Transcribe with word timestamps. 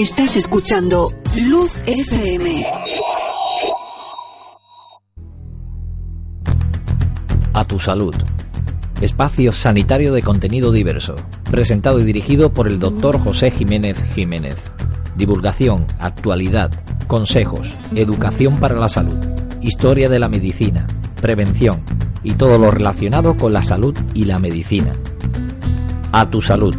Estás 0.00 0.36
escuchando 0.36 1.08
Luz 1.48 1.72
FM. 1.84 2.64
A 7.52 7.64
tu 7.64 7.80
salud. 7.80 8.14
Espacio 9.00 9.50
sanitario 9.50 10.12
de 10.12 10.22
contenido 10.22 10.70
diverso. 10.70 11.16
Presentado 11.50 11.98
y 11.98 12.04
dirigido 12.04 12.52
por 12.52 12.68
el 12.68 12.78
doctor 12.78 13.18
José 13.18 13.50
Jiménez 13.50 14.00
Jiménez. 14.14 14.54
Divulgación, 15.16 15.84
actualidad, 15.98 16.70
consejos, 17.08 17.74
educación 17.96 18.60
para 18.60 18.76
la 18.76 18.88
salud, 18.88 19.18
historia 19.62 20.08
de 20.08 20.20
la 20.20 20.28
medicina, 20.28 20.86
prevención 21.20 21.82
y 22.22 22.34
todo 22.34 22.56
lo 22.60 22.70
relacionado 22.70 23.36
con 23.36 23.52
la 23.52 23.64
salud 23.64 23.98
y 24.14 24.26
la 24.26 24.38
medicina. 24.38 24.92
A 26.12 26.30
tu 26.30 26.40
salud. 26.40 26.76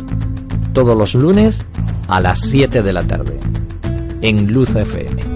Todos 0.74 0.96
los 0.96 1.16
lunes 1.16 1.66
a 2.08 2.20
las 2.20 2.40
7 2.40 2.82
de 2.82 2.94
la 2.94 3.04
tarde. 3.04 3.40
En 4.22 4.52
Luz 4.52 4.70
FM. 4.76 5.29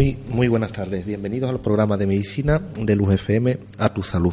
Muy, 0.00 0.48
buenas 0.48 0.72
tardes. 0.72 1.04
Bienvenidos 1.04 1.50
al 1.50 1.60
programa 1.60 1.98
de 1.98 2.06
medicina 2.06 2.58
de 2.58 2.96
Luz 2.96 3.28
a 3.76 3.92
tu 3.92 4.02
salud. 4.02 4.32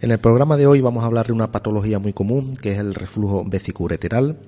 En 0.00 0.10
el 0.10 0.18
programa 0.18 0.56
de 0.56 0.66
hoy 0.66 0.80
vamos 0.80 1.04
a 1.04 1.06
hablar 1.08 1.26
de 1.26 1.34
una 1.34 1.52
patología 1.52 1.98
muy 1.98 2.14
común, 2.14 2.56
que 2.56 2.72
es 2.72 2.78
el 2.78 2.94
reflujo 2.94 3.44
vesicureteral. 3.44 4.38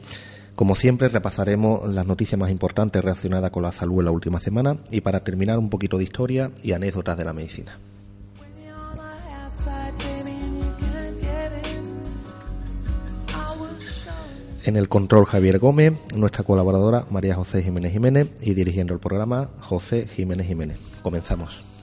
Como 0.54 0.76
siempre, 0.76 1.08
repasaremos 1.08 1.88
las 1.92 2.06
noticias 2.06 2.38
más 2.38 2.50
importantes 2.50 3.02
relacionadas 3.02 3.50
con 3.50 3.64
la 3.64 3.72
salud 3.72 3.98
en 3.98 4.04
la 4.04 4.10
última 4.12 4.38
semana 4.38 4.78
y 4.90 5.00
para 5.00 5.24
terminar 5.24 5.58
un 5.58 5.68
poquito 5.68 5.98
de 5.98 6.04
historia 6.04 6.52
y 6.62 6.72
anécdotas 6.72 7.18
de 7.18 7.24
la 7.24 7.32
medicina. 7.32 7.78
En 14.64 14.76
el 14.76 14.88
control 14.88 15.26
Javier 15.26 15.58
Gómez, 15.58 15.92
nuestra 16.14 16.44
colaboradora 16.44 17.04
María 17.10 17.34
José 17.34 17.62
Jiménez 17.62 17.92
Jiménez 17.92 18.28
y 18.40 18.54
dirigiendo 18.54 18.94
el 18.94 19.00
programa 19.00 19.50
José 19.60 20.06
Jiménez 20.06 20.46
Jiménez. 20.46 20.78
Comenzamos. 21.02 21.73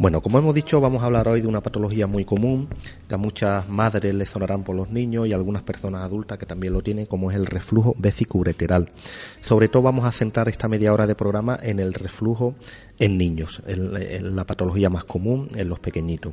Bueno, 0.00 0.22
como 0.22 0.38
hemos 0.38 0.54
dicho, 0.54 0.80
vamos 0.80 1.02
a 1.02 1.06
hablar 1.06 1.28
hoy 1.28 1.42
de 1.42 1.46
una 1.46 1.60
patología 1.60 2.06
muy 2.06 2.24
común 2.24 2.70
que 3.06 3.14
a 3.14 3.18
muchas 3.18 3.68
madres 3.68 4.14
les 4.14 4.30
sonarán 4.30 4.64
por 4.64 4.74
los 4.74 4.88
niños 4.88 5.26
y 5.26 5.34
algunas 5.34 5.62
personas 5.62 6.00
adultas 6.00 6.38
que 6.38 6.46
también 6.46 6.72
lo 6.72 6.80
tienen, 6.80 7.04
como 7.04 7.30
es 7.30 7.36
el 7.36 7.44
reflujo 7.44 7.94
vesicoureteral. 7.98 8.90
Sobre 9.42 9.68
todo 9.68 9.82
vamos 9.82 10.06
a 10.06 10.10
centrar 10.10 10.48
esta 10.48 10.68
media 10.68 10.94
hora 10.94 11.06
de 11.06 11.14
programa 11.14 11.60
en 11.62 11.80
el 11.80 11.92
reflujo 11.92 12.54
en 12.98 13.18
niños, 13.18 13.60
en, 13.66 13.94
en 13.94 14.34
la 14.34 14.44
patología 14.44 14.88
más 14.88 15.04
común 15.04 15.50
en 15.54 15.68
los 15.68 15.80
pequeñitos. 15.80 16.32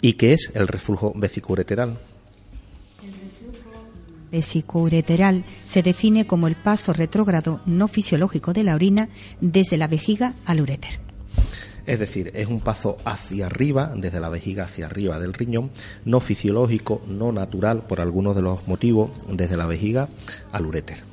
¿Y 0.00 0.14
qué 0.14 0.32
es 0.32 0.50
el 0.54 0.66
reflujo 0.66 1.12
vesicoureteral? 1.14 1.98
vesicoureteral 4.30 5.44
se 5.64 5.82
define 5.82 6.26
como 6.26 6.46
el 6.48 6.56
paso 6.56 6.94
retrógrado 6.94 7.60
no 7.66 7.88
fisiológico 7.88 8.54
de 8.54 8.62
la 8.62 8.74
orina 8.74 9.10
desde 9.42 9.76
la 9.76 9.86
vejiga 9.86 10.32
al 10.46 10.62
uréter. 10.62 11.12
Es 11.86 11.98
decir, 11.98 12.30
es 12.34 12.46
un 12.48 12.60
paso 12.60 12.96
hacia 13.04 13.46
arriba, 13.46 13.92
desde 13.96 14.20
la 14.20 14.28
vejiga 14.28 14.64
hacia 14.64 14.86
arriba 14.86 15.18
del 15.18 15.34
riñón, 15.34 15.70
no 16.04 16.20
fisiológico, 16.20 17.02
no 17.08 17.32
natural, 17.32 17.82
por 17.88 18.00
algunos 18.00 18.36
de 18.36 18.42
los 18.42 18.68
motivos, 18.68 19.10
desde 19.28 19.56
la 19.56 19.66
vejiga 19.66 20.08
al 20.52 20.66
uréter. 20.66 21.12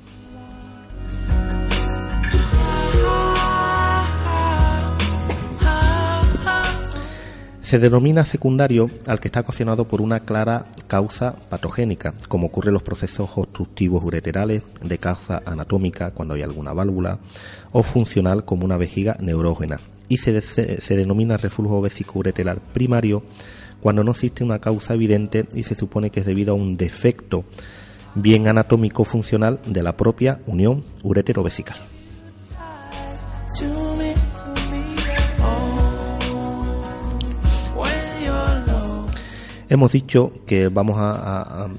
Se 7.62 7.78
denomina 7.78 8.26
secundario 8.26 8.90
al 9.06 9.20
que 9.20 9.28
está 9.28 9.42
ocasionado 9.42 9.88
por 9.88 10.02
una 10.02 10.22
clara 10.22 10.66
causa 10.88 11.36
patogénica, 11.50 12.16
como 12.28 12.48
ocurre 12.48 12.70
en 12.70 12.74
los 12.74 12.82
procesos 12.82 13.30
obstructivos 13.36 14.04
ureterales 14.04 14.64
de 14.82 14.98
causa 14.98 15.44
anatómica 15.46 16.10
cuando 16.10 16.34
hay 16.34 16.42
alguna 16.42 16.74
válvula, 16.74 17.20
o 17.72 17.84
funcional 17.84 18.44
como 18.44 18.66
una 18.66 18.78
vejiga 18.78 19.18
neurógena, 19.20 19.80
y 20.10 20.18
se, 20.18 20.42
se, 20.42 20.96
denomina 20.96 21.38
reflujo 21.38 21.80
vesicoureteral 21.80 22.60
primario 22.74 23.24
cuando 23.80 24.04
no 24.04 24.12
existe 24.12 24.44
una 24.44 24.60
causa 24.60 24.96
evidente 24.96 25.48
y 25.54 25.64
se 25.64 25.76
supone 25.76 26.10
que 26.10 26.20
es 26.20 26.26
debido 26.26 26.52
a 26.54 26.56
un 26.56 26.76
defecto 26.76 27.46
bien 28.16 28.48
anatómico 28.48 29.06
funcional 29.06 29.60
de 29.66 29.84
la 29.84 29.96
propia 29.96 30.42
unión 30.48 30.84
uretero-vesical. 31.04 31.78
Hemos 39.70 39.92
dicho 39.92 40.34
que 40.48 40.68
vamos 40.70 40.98
a, 40.98 41.66
a, 41.66 41.70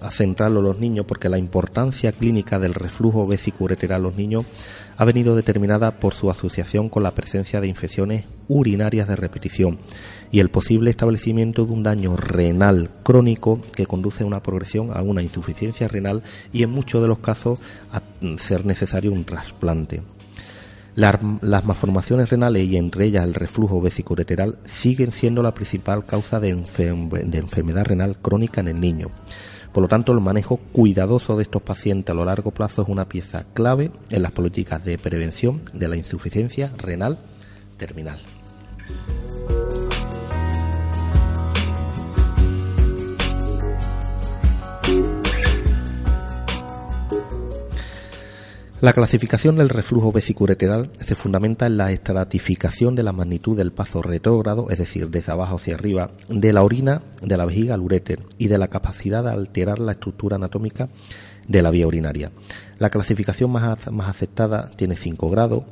a 0.00 0.10
centrarlo 0.10 0.60
en 0.60 0.66
los 0.66 0.78
niños 0.78 1.06
porque 1.06 1.28
la 1.28 1.38
importancia 1.38 2.12
clínica 2.12 2.58
del 2.58 2.74
reflujo 2.74 3.26
vesicoureteral 3.26 3.98
en 3.98 4.02
los 4.02 4.16
niños 4.16 4.44
ha 5.00 5.06
venido 5.06 5.34
determinada 5.34 5.92
por 5.92 6.12
su 6.12 6.30
asociación 6.30 6.90
con 6.90 7.02
la 7.02 7.12
presencia 7.12 7.62
de 7.62 7.66
infecciones 7.66 8.26
urinarias 8.48 9.08
de 9.08 9.16
repetición 9.16 9.78
y 10.30 10.40
el 10.40 10.50
posible 10.50 10.90
establecimiento 10.90 11.64
de 11.64 11.72
un 11.72 11.82
daño 11.82 12.18
renal 12.18 12.90
crónico 13.02 13.62
que 13.74 13.86
conduce 13.86 14.24
a 14.24 14.26
una 14.26 14.42
progresión 14.42 14.90
a 14.92 15.00
una 15.00 15.22
insuficiencia 15.22 15.88
renal 15.88 16.22
y 16.52 16.64
en 16.64 16.70
muchos 16.70 17.00
de 17.00 17.08
los 17.08 17.20
casos 17.20 17.60
a 17.90 18.02
ser 18.36 18.66
necesario 18.66 19.10
un 19.10 19.24
trasplante. 19.24 20.02
Las, 20.96 21.64
malformaciones 21.64 22.28
renales 22.28 22.68
y 22.68 22.76
entre 22.76 23.06
ellas 23.06 23.24
el 23.24 23.32
reflujo 23.32 23.80
vesicoureteral 23.80 24.58
siguen 24.66 25.12
siendo 25.12 25.42
la 25.42 25.54
principal 25.54 26.04
causa 26.04 26.40
de, 26.40 26.52
de 26.52 27.38
enfermedad 27.38 27.86
renal 27.86 28.18
crónica 28.18 28.60
en 28.60 28.68
el 28.68 28.80
niño. 28.80 29.08
Por 29.72 29.82
lo 29.82 29.88
tanto, 29.88 30.12
el 30.12 30.20
manejo 30.20 30.56
cuidadoso 30.72 31.36
de 31.36 31.42
estos 31.42 31.62
pacientes 31.62 32.10
a 32.12 32.16
lo 32.16 32.24
largo 32.24 32.50
plazo 32.50 32.82
es 32.82 32.88
una 32.88 33.04
pieza 33.04 33.44
clave 33.54 33.92
en 34.10 34.22
las 34.22 34.32
políticas 34.32 34.84
de 34.84 34.98
prevención 34.98 35.62
de 35.72 35.88
la 35.88 35.96
insuficiencia 35.96 36.72
renal 36.76 37.18
terminal. 37.76 38.18
La 48.80 48.94
clasificación 48.94 49.56
del 49.56 49.68
reflujo 49.68 50.10
vesicureteral 50.10 50.88
se 50.98 51.14
fundamenta 51.14 51.66
en 51.66 51.76
la 51.76 51.92
estratificación 51.92 52.94
de 52.94 53.02
la 53.02 53.12
magnitud 53.12 53.54
del 53.54 53.72
paso 53.72 54.00
retrógrado, 54.00 54.70
es 54.70 54.78
decir, 54.78 55.10
desde 55.10 55.32
abajo 55.32 55.56
hacia 55.56 55.74
arriba, 55.74 56.12
de 56.30 56.54
la 56.54 56.62
orina 56.62 57.02
de 57.20 57.36
la 57.36 57.44
vejiga 57.44 57.74
al 57.74 57.82
uréter 57.82 58.22
y 58.38 58.48
de 58.48 58.56
la 58.56 58.68
capacidad 58.68 59.22
de 59.22 59.32
alterar 59.32 59.80
la 59.80 59.92
estructura 59.92 60.36
anatómica 60.36 60.88
de 61.46 61.60
la 61.60 61.70
vía 61.70 61.86
urinaria. 61.86 62.32
La 62.78 62.88
clasificación 62.88 63.50
más, 63.50 63.86
aceptada 63.86 64.70
tiene 64.70 64.96
5 64.96 65.28
grados, 65.28 65.64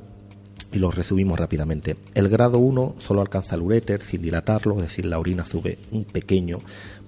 y 0.70 0.78
los 0.78 0.94
resumimos 0.94 1.38
rápidamente. 1.38 1.96
El 2.12 2.28
grado 2.28 2.58
1 2.58 2.96
solo 2.98 3.22
alcanza 3.22 3.54
el 3.54 3.62
uréter 3.62 4.02
sin 4.02 4.20
dilatarlo, 4.20 4.76
es 4.76 4.82
decir, 4.82 5.06
la 5.06 5.18
orina 5.18 5.46
sube 5.46 5.78
un 5.92 6.04
pequeño, 6.04 6.58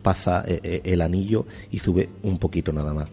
pasa 0.00 0.42
eh, 0.46 0.60
eh, 0.62 0.80
el 0.84 1.02
anillo 1.02 1.44
y 1.70 1.78
sube 1.80 2.08
un 2.22 2.38
poquito 2.38 2.72
nada 2.72 2.94
más. 2.94 3.10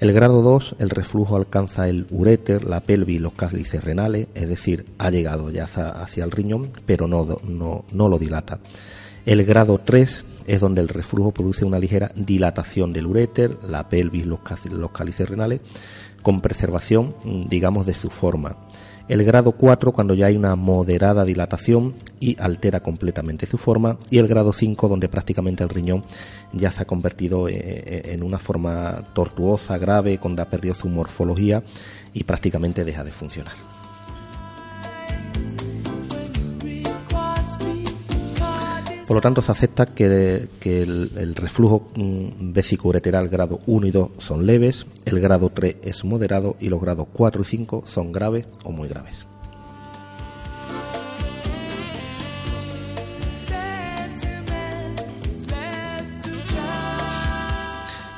El 0.00 0.12
grado 0.12 0.42
2, 0.42 0.76
el 0.78 0.90
reflujo 0.90 1.34
alcanza 1.34 1.88
el 1.88 2.06
uréter, 2.10 2.64
la 2.64 2.80
pelvis 2.80 3.16
y 3.16 3.18
los 3.18 3.32
cálices 3.32 3.82
renales, 3.82 4.28
es 4.34 4.48
decir, 4.48 4.86
ha 4.96 5.10
llegado 5.10 5.50
ya 5.50 5.64
hacia, 5.64 6.22
el 6.22 6.30
riñón, 6.30 6.70
pero 6.86 7.08
no, 7.08 7.26
no, 7.42 7.84
no 7.90 8.08
lo 8.08 8.16
dilata. 8.16 8.60
El 9.26 9.44
grado 9.44 9.80
3 9.84 10.24
es 10.46 10.60
donde 10.60 10.82
el 10.82 10.88
reflujo 10.88 11.32
produce 11.32 11.64
una 11.64 11.80
ligera 11.80 12.12
dilatación 12.14 12.92
del 12.92 13.08
uréter, 13.08 13.58
la 13.64 13.88
pelvis, 13.88 14.24
los, 14.24 14.38
los 14.70 14.92
cálices 14.92 15.28
renales, 15.28 15.62
con 16.22 16.40
preservación, 16.40 17.16
digamos, 17.48 17.84
de 17.84 17.94
su 17.94 18.08
forma. 18.08 18.56
El 19.08 19.24
grado 19.24 19.52
4 19.52 19.92
cuando 19.92 20.12
ya 20.12 20.26
hay 20.26 20.36
una 20.36 20.54
moderada 20.54 21.24
dilatación 21.24 21.94
y 22.20 22.36
altera 22.40 22.80
completamente 22.80 23.46
su 23.46 23.56
forma. 23.56 23.96
Y 24.10 24.18
el 24.18 24.28
grado 24.28 24.52
5 24.52 24.86
donde 24.86 25.08
prácticamente 25.08 25.64
el 25.64 25.70
riñón 25.70 26.04
ya 26.52 26.70
se 26.70 26.82
ha 26.82 26.86
convertido 26.86 27.48
eh, 27.48 27.54
eh, 27.56 28.02
en 28.12 28.22
una 28.22 28.38
forma 28.38 29.04
tortuosa, 29.14 29.78
grave, 29.78 30.18
cuando 30.18 30.42
ha 30.42 30.50
perdido 30.50 30.74
su 30.74 30.88
morfología 30.88 31.62
y 32.12 32.24
prácticamente 32.24 32.84
deja 32.84 33.02
de 33.02 33.12
funcionar. 33.12 33.77
Por 39.08 39.14
lo 39.14 39.20
tanto, 39.22 39.40
se 39.40 39.50
acepta 39.50 39.86
que, 39.86 40.46
el, 40.60 41.34
reflujo 41.34 41.88
mm, 41.96 42.52
vesicoureteral 42.52 43.30
grado 43.30 43.60
1 43.66 43.86
y 43.86 43.90
2 43.90 44.10
son 44.18 44.44
leves, 44.44 44.86
el 45.06 45.18
grado 45.18 45.48
3 45.48 45.76
es 45.82 46.04
moderado 46.04 46.56
y 46.60 46.68
los 46.68 46.78
grados 46.78 47.06
4 47.14 47.40
y 47.40 47.44
5 47.46 47.84
son 47.86 48.12
graves 48.12 48.46
o 48.64 48.70
muy 48.70 48.86
graves. 48.86 49.26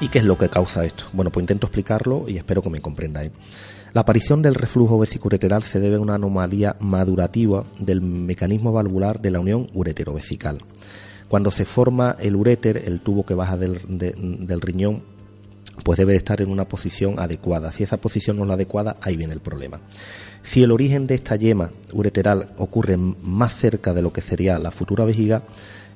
¿Y 0.01 0.09
qué 0.09 0.19
es 0.19 0.25
lo 0.25 0.37
que 0.37 0.49
causa 0.49 0.85
esto? 0.85 1.05
Bueno, 1.13 1.31
pues 1.31 1.45
intento 1.45 1.69
explicarlo 1.69 2.25
y 2.27 2.37
espero 2.37 2.63
que 2.63 2.71
me 2.71 2.81
comprendáis. 2.81 3.31
La 3.93 4.03
aparición 4.03 4.41
del 4.41 4.55
reflujo 4.55 4.99
vesicureteral 4.99 5.63
se 5.65 5.81
debe 5.81 5.97
a 5.97 6.01
una 6.01 6.15
anomalía 6.15 6.77
madurativa 6.79 7.65
del 7.79 8.01
mecanismo 8.01 8.73
valvular 8.73 9.21
de 9.21 9.31
la 9.31 9.41
unión 9.41 9.69
uretero-vesical. 9.75 10.59
Cuando 11.29 11.51
se 11.51 11.65
forma 11.65 12.17
el 12.21 12.37
uréter, 12.37 12.77
el 12.87 13.01
tubo 13.01 13.25
que 13.25 13.35
baja 13.35 13.57
del, 13.57 13.81
del 13.89 14.61
riñón, 14.61 15.03
pues 15.85 15.99
debe 15.99 16.15
estar 16.15 16.41
en 16.41 16.51
una 16.51 16.67
posición 16.67 17.19
adecuada. 17.19 17.73
Si 17.73 17.83
esa 17.83 17.97
posición 17.97 18.37
no 18.37 18.43
es 18.43 18.49
la 18.49 18.55
adecuada, 18.55 18.97
ahí 19.01 19.17
viene 19.17 19.33
el 19.33 19.41
problema. 19.41 19.81
Si 20.43 20.63
el 20.63 20.73
origen 20.73 21.07
de 21.07 21.15
esta 21.15 21.37
yema 21.37 21.71
ureteral 21.93 22.51
ocurre 22.59 22.97
más 22.97 23.55
cerca 23.55 23.93
de 23.93 24.03
lo 24.03 24.13
que 24.13 24.21
sería 24.21 24.59
la 24.59 24.71
futura 24.71 25.05
vejiga, 25.05 25.43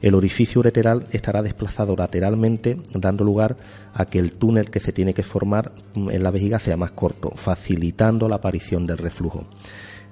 el 0.05 0.15
orificio 0.15 0.59
ureteral 0.59 1.07
estará 1.13 1.41
desplazado 1.41 1.97
lateralmente, 1.97 2.77
dando 2.93 3.25
lugar 3.25 3.57
a 3.95 4.05
que 4.05 4.19
el 4.19 4.35
túnel 4.35 4.69
que 4.69 4.79
se 4.79 4.93
tiene 4.93 5.15
que 5.15 5.23
formar 5.23 5.73
en 5.95 6.23
la 6.23 6.31
vejiga 6.31 6.59
sea 6.59 6.77
más 6.77 6.91
corto, 6.91 7.33
facilitando 7.37 8.29
la 8.29 8.37
aparición 8.37 8.87
del 8.87 8.99
reflujo. 8.99 9.47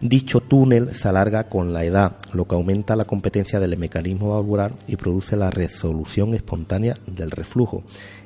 Dicho 0.03 0.41
túnel 0.41 0.97
se 0.97 1.07
alarga 1.07 1.45
con 1.45 1.73
la 1.73 1.85
edad, 1.85 2.17
lo 2.33 2.49
que 2.49 2.57
aumenta 2.57 2.97
la 2.97 3.05
competencia 3.05 3.61
del 3.61 3.77
mecanismo 3.77 4.35
valvular 4.35 4.73
y 4.89 4.97
produce 4.97 5.37
la 5.37 5.49
resolución 5.49 6.35
espontánea 6.35 6.99
del 7.07 7.31
reflujo 7.31 7.85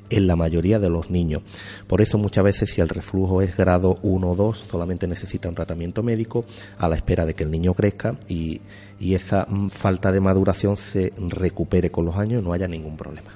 en 0.08 0.26
la 0.26 0.37
mayoría 0.37 0.78
de 0.78 0.88
los 0.88 1.11
niños. 1.11 1.43
Por 1.87 2.00
eso 2.00 2.17
muchas 2.17 2.44
veces 2.44 2.70
si 2.70 2.81
el 2.81 2.88
reflujo 2.88 3.43
es 3.43 3.58
grado 3.58 3.99
1 4.02 4.26
o 4.26 4.34
2 4.34 4.58
solamente 4.70 5.06
necesita 5.06 5.50
un 5.50 5.55
tratamiento 5.55 6.02
médico 6.02 6.46
a 6.78 6.88
la 6.88 6.96
espera 6.96 7.26
de 7.26 7.34
que 7.34 7.44
el 7.44 7.50
niño 7.50 7.75
crezca 7.75 8.17
y, 8.26 8.62
y 8.99 9.14
esa 9.14 9.46
falta 9.69 10.11
de 10.12 10.20
maduración 10.20 10.78
se 10.78 11.12
recupere 11.28 11.90
con 11.90 12.06
los 12.06 12.17
años 12.17 12.40
y 12.40 12.44
no 12.46 12.55
haya 12.55 12.69
ningún 12.69 12.96
problema. 12.96 13.32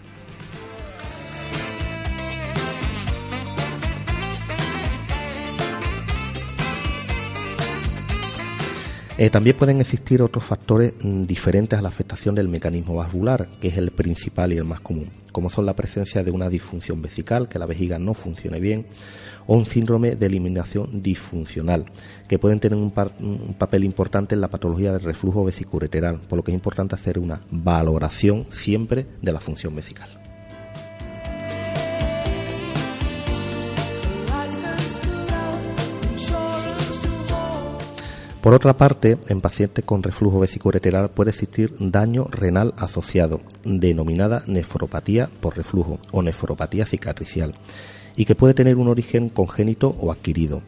Eh, 9.21 9.29
también 9.29 9.55
pueden 9.55 9.83
existir 9.83 10.23
otros 10.23 10.45
factores 10.45 10.95
mm, 11.03 11.25
diferentes 11.25 11.79
a 11.79 11.83
la 11.83 11.89
afectación 11.89 12.35
del 12.35 12.49
mecanismo 12.49 12.95
vascular, 12.95 13.51
que 13.61 13.69
es 13.69 13.77
el 13.77 13.91
principal 13.91 14.51
y 14.51 14.57
el 14.57 14.65
más 14.65 14.81
común, 14.81 15.11
como 15.31 15.51
son 15.51 15.67
la 15.67 15.77
presencia 15.77 16.25
de 16.25 16.31
una 16.31 16.49
disfunción 16.49 17.03
vesical, 17.03 17.47
que 17.47 17.59
la 17.59 17.67
vejiga 17.67 17.99
no 17.99 18.15
funcione 18.15 18.61
bien, 18.61 18.87
o 19.47 19.59
un 19.59 19.67
síndrome 19.67 20.17
de 20.17 20.25
eliminación 20.25 21.03
disfuncional, 21.03 21.85
que 22.29 22.39
pueden 22.39 22.61
tener 22.61 22.79
un, 22.79 22.93
papel 23.59 23.85
importante 23.85 24.35
en 24.35 24.41
la 24.41 24.49
patología 24.49 24.91
del 24.93 25.03
reflujo 25.03 25.45
vesicureteral, 25.45 26.23
por 26.23 26.39
lo 26.39 26.43
que 26.43 26.53
es 26.53 26.55
importante 26.55 26.95
hacer 26.95 27.19
una 27.19 27.43
valoración 27.51 28.47
siempre 28.49 29.07
de 29.21 29.33
la 29.33 29.41
función 29.41 29.77
vesical. 29.77 30.30
Por 38.43 38.55
otra 38.55 38.75
parte, 38.79 39.19
en 39.29 39.43
pacientes 39.43 39.85
con 39.85 40.03
reflujo 40.03 40.41
vesicureteral 40.41 41.11
puede 41.11 41.31
existir 41.31 41.75
daño 41.79 42.25
renal 42.31 42.73
asociado, 42.79 43.43
denominada 43.65 44.45
nefropatía 44.47 45.29
por 45.41 45.59
reflujo 45.59 45.99
o 46.11 46.23
nefropatía 46.23 46.87
cicatricial, 46.87 47.55
y 48.17 48.25
que 48.25 48.35
puede 48.35 48.55
tener 48.55 48.77
un 48.77 48.89
origen 48.89 49.29
congénito 49.29 49.95
o 50.01 50.11
adquirido. 50.11 50.63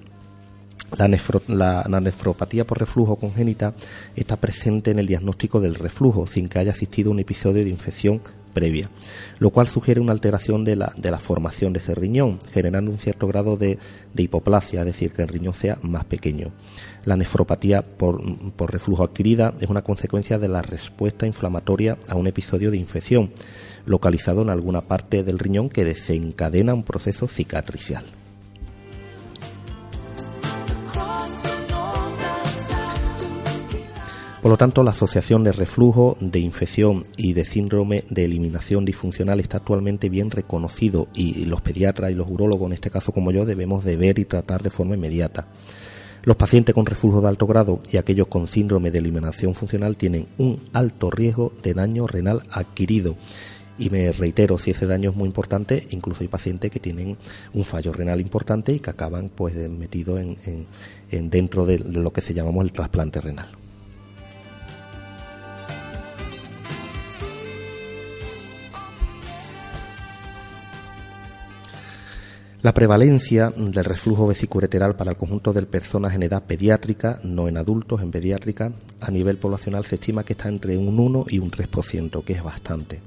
La, 0.98 1.08
nefropatía 1.08 2.66
por 2.66 2.78
reflujo 2.78 3.16
congénita 3.16 3.72
está 4.14 4.36
presente 4.36 4.90
en 4.90 4.98
el 4.98 5.06
diagnóstico 5.06 5.58
del 5.58 5.74
reflujo 5.74 6.26
sin 6.26 6.50
que 6.50 6.58
haya 6.58 6.72
existido 6.72 7.10
un 7.10 7.20
episodio 7.20 7.64
de 7.64 7.70
infección 7.70 8.20
previa, 8.52 8.88
lo 9.38 9.50
cual 9.50 9.68
sugiere 9.68 10.00
una 10.00 10.12
alteración 10.12 10.64
de 10.64 10.76
la, 10.76 10.92
de 10.96 11.10
la 11.10 11.18
formación 11.18 11.72
de 11.72 11.78
ese 11.78 11.94
riñón, 11.94 12.38
generando 12.52 12.90
un 12.90 12.98
cierto 12.98 13.26
grado 13.26 13.56
de, 13.56 13.78
hipoplasia, 14.16 14.80
es 14.80 14.86
decir, 14.86 15.12
que 15.12 15.22
el 15.22 15.28
riñón 15.28 15.54
sea 15.54 15.78
más 15.82 16.04
pequeño. 16.04 16.52
La 17.04 17.16
nefropatía 17.16 17.82
por, 17.82 18.22
por 18.52 18.72
reflujo 18.72 19.04
adquirida 19.04 19.54
es 19.60 19.68
una 19.68 19.82
consecuencia 19.82 20.38
de 20.38 20.48
la 20.48 20.62
respuesta 20.62 21.26
inflamatoria 21.26 21.98
a 22.08 22.14
un 22.14 22.26
episodio 22.26 22.70
de 22.70 22.76
infección 22.76 23.32
localizado 23.84 24.42
en 24.42 24.50
alguna 24.50 24.82
parte 24.82 25.24
del 25.24 25.38
riñón 25.38 25.68
que 25.68 25.84
desencadena 25.84 26.74
un 26.74 26.84
proceso 26.84 27.26
cicatricial. 27.26 28.04
Por 34.42 34.50
lo 34.50 34.56
tanto, 34.56 34.82
la 34.82 34.90
asociación 34.90 35.44
de 35.44 35.52
reflujo, 35.52 36.16
de 36.18 36.40
infección 36.40 37.06
y 37.16 37.32
de 37.32 37.44
síndrome 37.44 38.02
de 38.10 38.24
eliminación 38.24 38.84
disfuncional 38.84 39.38
está 39.38 39.58
actualmente 39.58 40.08
bien 40.08 40.32
reconocido 40.32 41.06
y 41.14 41.44
los 41.44 41.60
pediatras 41.60 42.10
y 42.10 42.16
los 42.16 42.28
urólogos, 42.28 42.66
en 42.66 42.72
este 42.72 42.90
caso 42.90 43.12
como 43.12 43.30
yo, 43.30 43.46
debemos 43.46 43.84
de 43.84 43.96
ver 43.96 44.18
y 44.18 44.24
tratar 44.24 44.60
de 44.60 44.70
forma 44.70 44.96
inmediata. 44.96 45.46
Los 46.24 46.34
pacientes 46.34 46.74
con 46.74 46.86
reflujo 46.86 47.20
de 47.20 47.28
alto 47.28 47.46
grado 47.46 47.82
y 47.92 47.98
aquellos 47.98 48.26
con 48.26 48.48
síndrome 48.48 48.90
de 48.90 48.98
eliminación 48.98 49.54
funcional 49.54 49.96
tienen 49.96 50.26
un 50.38 50.58
alto 50.72 51.08
riesgo 51.08 51.52
de 51.62 51.74
daño 51.74 52.08
renal 52.08 52.42
adquirido. 52.50 53.14
Y 53.78 53.90
me 53.90 54.10
reitero, 54.10 54.58
si 54.58 54.72
ese 54.72 54.86
daño 54.86 55.10
es 55.10 55.16
muy 55.16 55.28
importante, 55.28 55.86
incluso 55.90 56.22
hay 56.22 56.28
pacientes 56.28 56.72
que 56.72 56.80
tienen 56.80 57.16
un 57.54 57.62
fallo 57.62 57.92
renal 57.92 58.20
importante 58.20 58.72
y 58.72 58.80
que 58.80 58.90
acaban 58.90 59.28
pues 59.28 59.54
metidos 59.70 60.20
en, 60.20 61.30
dentro 61.30 61.64
de 61.64 61.78
lo 61.78 62.12
que 62.12 62.22
se 62.22 62.34
llamamos 62.34 62.64
el 62.64 62.72
trasplante 62.72 63.20
renal. 63.20 63.61
La 72.62 72.72
prevalencia 72.72 73.50
del 73.50 73.84
reflujo 73.84 74.28
vesicureteral 74.28 74.94
para 74.94 75.10
el 75.10 75.16
conjunto 75.16 75.52
de 75.52 75.62
personas 75.62 76.14
en 76.14 76.22
edad 76.22 76.44
pediátrica, 76.44 77.18
no 77.24 77.48
en 77.48 77.56
adultos, 77.56 78.02
en 78.02 78.12
pediátrica, 78.12 78.70
a 79.00 79.10
nivel 79.10 79.36
poblacional 79.36 79.84
se 79.84 79.96
estima 79.96 80.22
que 80.22 80.34
está 80.34 80.48
entre 80.48 80.76
un 80.76 81.00
1 81.00 81.24
y 81.28 81.40
un 81.40 81.50
3%, 81.50 82.22
que 82.22 82.32
es 82.34 82.42
bastante. 82.44 83.00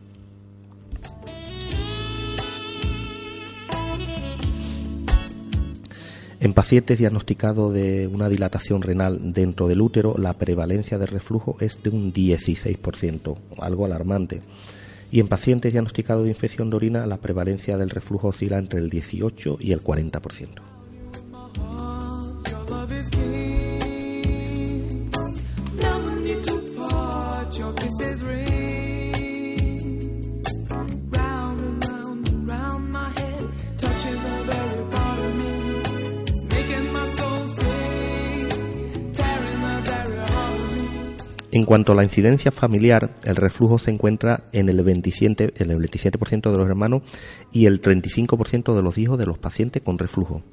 En 6.41 6.53
pacientes 6.53 7.00
diagnosticados 7.00 7.74
de 7.74 8.07
una 8.07 8.27
dilatación 8.27 8.81
renal 8.81 9.31
dentro 9.31 9.69
del 9.69 9.79
útero, 9.79 10.15
la 10.17 10.33
prevalencia 10.33 10.97
de 10.97 11.05
reflujo 11.05 11.55
es 11.62 11.81
de 11.81 11.91
un 11.91 12.12
16%, 12.12 13.38
algo 13.57 13.85
alarmante 13.85 14.41
y 15.15 15.22
en 15.22 15.29
pacientes 15.29 15.72
diagnosticados 15.72 16.24
de 16.24 16.29
infección 16.29 16.69
de 16.69 16.75
orina 16.75 17.05
la 17.05 17.15
prevalencia 17.15 17.77
del 17.77 17.89
reflujo 17.89 18.27
oscila 18.27 18.57
entre 18.57 18.81
el 18.81 18.89
18 18.89 19.60
y 19.62 19.72
el 19.72 19.81
40%. 19.81 20.62
En 41.55 41.63
cuanto 41.63 41.93
a 41.93 41.95
la 41.95 42.03
incidencia 42.03 42.51
familiar, 42.51 43.15
el 43.24 43.38
reflujo 43.38 43.79
se 43.79 43.89
encuentra 43.89 44.43
en 44.51 44.67
el 44.67 44.83
27%, 44.83 45.53
en 45.55 45.71
el 45.71 45.77
27 45.77 46.19
de 46.19 46.57
los 46.57 46.67
hermanos 46.67 47.03
y 47.53 47.65
el 47.65 47.79
35% 47.79 48.75
de 48.75 48.81
los 48.81 48.97
hijos 48.97 49.17
de 49.17 49.25
los 49.25 49.38
pacientes 49.38 49.81
con 49.81 49.97
reflujo. 49.97 50.43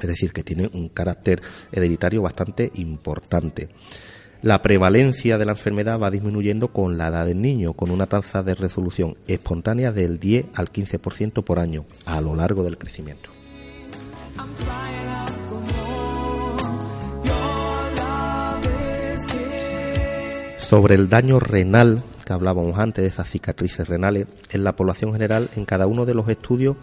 Es 0.00 0.06
decir, 0.06 0.32
que 0.32 0.44
tiene 0.44 0.70
un 0.74 0.88
carácter 0.90 1.42
hereditario 1.72 2.22
bastante 2.22 2.70
importante. 2.76 3.70
La 4.42 4.62
prevalencia 4.62 5.38
de 5.38 5.44
la 5.44 5.52
enfermedad 5.52 5.98
va 5.98 6.12
disminuyendo 6.12 6.68
con 6.68 6.98
la 6.98 7.08
edad 7.08 7.26
del 7.26 7.42
niño, 7.42 7.72
con 7.72 7.90
una 7.90 8.06
tasa 8.06 8.44
de 8.44 8.54
resolución 8.54 9.16
espontánea 9.26 9.90
del 9.90 10.20
10 10.20 10.46
al 10.54 10.70
15% 10.70 11.42
por 11.42 11.58
año 11.58 11.84
a 12.06 12.20
lo 12.20 12.36
largo 12.36 12.62
del 12.62 12.78
crecimiento. 12.78 13.30
Sobre 20.72 20.94
el 20.94 21.10
daño 21.10 21.38
renal 21.38 22.02
que 22.24 22.32
hablábamos 22.32 22.78
antes, 22.78 23.02
de 23.02 23.08
esas 23.10 23.28
cicatrices 23.28 23.86
renales, 23.86 24.26
en 24.52 24.64
la 24.64 24.74
población 24.74 25.12
general, 25.12 25.50
en 25.54 25.66
cada 25.66 25.86
uno 25.86 26.06
de 26.06 26.14
los 26.14 26.26
estudios, 26.30 26.78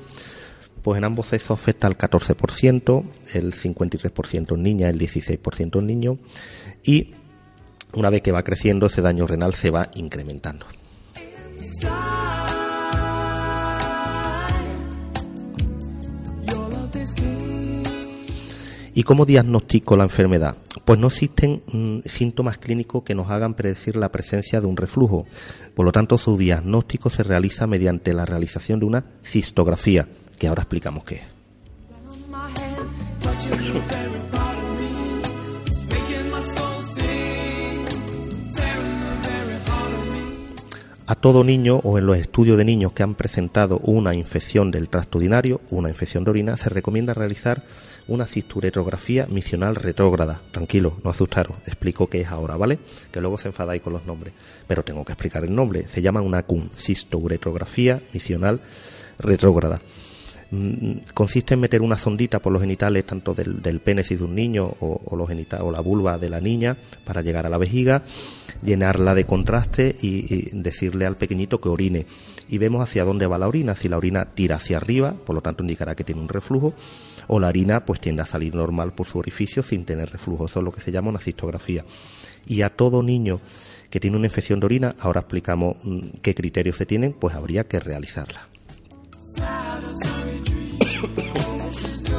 pues 0.84 1.00
en 1.00 1.06
ambos 1.06 1.26
sexos 1.26 1.60
afecta 1.60 1.88
al 1.88 1.98
14%, 1.98 3.04
el 3.34 3.52
53% 3.52 4.54
en 4.54 4.62
niñas, 4.62 4.94
el 4.94 5.00
16% 5.00 5.80
en 5.80 5.88
niños, 5.88 6.18
y 6.84 7.14
una 7.94 8.12
vez 8.12 8.22
que 8.22 8.32
va 8.32 8.44
creciendo, 8.44 8.86
ese 8.86 9.02
daño 9.02 9.26
renal 9.26 9.56
se 9.56 9.72
va 9.72 9.90
incrementando. 9.96 10.68
¿Y 19.00 19.04
cómo 19.04 19.24
diagnostico 19.26 19.96
la 19.96 20.04
enfermedad? 20.04 20.58
Pues 20.84 21.00
no 21.00 21.08
existen 21.08 21.64
mm, 21.72 22.00
síntomas 22.04 22.58
clínicos 22.58 23.02
que 23.04 23.16
nos 23.16 23.30
hagan 23.30 23.54
predecir 23.54 23.96
la 23.96 24.12
presencia 24.12 24.60
de 24.60 24.68
un 24.68 24.76
reflujo. 24.76 25.26
Por 25.74 25.86
lo 25.86 25.94
tanto, 25.94 26.18
su 26.18 26.36
diagnóstico 26.38 27.10
se 27.10 27.24
realiza 27.24 27.66
mediante 27.66 28.12
la 28.12 28.26
realización 28.26 28.82
de 28.82 28.86
una 28.88 29.06
cistografía, 29.24 30.06
que 30.38 30.50
ahora 30.50 30.64
explicamos 30.64 31.06
qué 31.06 31.16
es. 31.16 31.24
A 41.10 41.16
todo 41.16 41.44
niño 41.44 41.78
o 41.78 41.98
en 41.98 42.06
los 42.06 42.20
estudios 42.20 42.56
de 42.56 42.64
niños 42.64 42.94
que 42.94 43.02
han 43.02 43.16
presentado 43.16 43.80
una 43.80 44.14
infección 44.14 44.70
del 44.70 44.90
tracto 44.90 45.18
urinario, 45.18 45.60
una 45.72 45.90
infección 45.90 46.24
de 46.24 46.30
orina, 46.30 46.56
se 46.56 46.70
recomienda 46.70 47.16
realizar 47.16 47.64
una 48.08 48.28
cisturetrografía 48.28 49.26
misional 49.26 49.76
retrógrada. 49.76 50.40
Tranquilo, 50.52 51.00
no 51.04 51.10
asustaros, 51.10 51.58
explico 51.66 52.06
qué 52.06 52.22
es 52.22 52.28
ahora, 52.28 52.58
¿vale? 52.58 52.78
Que 53.12 53.22
luego 53.22 53.40
se 53.40 53.48
enfadáis 53.48 53.82
con 53.82 53.94
los 53.94 54.06
nombres, 54.06 54.36
pero 54.68 54.84
tengo 54.84 55.04
que 55.04 55.14
explicar 55.14 55.44
el 55.44 55.56
nombre. 55.56 55.88
Se 55.88 56.04
llama 56.04 56.22
una 56.22 56.44
CUN, 56.44 56.70
cisturetrografía 56.78 58.00
misional 58.14 58.62
retrógrada. 59.18 59.82
Mm, 60.52 61.12
consiste 61.14 61.54
en 61.54 61.60
meter 61.60 61.82
una 61.82 61.96
sondita 61.96 62.40
por 62.40 62.52
los 62.52 62.62
genitales 62.62 63.06
tanto 63.06 63.36
del, 63.36 63.62
del 63.62 63.82
pene 63.82 64.02
de 64.02 64.24
un 64.24 64.34
niño 64.34 64.66
o, 64.80 65.16
los 65.16 65.28
genitales, 65.28 65.66
o 65.66 65.72
la 65.72 65.82
vulva 65.82 66.18
de 66.18 66.30
la 66.30 66.42
niña 66.42 66.76
para 67.06 67.22
llegar 67.22 67.46
a 67.46 67.50
la 67.50 67.60
vejiga, 67.60 68.04
llenarla 68.64 69.14
de 69.14 69.26
contraste 69.26 69.96
y, 70.02 70.50
decirle 70.60 71.06
al 71.06 71.18
pequeñito 71.18 71.62
que 71.62 71.70
orine. 71.70 72.06
Y 72.48 72.58
vemos 72.58 72.82
hacia 72.82 73.04
dónde 73.04 73.28
va 73.28 73.38
la 73.38 73.48
orina. 73.48 73.76
Si 73.76 73.88
la 73.90 73.98
orina 73.98 74.26
tira 74.34 74.56
hacia 74.56 74.78
arriba, 74.78 75.14
por 75.14 75.36
lo 75.36 75.42
tanto 75.42 75.64
indicará 75.64 75.96
que 75.96 76.04
tiene 76.04 76.22
un 76.22 76.30
reflujo, 76.30 76.74
o 77.28 77.40
la 77.40 77.50
orina 77.50 77.86
pues 77.86 78.00
tiende 78.00 78.24
a 78.24 78.26
salir 78.26 78.56
normal 78.56 78.94
por 78.94 79.06
su 79.06 79.20
orificio 79.20 79.62
sin 79.62 79.86
tener 79.86 80.10
reflujo. 80.10 80.46
Eso 80.46 80.60
es 80.60 80.66
lo 80.66 80.72
que 80.72 80.82
se 80.82 80.92
llama 80.92 81.10
una 81.10 81.20
cistografía. 81.20 81.86
Y 82.48 82.64
a 82.64 82.70
todo 82.70 83.04
niño 83.04 83.40
que 83.92 84.00
tiene 84.00 84.18
una 84.18 84.28
infección 84.28 84.60
de 84.60 84.66
orina, 84.66 84.96
ahora 85.00 85.22
explicamos 85.22 85.78
mm, 85.84 86.00
qué 86.22 86.34
criterios 86.34 86.78
se 86.78 86.88
tienen, 86.88 87.14
pues 87.14 87.36
habría 87.36 87.66
que 87.66 87.80
realizarla. 87.80 88.50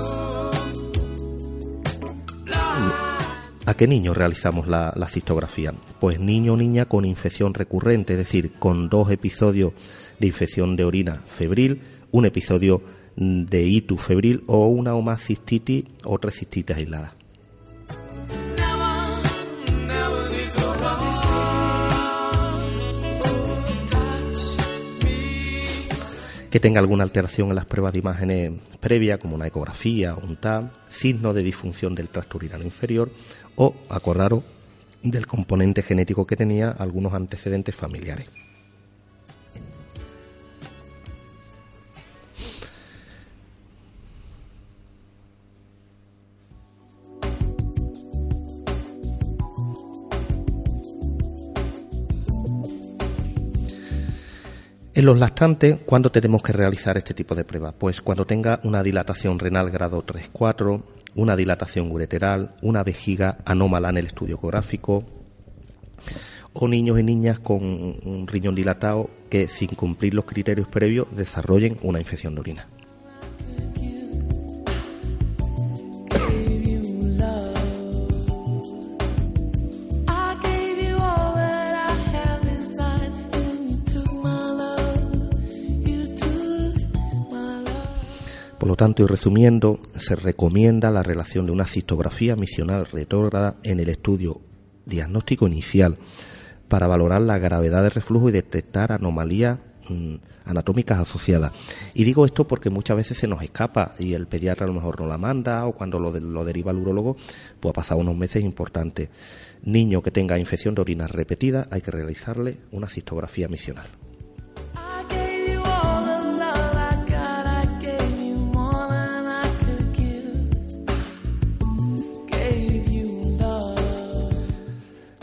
¿A 3.66 3.75
qué 3.75 3.87
niño 3.87 4.14
realizamos 4.14 4.66
la, 4.66 4.92
cistografía? 5.08 5.72
Pues 6.00 6.18
niño 6.18 6.54
o 6.54 6.56
niña 6.56 6.87
con 6.87 7.04
infección 7.04 7.54
recurrente, 7.54 8.14
es 8.14 8.18
decir, 8.18 8.52
con 8.58 8.88
dos 8.88 9.12
episodios 9.12 9.75
de 10.18 10.26
infección 10.26 10.75
de 10.75 10.84
orina 10.84 11.22
febril, 11.26 11.82
un 12.10 12.26
episodio 12.26 12.82
de 13.14 13.62
itu 13.62 13.96
febril 13.96 14.42
o 14.49 14.66
una 14.66 14.94
o 14.94 15.02
más 15.02 15.22
cistitis 15.22 15.84
o 16.04 16.18
tres 16.18 16.34
cistitis 16.37 16.76
aisladas. 16.76 17.19
Que 26.50 26.61
tenga 26.61 26.80
alguna 26.80 27.04
alteración 27.04 27.50
en 27.50 27.54
las 27.54 27.64
pruebas 27.64 27.92
de 27.92 28.00
imágenes 28.00 28.52
previas, 28.80 29.19
como 29.19 29.37
una 29.37 29.47
ecografía, 29.47 30.14
un 30.14 30.37
TAP, 30.37 30.75
signo 30.90 31.33
de 31.33 31.42
disfunción 31.42 31.95
del 31.95 32.11
tracto 32.11 32.38
urinario 32.38 32.64
inferior 32.64 33.11
o, 33.54 33.75
acordaros, 33.88 34.45
del 35.02 35.26
componente 35.26 35.83
genético 35.83 36.26
que 36.26 36.37
tenía 36.37 36.71
algunos 36.71 37.14
antecedentes 37.14 37.75
familiares. 37.75 38.28
En 55.00 55.07
los 55.07 55.19
lactantes, 55.19 55.78
¿cuándo 55.87 56.11
tenemos 56.12 56.42
que 56.42 56.52
realizar 56.52 56.99
este 56.99 57.14
tipo 57.14 57.35
de 57.35 57.42
pruebas? 57.42 57.73
Pues 57.78 58.02
cuando 58.02 58.26
tenga 58.26 58.61
una 58.64 58.83
dilatación 58.83 59.38
renal 59.38 59.71
grado 59.71 60.04
3-4, 60.04 60.83
una 61.14 61.37
dilatación 61.37 61.90
ureteral, 61.90 62.54
una 62.61 62.83
vejiga 62.83 63.38
anómala 63.47 63.88
en 63.88 63.97
el 63.97 64.04
estudio 64.04 64.35
ecográfico, 64.35 65.02
o 66.52 66.69
niños 66.69 67.00
y 67.00 67.02
niñas 67.02 67.38
con 67.38 67.64
un 67.64 68.26
riñón 68.26 68.54
dilatado 68.54 69.09
que 69.30 69.49
sin 69.49 69.69
cumplir 69.69 70.12
los 70.12 70.26
criterios 70.26 70.69
previos 70.69 71.07
desarrollen 71.16 71.78
una 71.80 71.99
infección 71.99 72.35
de 72.35 72.40
orina. 72.42 72.69
Por 88.61 88.69
lo 88.69 88.76
tanto, 88.76 89.02
y 89.02 89.07
resumiendo, 89.07 89.81
se 89.97 90.14
recomienda 90.17 90.90
la 90.90 91.02
relación 91.02 91.47
de 91.47 91.52
una 91.52 91.64
citografía 91.64 92.37
misional 92.37 92.85
retrógrada 92.85 93.57
en 93.62 93.81
el 93.81 93.88
estudio 93.88 94.43
diagnóstico 94.85 95.47
inicial 95.47 95.97
para 96.69 96.87
valorar 96.87 97.23
la 97.23 97.38
gravedad 97.38 97.83
del 97.83 97.93
reflujo 97.93 98.29
y 98.29 98.33
detectar 98.33 98.93
anomalías 98.93 99.61
mm, 99.88 100.17
anatómicas 100.45 100.99
asociadas. 100.99 101.52
Y 101.95 102.05
digo 102.05 102.26
esto 102.26 102.47
porque 102.47 102.69
muchas 102.69 102.99
veces 102.99 103.17
se 103.17 103.26
nos 103.26 103.43
escapa 103.43 103.95
y 103.99 104.12
el 104.12 104.26
pediatra 104.26 104.64
a 104.64 104.69
lo 104.69 104.75
mejor 104.75 105.00
no 105.00 105.07
la 105.07 105.17
manda 105.17 105.64
o 105.64 105.73
cuando 105.73 105.99
lo, 105.99 106.12
deriva 106.45 106.71
al 106.71 106.81
urólogo, 106.81 107.17
pues 107.61 107.71
ha 107.71 107.73
pasado 107.73 108.02
unos 108.02 108.14
meses 108.14 108.45
importantes. 108.45 109.09
Niño 109.62 110.02
que 110.02 110.11
tenga 110.11 110.38
infección 110.38 110.75
de 110.75 110.83
orina 110.83 111.07
repetida, 111.07 111.67
hay 111.71 111.81
que 111.81 111.93
realizarle 111.93 112.59
una 112.73 112.90
cistografía 112.90 113.49
misional. 113.49 113.87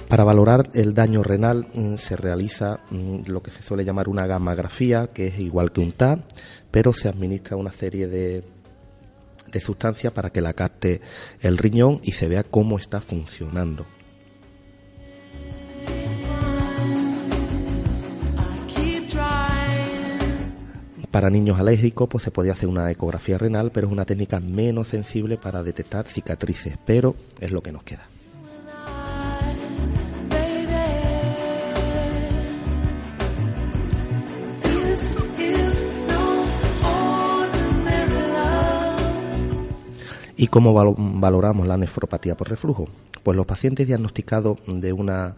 Para 0.07 0.23
valorar 0.23 0.69
el 0.73 0.93
daño 0.93 1.21
renal 1.21 1.67
mm, 1.75 1.95
se 1.95 2.15
realiza 2.15 2.79
mm, 2.91 3.23
lo 3.27 3.43
que 3.43 3.51
se 3.51 3.61
suele 3.61 3.83
llamar 3.83 4.07
una 4.07 4.25
gammagrafía, 4.25 5.07
que 5.07 5.27
es 5.27 5.39
igual 5.39 5.73
que 5.73 5.81
un 5.81 5.91
TAP, 5.91 6.21
pero 6.71 6.93
se 6.93 7.09
administra 7.09 7.57
una 7.57 7.71
serie 7.71 8.07
de, 8.07 8.43
sustancias 9.59 10.13
para 10.13 10.29
que 10.29 10.39
la 10.39 10.53
capte 10.53 11.01
el 11.41 11.57
riñón 11.57 11.99
y 12.03 12.11
se 12.11 12.27
vea 12.27 12.43
cómo 12.43 12.77
está 12.77 13.01
funcionando. 13.01 13.85
Para 21.11 21.31
niños 21.31 21.59
alérgicos, 21.59 22.07
pues 22.07 22.23
se 22.23 22.31
podía 22.31 22.51
hacer 22.51 22.69
una 22.69 22.91
ecografía 22.91 23.39
renal, 23.39 23.71
pero 23.71 23.87
es 23.87 23.93
una 23.93 24.05
técnica 24.05 24.39
menos 24.39 24.89
sensible 24.89 25.37
para 25.37 25.63
detectar 25.63 26.05
cicatrices, 26.05 26.77
pero 26.85 27.15
es 27.41 27.51
lo 27.51 27.63
que 27.63 27.71
nos 27.71 27.83
queda. 27.83 28.07
¿Y 40.37 40.47
cómo 40.47 40.71
valoramos 40.73 41.67
la 41.67 41.77
nefropatía 41.77 42.37
por 42.37 42.49
reflujo? 42.49 42.85
Pues 43.23 43.35
los 43.35 43.47
pacientes 43.47 43.87
diagnosticados 43.87 44.59
de 44.67 44.93
una 44.93 45.35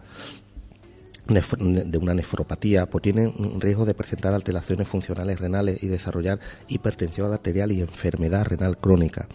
de 1.26 1.98
una 1.98 2.12
nefropatía 2.12 2.86
pues 2.86 3.02
tienen 3.02 3.32
un 3.38 3.60
riesgo 3.60 3.84
de 3.84 3.94
presentar 3.94 4.34
alteraciones 4.34 4.88
funcionales 4.88 5.38
renales 5.38 5.80
y 5.82 5.86
desarrollar 5.86 6.40
hipertensión 6.66 7.32
arterial 7.32 7.70
y 7.70 7.80
enfermedad 7.80 8.44
renal 8.46 8.78
crónica, 8.78 9.28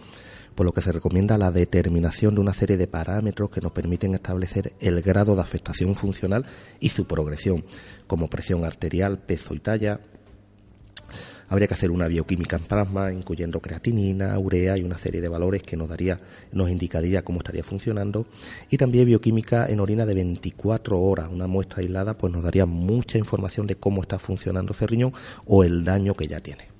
por 0.54 0.66
lo 0.66 0.72
que 0.72 0.82
se 0.82 0.92
recomienda 0.92 1.38
la 1.38 1.50
determinación 1.50 2.34
de 2.34 2.42
una 2.42 2.52
serie 2.52 2.76
de 2.76 2.86
parámetros 2.86 3.48
que 3.50 3.62
nos 3.62 3.72
permiten 3.72 4.14
establecer 4.14 4.74
el 4.78 5.00
grado 5.00 5.36
de 5.36 5.40
afectación 5.40 5.94
funcional 5.94 6.44
y 6.80 6.90
su 6.90 7.06
progresión, 7.06 7.64
como 8.06 8.28
presión 8.28 8.64
arterial, 8.66 9.18
peso 9.18 9.54
y 9.54 9.60
talla, 9.60 10.00
habría 11.48 11.68
que 11.68 11.74
hacer 11.74 11.90
una 11.90 12.08
bioquímica 12.08 12.56
en 12.56 12.64
plasma, 12.64 13.12
incluyendo 13.12 13.60
creatinina, 13.60 14.38
urea 14.38 14.76
y 14.76 14.82
una 14.82 14.98
serie 14.98 15.20
de 15.20 15.28
valores 15.28 15.62
que 15.62 15.76
nos 15.76 15.88
daría, 15.88 16.20
nos 16.52 16.70
indicaría 16.70 17.22
cómo 17.22 17.38
estaría 17.38 17.64
funcionando. 17.64 18.26
Y 18.70 18.78
también 18.78 19.06
bioquímica 19.06 19.66
en 19.66 19.80
orina 19.80 20.06
de 20.06 20.14
24 20.14 21.00
horas. 21.00 21.30
Una 21.32 21.46
muestra 21.46 21.80
aislada 21.80 22.14
pues 22.14 22.32
nos 22.32 22.42
daría 22.42 22.66
mucha 22.66 23.18
información 23.18 23.66
de 23.66 23.76
cómo 23.76 24.02
está 24.02 24.18
funcionando 24.18 24.72
ese 24.72 24.86
riñón 24.86 25.12
o 25.46 25.64
el 25.64 25.84
daño 25.84 26.14
que 26.14 26.28
ya 26.28 26.40
tiene. 26.40 26.75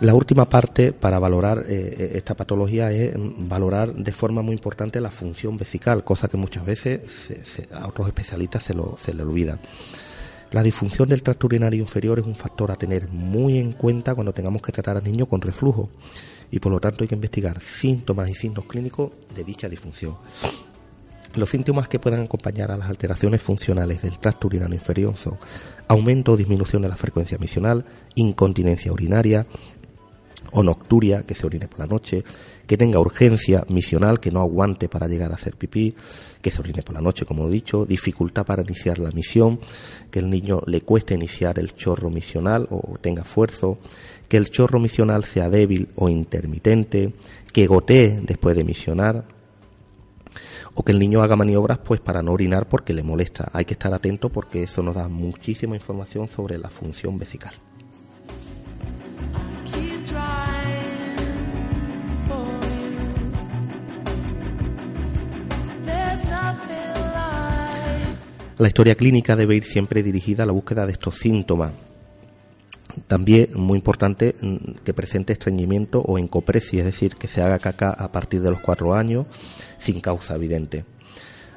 La 0.00 0.14
última 0.14 0.46
parte 0.46 0.92
para 0.92 1.18
valorar 1.18 1.64
eh, 1.68 1.94
eh, 1.98 2.12
esta 2.14 2.34
patología 2.34 2.90
es 2.90 3.14
mm, 3.18 3.46
valorar 3.46 3.94
de 3.94 4.12
forma 4.12 4.40
muy 4.40 4.54
importante 4.54 4.98
la 4.98 5.10
función 5.10 5.58
vesical, 5.58 6.04
cosa 6.04 6.26
que 6.26 6.38
muchas 6.38 6.64
veces 6.64 7.68
a 7.70 7.86
otros 7.86 8.06
especialistas 8.06 8.62
se, 8.62 8.72
lo, 8.72 8.96
se 8.96 9.12
le 9.12 9.22
olvida. 9.22 9.58
La 10.52 10.62
disfunción 10.62 11.06
del 11.08 11.22
tracto 11.22 11.46
urinario 11.46 11.80
inferior 11.80 12.18
es 12.18 12.26
un 12.26 12.34
factor 12.34 12.70
a 12.70 12.76
tener 12.76 13.08
muy 13.08 13.58
en 13.58 13.72
cuenta 13.72 14.14
cuando 14.14 14.32
tengamos 14.32 14.62
que 14.62 14.72
tratar 14.72 14.96
a 14.96 15.00
niños 15.02 15.28
con 15.28 15.42
reflujo 15.42 15.90
y 16.50 16.58
por 16.60 16.72
lo 16.72 16.80
tanto 16.80 17.04
hay 17.04 17.08
que 17.08 17.14
investigar 17.14 17.60
síntomas 17.60 18.28
y 18.30 18.34
signos 18.34 18.64
clínicos 18.64 19.12
de 19.34 19.44
dicha 19.44 19.68
disfunción. 19.68 20.16
Los 21.34 21.50
síntomas 21.50 21.86
que 21.86 22.00
puedan 22.00 22.22
acompañar 22.22 22.72
a 22.72 22.76
las 22.76 22.88
alteraciones 22.88 23.40
funcionales 23.40 24.02
del 24.02 24.18
tracto 24.18 24.48
urinario 24.48 24.74
inferior 24.74 25.16
son 25.16 25.38
aumento 25.86 26.32
o 26.32 26.36
disminución 26.36 26.82
de 26.82 26.88
la 26.88 26.96
frecuencia 26.96 27.38
misional, 27.38 27.84
incontinencia 28.16 28.92
urinaria, 28.92 29.46
o 30.52 30.62
nocturia, 30.62 31.22
que 31.22 31.34
se 31.34 31.46
orine 31.46 31.68
por 31.68 31.80
la 31.80 31.86
noche, 31.86 32.24
que 32.66 32.76
tenga 32.76 33.00
urgencia 33.00 33.64
misional, 33.68 34.20
que 34.20 34.30
no 34.30 34.40
aguante 34.40 34.88
para 34.88 35.08
llegar 35.08 35.32
a 35.32 35.34
hacer 35.34 35.56
pipí, 35.56 35.94
que 36.40 36.50
se 36.50 36.60
orine 36.60 36.82
por 36.82 36.94
la 36.94 37.00
noche, 37.00 37.26
como 37.26 37.48
he 37.48 37.50
dicho, 37.50 37.84
dificultad 37.84 38.46
para 38.46 38.62
iniciar 38.62 38.98
la 38.98 39.10
misión, 39.10 39.58
que 40.10 40.20
el 40.20 40.30
niño 40.30 40.62
le 40.66 40.82
cueste 40.82 41.14
iniciar 41.14 41.58
el 41.58 41.74
chorro 41.74 42.10
misional 42.10 42.68
o 42.70 42.96
tenga 43.00 43.22
esfuerzo, 43.22 43.78
que 44.28 44.36
el 44.36 44.50
chorro 44.50 44.78
misional 44.78 45.24
sea 45.24 45.50
débil 45.50 45.88
o 45.96 46.08
intermitente, 46.08 47.12
que 47.52 47.66
gotee 47.66 48.20
después 48.22 48.56
de 48.56 48.64
misionar, 48.64 49.24
o 50.74 50.84
que 50.84 50.92
el 50.92 50.98
niño 50.98 51.22
haga 51.22 51.36
maniobras 51.36 51.78
pues 51.78 52.00
para 52.00 52.22
no 52.22 52.32
orinar 52.32 52.68
porque 52.68 52.94
le 52.94 53.02
molesta. 53.02 53.50
Hay 53.52 53.64
que 53.64 53.74
estar 53.74 53.92
atento 53.92 54.28
porque 54.28 54.62
eso 54.62 54.82
nos 54.82 54.94
da 54.94 55.08
muchísima 55.08 55.74
información 55.74 56.28
sobre 56.28 56.58
la 56.58 56.70
función 56.70 57.18
vesical. 57.18 57.54
La 68.60 68.68
historia 68.68 68.94
clínica 68.94 69.36
debe 69.36 69.56
ir 69.56 69.64
siempre 69.64 70.02
dirigida 70.02 70.42
a 70.42 70.46
la 70.46 70.52
búsqueda 70.52 70.84
de 70.84 70.92
estos 70.92 71.16
síntomas. 71.16 71.72
También 73.06 73.48
muy 73.54 73.78
importante 73.78 74.34
mm, 74.38 74.82
que 74.84 74.92
presente 74.92 75.32
estreñimiento 75.32 76.02
o 76.02 76.18
encopresia, 76.18 76.80
es 76.80 76.84
decir, 76.84 77.16
que 77.16 77.26
se 77.26 77.40
haga 77.40 77.58
caca 77.58 77.90
a 77.90 78.12
partir 78.12 78.42
de 78.42 78.50
los 78.50 78.60
cuatro 78.60 78.94
años 78.94 79.24
sin 79.78 80.00
causa 80.00 80.34
evidente. 80.34 80.84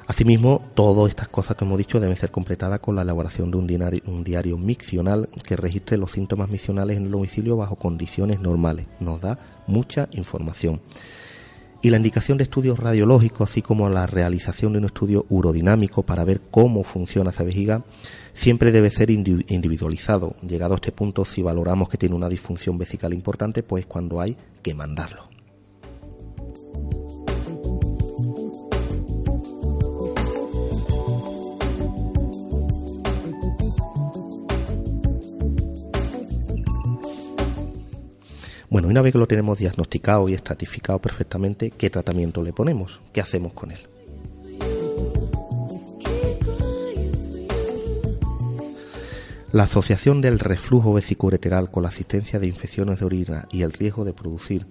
Asimismo, 0.06 0.62
todas 0.74 1.10
estas 1.10 1.28
cosas 1.28 1.58
que 1.58 1.66
hemos 1.66 1.76
dicho 1.76 2.00
deben 2.00 2.16
ser 2.16 2.30
completadas 2.30 2.80
con 2.80 2.96
la 2.96 3.02
elaboración 3.02 3.50
de 3.50 3.58
un 3.58 3.66
diario, 3.66 4.02
un 4.06 4.24
diario 4.24 4.56
miccional 4.56 5.28
que 5.46 5.56
registre 5.56 5.98
los 5.98 6.12
síntomas 6.12 6.48
miccionales 6.48 6.96
en 6.96 7.04
el 7.04 7.10
domicilio 7.10 7.56
bajo 7.56 7.76
condiciones 7.76 8.40
normales. 8.40 8.86
Nos 8.98 9.20
da 9.20 9.38
mucha 9.66 10.08
información 10.12 10.80
y 11.84 11.90
la 11.90 11.98
indicación 11.98 12.38
de 12.38 12.44
estudios 12.44 12.78
radiológicos, 12.78 13.50
así 13.50 13.60
como 13.60 13.90
la 13.90 14.06
realización 14.06 14.72
de 14.72 14.78
un 14.78 14.86
estudio 14.86 15.26
urodinámico 15.28 16.02
para 16.02 16.24
ver 16.24 16.40
cómo 16.50 16.82
funciona 16.82 17.28
esa 17.28 17.44
vejiga, 17.44 17.84
siempre 18.32 18.72
debe 18.72 18.90
ser 18.90 19.10
individualizado. 19.10 20.34
Llegado 20.40 20.72
a 20.72 20.76
este 20.76 20.92
punto, 20.92 21.26
si 21.26 21.42
valoramos 21.42 21.90
que 21.90 21.98
tiene 21.98 22.14
una 22.14 22.30
disfunción 22.30 22.78
vesical 22.78 23.12
importante, 23.12 23.62
pues 23.62 23.84
cuando 23.84 24.22
hay 24.22 24.34
que 24.62 24.72
mandarlo. 24.74 25.33
Bueno, 38.74 38.88
una 38.88 39.02
vez 39.02 39.12
que 39.12 39.20
lo 39.20 39.28
tenemos 39.28 39.56
diagnosticado 39.56 40.28
y 40.28 40.34
estratificado 40.34 40.98
perfectamente, 40.98 41.70
¿qué 41.70 41.90
tratamiento 41.90 42.42
le 42.42 42.52
ponemos? 42.52 43.00
¿Qué 43.12 43.20
hacemos 43.20 43.52
con 43.52 43.70
él? 43.70 43.78
La 49.52 49.62
asociación 49.62 50.20
del 50.20 50.40
reflujo 50.40 50.92
vesicureteral 50.92 51.70
con 51.70 51.84
la 51.84 51.90
asistencia 51.90 52.40
de 52.40 52.48
infecciones 52.48 52.98
de 52.98 53.06
orina 53.06 53.46
y 53.52 53.62
el 53.62 53.72
riesgo 53.72 54.04
de 54.04 54.12
producir 54.12 54.66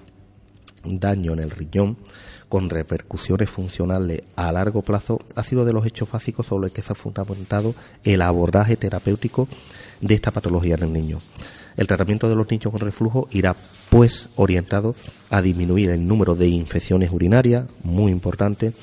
daño 0.84 1.32
en 1.32 1.40
el 1.40 1.52
riñón 1.52 1.96
con 2.50 2.70
repercusiones 2.70 3.50
funcionales 3.50 4.24
a 4.36 4.52
largo 4.52 4.82
plazo 4.82 5.20
ha 5.34 5.44
sido 5.44 5.64
de 5.64 5.72
los 5.72 5.86
hechos 5.86 6.12
básicos 6.12 6.48
sobre 6.48 6.64
los 6.64 6.74
que 6.74 6.82
se 6.82 6.92
ha 6.92 6.96
fundamentado 6.96 7.74
el 8.04 8.22
abordaje 8.22 8.76
terapéutico 8.76 9.48
de 10.02 10.14
esta 10.14 10.32
patología 10.32 10.76
en 10.76 10.84
el 10.84 10.92
niño. 10.92 11.20
El 11.78 11.88
tratamiento 11.88 12.30
de 12.30 12.36
los 12.36 12.50
niños 12.50 12.72
con 12.72 12.80
reflujo 12.80 13.28
irá 13.32 13.56
pues 13.90 14.30
orientado 14.36 14.96
a 15.30 15.42
disminuir 15.42 15.90
el 15.90 16.08
número 16.08 16.36
de 16.36 16.48
infecciones 16.48 17.12
urinarias, 17.12 17.66
muy 17.84 18.12
importante, 18.12 18.74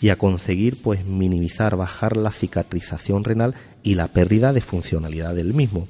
y 0.00 0.10
a 0.10 0.16
conseguir 0.16 0.80
pues 0.80 1.04
minimizar, 1.04 1.76
bajar 1.76 2.16
la 2.16 2.30
cicatrización 2.30 3.24
renal 3.24 3.54
y 3.82 3.94
la 3.94 4.08
pérdida 4.08 4.52
de 4.52 4.60
funcionalidad 4.60 5.34
del 5.34 5.54
mismo. 5.54 5.88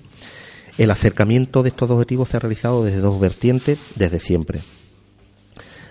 El 0.78 0.90
acercamiento 0.90 1.62
de 1.62 1.70
estos 1.70 1.90
objetivos 1.90 2.28
se 2.28 2.36
ha 2.36 2.40
realizado 2.40 2.84
desde 2.84 3.00
dos 3.00 3.20
vertientes 3.20 3.78
desde 3.96 4.20
siempre. 4.20 4.60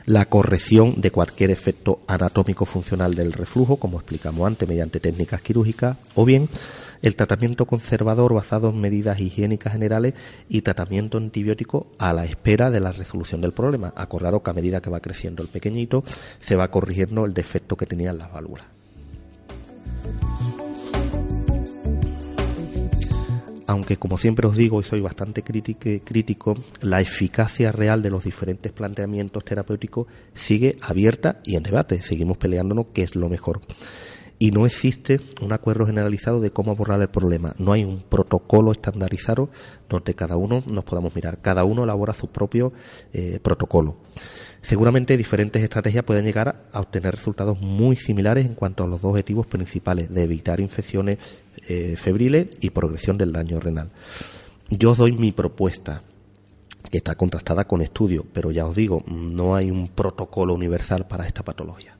La 0.06 0.23
corrección 0.23 1.01
de 1.01 1.12
cualquier 1.12 1.51
efecto 1.51 1.99
anatómico 2.08 2.63
funcional 2.63 3.13
del 3.13 3.34
reflujo, 3.34 3.75
como 3.75 3.97
explicamos 3.97 4.47
antes, 4.47 4.67
mediante 4.67 5.01
técnicas 5.01 5.41
quirúrgicas, 5.41 5.97
o 6.15 6.23
bien 6.23 6.47
el 7.01 7.15
tratamiento 7.15 7.65
conservador 7.65 8.33
basado 8.33 8.69
en 8.69 8.79
medidas 8.79 9.19
higiénicas 9.19 9.73
generales 9.73 10.13
y 10.49 10.62
tratamiento 10.62 11.17
antibiótico 11.17 11.88
a 11.97 12.13
la 12.13 12.25
espera 12.25 12.71
de 12.71 12.79
la 12.79 12.91
resolución 12.91 13.41
del 13.41 13.51
problema. 13.51 13.93
Acordaros 13.95 14.41
que 14.41 14.49
a 14.49 14.53
medida 14.53 14.81
que 14.81 14.89
va 14.89 14.99
creciendo 14.99 15.43
el 15.43 15.49
pequeñito 15.49 16.03
se 16.39 16.55
va 16.55 16.69
corrigiendo 16.69 17.25
el 17.25 17.33
defecto 17.33 17.75
que 17.75 17.86
tenían 17.86 18.17
las 18.17 18.31
válvulas. 18.31 18.65
aunque 23.67 23.97
como 23.97 24.17
siempre 24.17 24.47
os 24.47 24.55
digo 24.55 24.79
y 24.79 24.83
soy 24.83 25.01
bastante 25.01 25.43
crítico, 25.43 26.55
la 26.81 27.01
eficacia 27.01 27.71
real 27.71 28.01
de 28.01 28.10
los 28.10 28.23
diferentes 28.23 28.71
planteamientos 28.71 29.43
terapéuticos 29.43 30.07
sigue 30.33 30.77
abierta 30.81 31.41
y 31.43 31.57
en 31.57 31.63
debate. 31.63 32.01
Seguimos 32.01 32.38
peleándonos 32.38 32.88
qué 32.93 33.03
es 33.03 33.15
lo 33.15 33.29
mejor 33.29 33.60
y 34.39 34.52
no 34.52 34.65
existe 34.65 35.19
un 35.41 35.52
acuerdo 35.52 35.86
generalizado 35.86 36.39
de 36.39 36.52
cómo 36.52 36.71
abordar 36.71 37.02
el 37.02 37.08
problema. 37.08 37.56
No 37.58 37.73
hay 37.73 37.84
un 37.84 38.02
protocolo 38.02 38.71
estandarizado 38.71 39.50
donde 39.89 40.13
cada 40.13 40.38
uno 40.38 40.63
nos 40.71 40.84
podamos 40.84 41.15
mirar. 41.15 41.39
Cada 41.41 41.63
uno 41.63 41.84
elabora 41.84 42.13
su 42.13 42.28
propio 42.28 42.71
eh, 43.13 43.39
protocolo. 43.41 43.97
Seguramente 44.62 45.17
diferentes 45.17 45.63
estrategias 45.63 46.04
pueden 46.04 46.26
llegar 46.26 46.67
a 46.71 46.80
obtener 46.82 47.15
resultados 47.15 47.60
muy 47.62 47.95
similares 47.95 48.45
en 48.45 48.54
cuanto 48.54 48.84
a 48.84 48.88
los 48.88 49.02
dos 49.02 49.12
objetivos 49.12 49.47
principales 49.47 50.13
de 50.13 50.23
evitar 50.23 50.60
infecciones 50.60 51.17
eh, 51.67 51.95
febriles 51.95 52.47
y 52.62 52.69
progresión 52.69 53.17
del 53.17 53.34
daño 53.34 53.60
renal. 53.60 53.89
Yo 54.69 54.91
os 54.91 54.97
doy 54.97 55.13
mi 55.13 55.32
propuesta, 55.32 56.02
que 56.91 56.97
está 56.97 57.15
contrastada 57.15 57.65
con 57.65 57.82
estudios, 57.82 58.26
pero 58.34 58.52
ya 58.52 58.65
os 58.65 58.76
digo, 58.76 59.04
no 59.08 59.56
hay 59.56 59.71
un 59.71 59.88
protocolo 59.88 60.54
universal 60.54 61.08
para 61.08 61.26
esta 61.26 61.43
patología. 61.43 61.97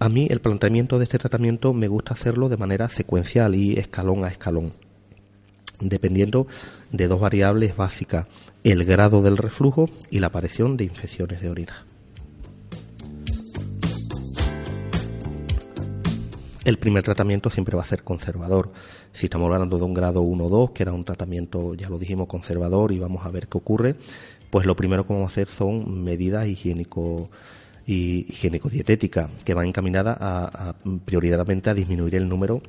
A 0.00 0.08
mí 0.08 0.28
el 0.30 0.40
planteamiento 0.40 0.98
de 0.98 1.04
este 1.04 1.18
tratamiento 1.18 1.72
me 1.72 1.88
gusta 1.88 2.14
hacerlo 2.14 2.48
de 2.48 2.56
manera 2.56 2.88
secuencial 2.88 3.56
y 3.56 3.72
escalón 3.80 4.24
a 4.24 4.28
escalón, 4.28 4.72
dependiendo 5.80 6.46
de 6.92 7.08
dos 7.08 7.18
variables 7.18 7.76
básicas, 7.76 8.26
el 8.62 8.84
grado 8.84 9.22
del 9.22 9.36
reflujo 9.36 9.90
y 10.08 10.20
la 10.20 10.28
aparición 10.28 10.76
de 10.76 10.84
infecciones 10.84 11.40
de 11.40 11.50
orina. 11.50 11.84
El 16.64 16.78
primer 16.78 17.02
tratamiento 17.02 17.50
siempre 17.50 17.74
va 17.74 17.82
a 17.82 17.86
ser 17.86 18.04
conservador. 18.04 18.70
Si 19.12 19.26
estamos 19.26 19.52
hablando 19.52 19.78
de 19.78 19.84
un 19.84 19.94
grado 19.94 20.20
1 20.20 20.44
o 20.44 20.48
2, 20.48 20.70
que 20.72 20.84
era 20.84 20.92
un 20.92 21.04
tratamiento, 21.04 21.74
ya 21.74 21.88
lo 21.88 21.98
dijimos, 21.98 22.28
conservador 22.28 22.92
y 22.92 23.00
vamos 23.00 23.26
a 23.26 23.30
ver 23.30 23.48
qué 23.48 23.58
ocurre, 23.58 23.96
pues 24.50 24.64
lo 24.64 24.76
primero 24.76 25.04
que 25.04 25.12
vamos 25.12 25.30
a 25.30 25.32
hacer 25.32 25.48
son 25.48 26.04
medidas 26.04 26.46
higiénico 26.46 27.30
y 27.88 28.26
higiénico-dietética, 28.28 29.30
que 29.46 29.54
va 29.54 29.64
encaminada 29.64 30.14
a, 30.20 30.74
prioritariamente 31.06 31.70
a 31.70 31.74
disminuir 31.74 32.16
el 32.16 32.28
número 32.28 32.60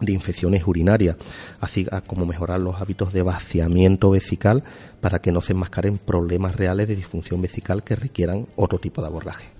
de 0.00 0.12
infecciones 0.12 0.66
urinarias, 0.66 1.16
así 1.60 1.86
como 2.06 2.24
mejorar 2.24 2.58
los 2.58 2.80
hábitos 2.80 3.12
de 3.12 3.20
vaciamiento 3.20 4.10
vesical 4.10 4.64
para 5.02 5.18
que 5.18 5.30
no 5.30 5.42
se 5.42 5.52
enmascaren 5.52 5.98
problemas 5.98 6.56
reales 6.56 6.88
de 6.88 6.96
disfunción 6.96 7.42
vesical 7.42 7.82
que 7.82 7.96
requieran 7.96 8.46
otro 8.56 8.78
tipo 8.78 9.02
de 9.02 9.08
abordaje. 9.08 9.59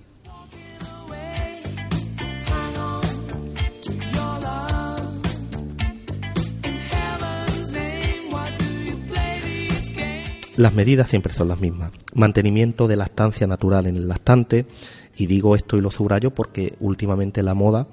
Las 10.60 10.74
medidas 10.74 11.08
siempre 11.08 11.32
son 11.32 11.48
las 11.48 11.58
mismas. 11.58 11.90
Mantenimiento 12.12 12.86
de 12.86 12.96
la 12.96 13.04
estancia 13.04 13.46
natural 13.46 13.86
en 13.86 13.96
el 13.96 14.08
lactante, 14.08 14.66
y 15.16 15.24
digo 15.24 15.56
esto 15.56 15.78
y 15.78 15.80
lo 15.80 15.90
subrayo 15.90 16.32
porque 16.32 16.74
últimamente 16.80 17.42
la 17.42 17.54
moda 17.54 17.86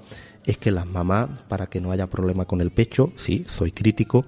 es 0.44 0.58
que 0.58 0.72
las 0.72 0.86
mamás, 0.86 1.30
para 1.48 1.68
que 1.68 1.80
no 1.80 1.94
haya 1.94 2.08
problema 2.08 2.44
con 2.44 2.60
el 2.60 2.72
pecho, 2.72 3.14
sí, 3.16 3.46
soy 3.48 3.72
crítico, 3.72 4.26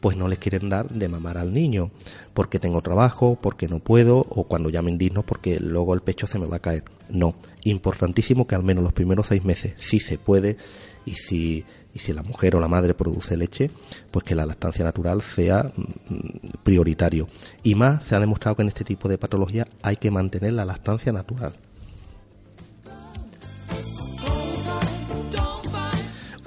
pues 0.00 0.18
no 0.18 0.28
les 0.28 0.38
quieren 0.38 0.68
dar 0.68 0.90
de 0.90 1.08
mamar 1.08 1.38
al 1.38 1.54
niño, 1.54 1.90
porque 2.34 2.58
tengo 2.58 2.82
trabajo, 2.82 3.38
porque 3.40 3.68
no 3.68 3.78
puedo, 3.78 4.18
o 4.18 4.44
cuando 4.44 4.68
ya 4.68 4.82
me 4.82 4.90
indigno 4.90 5.22
porque 5.22 5.58
luego 5.58 5.94
el 5.94 6.02
pecho 6.02 6.26
se 6.26 6.38
me 6.38 6.44
va 6.44 6.56
a 6.56 6.60
caer. 6.60 6.84
No, 7.08 7.36
importantísimo 7.64 8.46
que 8.46 8.54
al 8.54 8.64
menos 8.64 8.84
los 8.84 8.92
primeros 8.92 9.28
seis 9.28 9.46
meses 9.46 9.72
sí 9.78 9.98
se 9.98 10.18
puede 10.18 10.58
y 11.06 11.14
si 11.14 11.64
y 11.94 11.98
si 11.98 12.12
la 12.12 12.22
mujer 12.22 12.56
o 12.56 12.60
la 12.60 12.68
madre 12.68 12.94
produce 12.94 13.36
leche, 13.36 13.70
pues 14.10 14.24
que 14.24 14.34
la 14.34 14.46
lactancia 14.46 14.84
natural 14.84 15.22
sea 15.22 15.72
mm, 15.74 16.60
prioritario. 16.62 17.28
Y 17.62 17.74
más 17.74 18.04
se 18.04 18.14
ha 18.14 18.20
demostrado 18.20 18.56
que 18.56 18.62
en 18.62 18.68
este 18.68 18.84
tipo 18.84 19.08
de 19.08 19.18
patología 19.18 19.66
hay 19.82 19.96
que 19.96 20.10
mantener 20.10 20.52
la 20.52 20.64
lactancia 20.64 21.12
natural. 21.12 21.52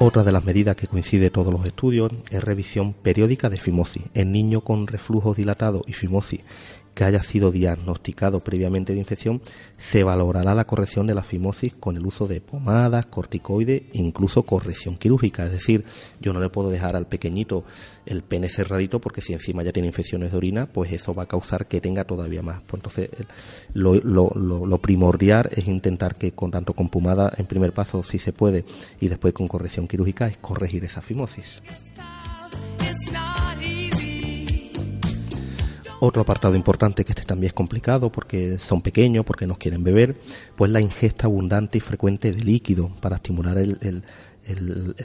Otra 0.03 0.23
de 0.23 0.31
las 0.31 0.43
medidas 0.43 0.75
que 0.75 0.87
coincide 0.87 1.29
todos 1.29 1.53
los 1.53 1.63
estudios 1.63 2.11
es 2.31 2.43
revisión 2.43 2.93
periódica 2.93 3.51
de 3.51 3.57
fimosis. 3.57 4.01
En 4.15 4.31
niños 4.31 4.63
con 4.63 4.87
reflujo 4.87 5.35
dilatado 5.35 5.83
y 5.85 5.93
fimosis 5.93 6.41
que 7.01 7.05
haya 7.05 7.23
sido 7.23 7.51
diagnosticado 7.51 8.41
previamente 8.41 8.93
de 8.93 8.99
infección, 8.99 9.41
se 9.79 10.03
valorará 10.03 10.53
la 10.53 10.65
corrección 10.65 11.07
de 11.07 11.15
la 11.15 11.23
fimosis 11.23 11.73
con 11.73 11.97
el 11.97 12.05
uso 12.05 12.27
de 12.27 12.41
pomadas, 12.41 13.07
corticoides 13.07 13.81
e 13.91 13.97
incluso 13.97 14.43
corrección 14.43 14.97
quirúrgica. 14.97 15.45
Es 15.45 15.51
decir, 15.51 15.83
yo 16.19 16.31
no 16.31 16.39
le 16.39 16.49
puedo 16.49 16.69
dejar 16.69 16.95
al 16.95 17.07
pequeñito 17.07 17.63
el 18.05 18.21
pene 18.21 18.49
cerradito 18.49 19.01
porque 19.01 19.21
si 19.21 19.33
encima 19.33 19.63
ya 19.63 19.71
tiene 19.71 19.87
infecciones 19.87 20.29
de 20.29 20.37
orina, 20.37 20.67
pues 20.67 20.93
eso 20.93 21.15
va 21.15 21.23
a 21.23 21.27
causar 21.27 21.65
que 21.65 21.81
tenga 21.81 22.03
todavía 22.03 22.43
más. 22.43 22.61
Pues 22.67 22.83
entonces, 22.83 23.09
lo, 23.73 24.77
primordial 24.77 25.49
es 25.53 25.67
intentar 25.67 26.13
que 26.17 26.33
con 26.33 26.51
tanto 26.51 26.75
con 26.75 26.89
pomada 26.89 27.33
en 27.35 27.47
primer 27.47 27.73
paso 27.73 28.03
si 28.03 28.19
se 28.19 28.31
puede 28.31 28.63
y 28.99 29.07
después 29.07 29.33
con 29.33 29.47
corrección 29.47 29.87
quirúrgica 29.87 30.27
es 30.27 30.37
corregir 30.37 30.83
esa 30.83 31.01
fimosis. 31.01 31.63
Otro 36.03 36.23
apartado 36.23 36.55
importante 36.55 37.05
que 37.05 37.11
este 37.11 37.25
también 37.25 37.49
es 37.49 37.53
complicado 37.53 38.11
porque 38.11 38.57
son 38.57 38.81
pequeños, 38.81 39.23
porque 39.23 39.45
no 39.45 39.59
quieren 39.59 39.83
beber, 39.83 40.15
pues 40.55 40.71
la 40.71 40.81
ingesta 40.81 41.27
abundante 41.27 41.77
y 41.77 41.81
frecuente 41.81 42.31
de 42.31 42.43
líquido 42.43 42.89
para 43.01 43.17
estimular 43.17 43.59
el, 43.59 44.03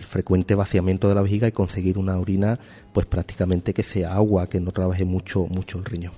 frecuente 0.06 0.54
vaciamiento 0.54 1.06
de 1.10 1.14
la 1.14 1.20
vejiga 1.20 1.48
y 1.48 1.52
conseguir 1.52 1.98
una 1.98 2.18
orina 2.18 2.58
pues 2.94 3.04
prácticamente 3.04 3.74
que 3.74 3.82
sea 3.82 4.14
agua, 4.14 4.46
que 4.46 4.58
no 4.58 4.72
trabaje 4.72 5.04
mucho, 5.04 5.46
mucho 5.50 5.76
el 5.76 5.84
riñón. 5.84 6.14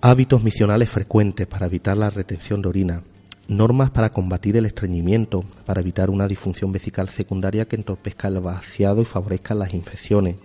Hábitos 0.00 0.42
misionales 0.42 0.88
frecuentes 0.88 1.46
para 1.46 1.66
evitar 1.66 1.98
la 1.98 2.08
retención 2.08 2.62
de 2.62 2.68
orina 2.70 3.02
normas 3.48 3.90
para 3.90 4.10
combatir 4.10 4.56
el 4.56 4.66
estreñimiento, 4.66 5.44
para 5.64 5.80
evitar 5.80 6.10
una 6.10 6.28
disfunción 6.28 6.72
vesical 6.72 7.08
secundaria 7.08 7.66
que 7.66 7.76
entorpezca 7.76 8.28
el 8.28 8.40
vaciado 8.40 9.02
y 9.02 9.04
favorezca 9.04 9.54
las 9.54 9.74
infecciones. 9.74 10.36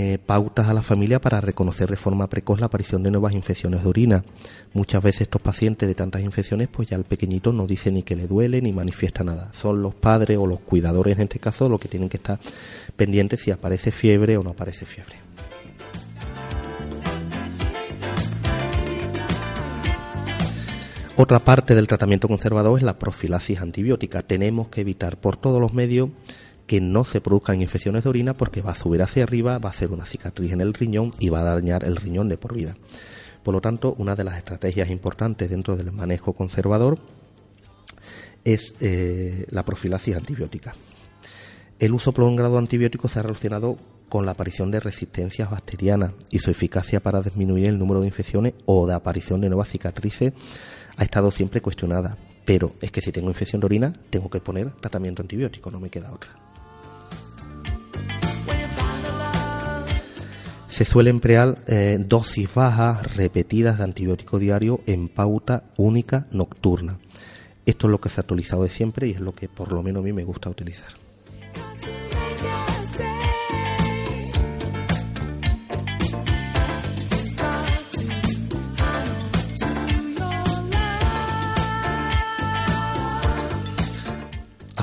Eh, 0.00 0.18
pautas 0.24 0.68
a 0.68 0.74
la 0.74 0.82
familia 0.82 1.20
para 1.20 1.40
reconocer 1.40 1.90
de 1.90 1.96
forma 1.96 2.28
precoz 2.28 2.60
la 2.60 2.66
aparición 2.66 3.02
de 3.02 3.10
nuevas 3.10 3.34
infecciones 3.34 3.82
de 3.82 3.88
orina. 3.88 4.24
Muchas 4.72 5.02
veces 5.02 5.22
estos 5.22 5.42
pacientes 5.42 5.88
de 5.88 5.96
tantas 5.96 6.22
infecciones, 6.22 6.68
pues 6.68 6.88
ya 6.88 6.96
el 6.96 7.02
pequeñito 7.02 7.52
no 7.52 7.66
dice 7.66 7.90
ni 7.90 8.04
que 8.04 8.14
le 8.14 8.28
duele 8.28 8.62
ni 8.62 8.72
manifiesta 8.72 9.24
nada. 9.24 9.52
Son 9.52 9.82
los 9.82 9.96
padres 9.96 10.38
o 10.38 10.46
los 10.46 10.60
cuidadores 10.60 11.16
en 11.16 11.24
este 11.24 11.40
caso 11.40 11.68
los 11.68 11.80
que 11.80 11.88
tienen 11.88 12.08
que 12.08 12.18
estar 12.18 12.38
pendientes 12.94 13.40
si 13.40 13.50
aparece 13.50 13.90
fiebre 13.90 14.36
o 14.36 14.44
no 14.44 14.50
aparece 14.50 14.86
fiebre. 14.86 15.27
Otra 21.20 21.40
parte 21.40 21.74
del 21.74 21.88
tratamiento 21.88 22.28
conservador 22.28 22.78
es 22.78 22.84
la 22.84 22.96
profilaxis 22.96 23.60
antibiótica. 23.60 24.22
Tenemos 24.22 24.68
que 24.68 24.82
evitar 24.82 25.18
por 25.18 25.36
todos 25.36 25.60
los 25.60 25.74
medios 25.74 26.10
que 26.68 26.80
no 26.80 27.04
se 27.04 27.20
produzcan 27.20 27.60
infecciones 27.60 28.04
de 28.04 28.10
orina 28.10 28.34
porque 28.34 28.62
va 28.62 28.70
a 28.70 28.76
subir 28.76 29.02
hacia 29.02 29.24
arriba, 29.24 29.58
va 29.58 29.68
a 29.68 29.72
hacer 29.72 29.90
una 29.90 30.06
cicatriz 30.06 30.52
en 30.52 30.60
el 30.60 30.74
riñón 30.74 31.10
y 31.18 31.30
va 31.30 31.40
a 31.40 31.54
dañar 31.56 31.82
el 31.82 31.96
riñón 31.96 32.28
de 32.28 32.38
por 32.38 32.54
vida. 32.54 32.76
Por 33.42 33.52
lo 33.52 33.60
tanto, 33.60 33.96
una 33.98 34.14
de 34.14 34.22
las 34.22 34.36
estrategias 34.36 34.90
importantes 34.90 35.50
dentro 35.50 35.74
del 35.74 35.90
manejo 35.90 36.34
conservador 36.34 37.00
es 38.44 38.76
eh, 38.78 39.44
la 39.50 39.64
profilaxis 39.64 40.14
antibiótica. 40.14 40.76
El 41.80 41.94
uso 41.94 42.12
prolongado 42.12 42.52
de 42.52 42.58
antibióticos 42.58 43.10
se 43.10 43.18
ha 43.18 43.22
relacionado 43.22 43.76
con 44.08 44.24
la 44.24 44.32
aparición 44.32 44.70
de 44.70 44.78
resistencias 44.78 45.50
bacterianas 45.50 46.12
y 46.30 46.38
su 46.38 46.52
eficacia 46.52 47.00
para 47.00 47.22
disminuir 47.22 47.66
el 47.66 47.78
número 47.78 48.00
de 48.00 48.06
infecciones 48.06 48.54
o 48.66 48.86
de 48.86 48.94
aparición 48.94 49.40
de 49.40 49.48
nuevas 49.48 49.68
cicatrices 49.68 50.32
ha 50.98 51.04
estado 51.04 51.30
siempre 51.30 51.62
cuestionada. 51.62 52.18
Pero 52.44 52.74
es 52.80 52.90
que 52.90 53.00
si 53.00 53.12
tengo 53.12 53.28
infección 53.28 53.60
de 53.60 53.66
orina, 53.66 53.94
tengo 54.10 54.28
que 54.28 54.40
poner 54.40 54.70
tratamiento 54.72 55.22
antibiótico, 55.22 55.70
no 55.70 55.80
me 55.80 55.90
queda 55.90 56.12
otra. 56.12 56.30
Se 60.68 60.84
suele 60.84 61.10
emplear 61.10 61.58
eh, 61.66 61.98
dosis 61.98 62.52
bajas 62.54 63.16
repetidas 63.16 63.78
de 63.78 63.84
antibiótico 63.84 64.38
diario 64.38 64.80
en 64.86 65.08
pauta 65.08 65.64
única 65.76 66.26
nocturna. 66.30 66.98
Esto 67.66 67.86
es 67.86 67.90
lo 67.90 68.00
que 68.00 68.08
se 68.08 68.20
ha 68.20 68.22
actualizado 68.22 68.64
de 68.64 68.70
siempre 68.70 69.08
y 69.08 69.12
es 69.12 69.20
lo 69.20 69.34
que 69.34 69.48
por 69.48 69.72
lo 69.72 69.82
menos 69.82 70.02
a 70.02 70.04
mí 70.04 70.12
me 70.12 70.24
gusta 70.24 70.48
utilizar. 70.48 70.92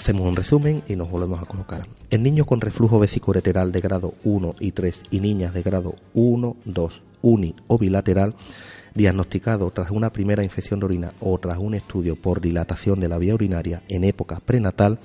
Hacemos 0.06 0.28
un 0.28 0.36
resumen 0.36 0.84
y 0.88 0.96
nos 0.96 1.10
volvemos 1.10 1.42
a 1.42 1.48
colocar. 1.48 1.88
En 2.12 2.22
niños 2.22 2.46
con 2.46 2.62
reflujo 2.62 3.00
vesicoureteral 3.00 3.72
de 3.72 3.82
grado 3.82 4.14
1 4.24 4.54
y 4.60 4.72
3 4.72 5.02
y 5.10 5.20
niñas 5.20 5.52
de 5.56 5.64
grado 5.64 5.96
1, 6.14 6.58
2, 6.64 7.02
uni 7.24 7.56
o 7.66 7.80
bilateral, 7.80 8.36
diagnosticado 8.94 9.72
tras 9.72 9.90
una 9.90 10.12
primera 10.12 10.44
infección 10.44 10.80
de 10.80 10.86
orina 10.86 11.14
o 11.22 11.40
tras 11.40 11.58
un 11.58 11.74
estudio 11.74 12.16
por 12.16 12.40
dilatación 12.40 13.00
de 13.00 13.08
la 13.08 13.18
vía 13.18 13.34
urinaria 13.34 13.82
en 13.88 14.04
época 14.04 14.40
prenatal, 14.42 15.00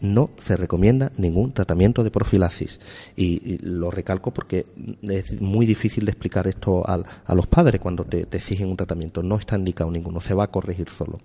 no 0.00 0.30
se 0.38 0.56
recomienda 0.56 1.10
ningún 1.16 1.52
tratamiento 1.52 2.04
de 2.04 2.12
profilaxis. 2.12 2.78
Y, 3.16 3.58
lo 3.66 3.90
recalco 3.90 4.30
porque 4.30 4.64
es 5.02 5.40
muy 5.40 5.66
difícil 5.66 6.04
de 6.04 6.12
explicar 6.12 6.46
esto 6.46 6.88
a, 6.88 7.02
los 7.34 7.48
padres 7.48 7.80
cuando 7.80 8.04
te, 8.04 8.26
te 8.26 8.36
exigen 8.36 8.68
un 8.68 8.76
tratamiento. 8.76 9.24
No 9.24 9.38
está 9.38 9.58
indicado 9.58 9.90
ninguno, 9.90 10.20
se 10.20 10.34
va 10.34 10.44
a 10.44 10.52
corregir 10.52 10.88
solo. 10.88 11.18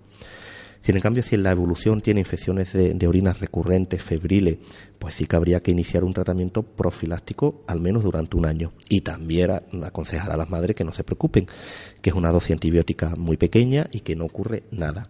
Sin 0.82 0.96
en 0.96 1.02
cambio, 1.02 1.22
si 1.22 1.36
la 1.36 1.52
evolución 1.52 2.00
tiene 2.00 2.20
infecciones 2.20 2.72
de, 2.72 2.94
de 2.94 3.06
orinas 3.06 3.40
recurrentes, 3.40 4.02
febriles, 4.02 4.58
pues 4.98 5.14
sí 5.14 5.26
que 5.26 5.36
habría 5.36 5.60
que 5.60 5.70
iniciar 5.70 6.02
un 6.02 6.12
tratamiento 6.12 6.62
profiláctico 6.62 7.62
al 7.68 7.80
menos 7.80 8.02
durante 8.02 8.36
un 8.36 8.46
año. 8.46 8.72
Y 8.88 9.02
también 9.02 9.52
aconsejar 9.84 10.32
a 10.32 10.36
las 10.36 10.50
madres 10.50 10.74
que 10.74 10.84
no 10.84 10.92
se 10.92 11.04
preocupen, 11.04 11.46
que 12.00 12.10
es 12.10 12.16
una 12.16 12.32
dosis 12.32 12.52
antibiótica 12.52 13.14
muy 13.16 13.36
pequeña 13.36 13.88
y 13.92 14.00
que 14.00 14.16
no 14.16 14.24
ocurre 14.24 14.64
nada. 14.72 15.04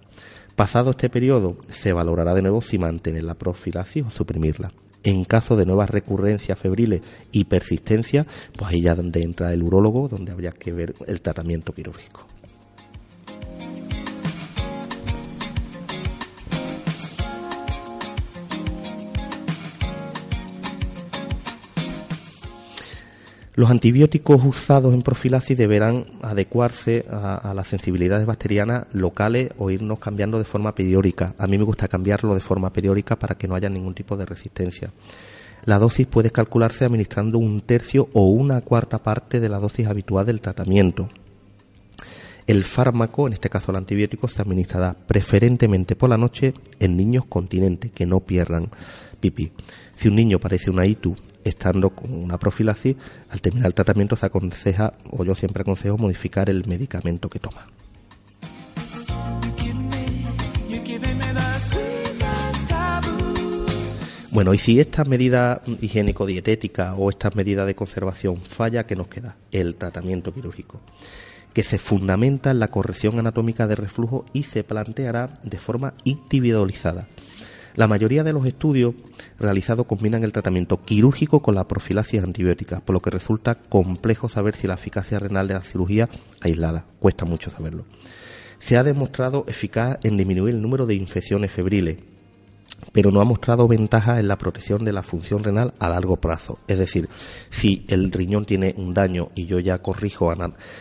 Pasado 0.57 0.91
este 0.91 1.09
periodo, 1.09 1.57
se 1.71 1.95
valorará 1.95 2.35
de 2.35 2.43
nuevo 2.43 2.61
si 2.61 2.77
mantener 2.77 3.23
la 3.25 3.35
profilaxis 3.35 4.05
o 4.05 4.11
suprimirla. 4.11 4.73
En 5.05 5.25
caso 5.25 5.57
de 5.57 5.67
nuevas 5.67 5.91
recurrencias 5.91 6.59
febriles 6.59 7.01
y 7.33 7.45
persistencia, 7.45 8.27
pues 8.57 8.71
ahí 8.71 8.83
ya 8.83 8.95
donde 8.95 9.23
entra 9.23 9.53
el 9.53 9.63
urólogo, 9.63 10.09
donde 10.09 10.31
habría 10.31 10.53
que 10.53 10.73
ver 10.73 10.95
el 11.07 11.23
tratamiento 11.23 11.73
quirúrgico. 11.73 12.32
Los 23.55 23.71
antibióticos 23.71 24.43
usados 24.43 24.95
en 24.95 25.03
profilaxis 25.03 25.59
deberán 25.59 26.07
adecuarse 26.23 27.05
a, 27.11 27.53
las 27.55 27.67
sensibilidades 27.69 28.25
bacterianas 28.25 28.87
locales 28.95 29.51
o 29.59 29.71
irnos 29.71 29.99
cambiando 29.99 30.39
de 30.39 30.45
forma 30.45 30.75
periódica. 30.75 31.35
A 31.37 31.47
mí 31.47 31.59
me 31.59 31.65
gusta 31.65 31.87
cambiarlo 31.87 32.33
de 32.33 32.41
forma 32.41 32.73
periódica 32.73 33.17
para 33.17 33.35
que 33.35 33.47
no 33.47 33.55
haya 33.55 33.69
ningún 33.69 33.93
tipo 33.93 34.17
de 34.17 34.25
resistencia. 34.25 34.91
La 35.67 35.79
dosis 35.79 36.07
puede 36.07 36.31
calcularse 36.31 36.87
administrando 36.87 37.37
un 37.37 37.61
tercio 37.61 38.09
o 38.15 38.29
una 38.29 38.63
cuarta 38.63 39.03
parte 39.03 39.39
de 39.39 39.51
la 39.51 39.59
dosis 39.59 39.87
habitual 39.87 40.25
del 40.25 40.41
tratamiento. 40.41 41.11
El 42.47 42.65
fármaco, 42.65 43.27
en 43.27 43.35
este 43.35 43.51
caso 43.51 43.71
el 43.71 43.77
antibiótico, 43.77 44.29
se 44.29 44.41
administrará 44.41 44.95
preferentemente 44.95 45.95
por 45.95 46.09
la 46.09 46.17
noche 46.17 46.55
en 46.81 46.97
niños 46.97 47.27
continentes 47.27 47.93
que 47.93 48.07
no 48.07 48.21
pierdan 48.21 48.71
pipí. 49.21 49.53
Si 49.95 50.09
un 50.09 50.17
niño 50.17 50.39
parece 50.39 50.71
una 50.71 50.87
ITU 50.87 51.15
estando 51.45 51.91
con 51.91 52.13
una 52.13 52.39
profilaxis, 52.39 52.97
al 53.31 53.41
terminar 53.41 53.67
el 53.67 53.75
tratamiento 53.75 54.17
se 54.17 54.27
aconseja, 54.27 54.95
o 55.11 55.25
yo 55.25 55.35
siempre 55.35 55.63
aconsejo, 55.63 55.99
modificar 55.99 56.51
el 56.51 56.67
medicamento 56.67 57.29
que 57.29 57.39
toma. 57.39 57.67
Bueno, 64.33 64.55
y 64.55 64.59
si 64.59 64.81
esta 64.81 65.05
medida 65.05 65.61
higiénico-dietética 65.67 66.95
o 66.95 67.11
esta 67.11 67.29
medida 67.35 67.67
de 67.67 67.75
conservación 67.75 68.39
falla, 68.39 68.87
¿qué 68.87 68.97
nos 68.97 69.09
queda? 69.09 69.37
El 69.51 69.75
tratamiento 69.77 70.33
quirúrgico, 70.33 70.81
que 71.53 71.63
se 71.63 71.79
fundamenta 71.79 72.51
en 72.51 72.59
la 72.59 72.69
corrección 72.69 73.19
anatómica 73.19 73.67
de 73.67 73.75
reflujo 73.75 74.25
y 74.33 74.45
se 74.45 74.65
planteará 74.65 75.35
de 75.43 75.59
forma 75.59 75.93
individualizada. 76.05 77.09
La 77.75 77.89
mayoría 77.89 78.23
de 78.23 78.33
los 78.33 78.45
estudios 78.47 78.95
realizados 79.39 79.87
combinan 79.87 80.23
el 80.25 80.33
tratamiento 80.33 80.83
quirúrgico 80.83 81.41
con 81.41 81.55
la 81.55 81.67
profilaxis 81.67 82.23
antibiótica, 82.23 82.81
por 82.81 82.95
lo 82.95 83.01
que 83.01 83.11
resulta 83.11 83.55
complejo 83.55 84.29
saber 84.29 84.55
si 84.55 84.67
la 84.67 84.75
eficacia 84.75 85.19
renal 85.19 85.49
de 85.49 85.55
la 85.55 85.63
cirugía 85.63 86.09
aislada. 86.41 86.85
Cuesta 86.99 87.25
mucho 87.25 87.51
saberlo. 87.51 87.87
Se 88.59 88.77
ha 88.77 88.83
demostrado 88.83 89.45
eficaz 89.49 89.99
en 90.03 90.17
disminuir 90.17 90.55
el 90.55 90.63
número 90.63 90.87
de 90.87 90.95
infecciones 90.95 91.51
febriles, 91.51 91.99
pero 92.93 93.11
no 93.11 93.21
ha 93.21 93.25
mostrado 93.25 93.67
ventaja 93.67 94.21
en 94.21 94.29
la 94.29 94.37
protección 94.37 94.85
de 94.85 94.93
la 94.93 95.03
función 95.03 95.43
renal 95.43 95.73
a 95.79 95.89
largo 95.89 96.17
plazo. 96.17 96.59
Es 96.69 96.79
decir, 96.79 97.09
si 97.49 97.85
el 97.89 98.13
riñón 98.13 98.45
tiene 98.45 98.75
un 98.77 98.93
daño 98.93 99.31
y 99.35 99.47
yo 99.47 99.59
ya 99.61 99.79
corrijo 99.79 100.33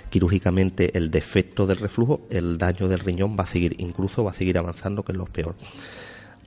quirúrgicamente 0.09 0.97
el 0.97 1.09
defecto 1.09 1.65
del 1.65 1.77
reflujo, 1.77 2.21
el 2.29 2.57
daño 2.57 2.87
del 2.87 2.99
riñón 2.99 3.37
va 3.39 3.45
a 3.45 3.47
seguir, 3.47 3.75
incluso 3.79 4.23
va 4.23 4.31
a 4.31 4.35
seguir 4.35 4.57
avanzando, 4.57 5.03
que 5.03 5.13
es 5.13 5.17
lo 5.17 5.25
peor. 5.25 5.55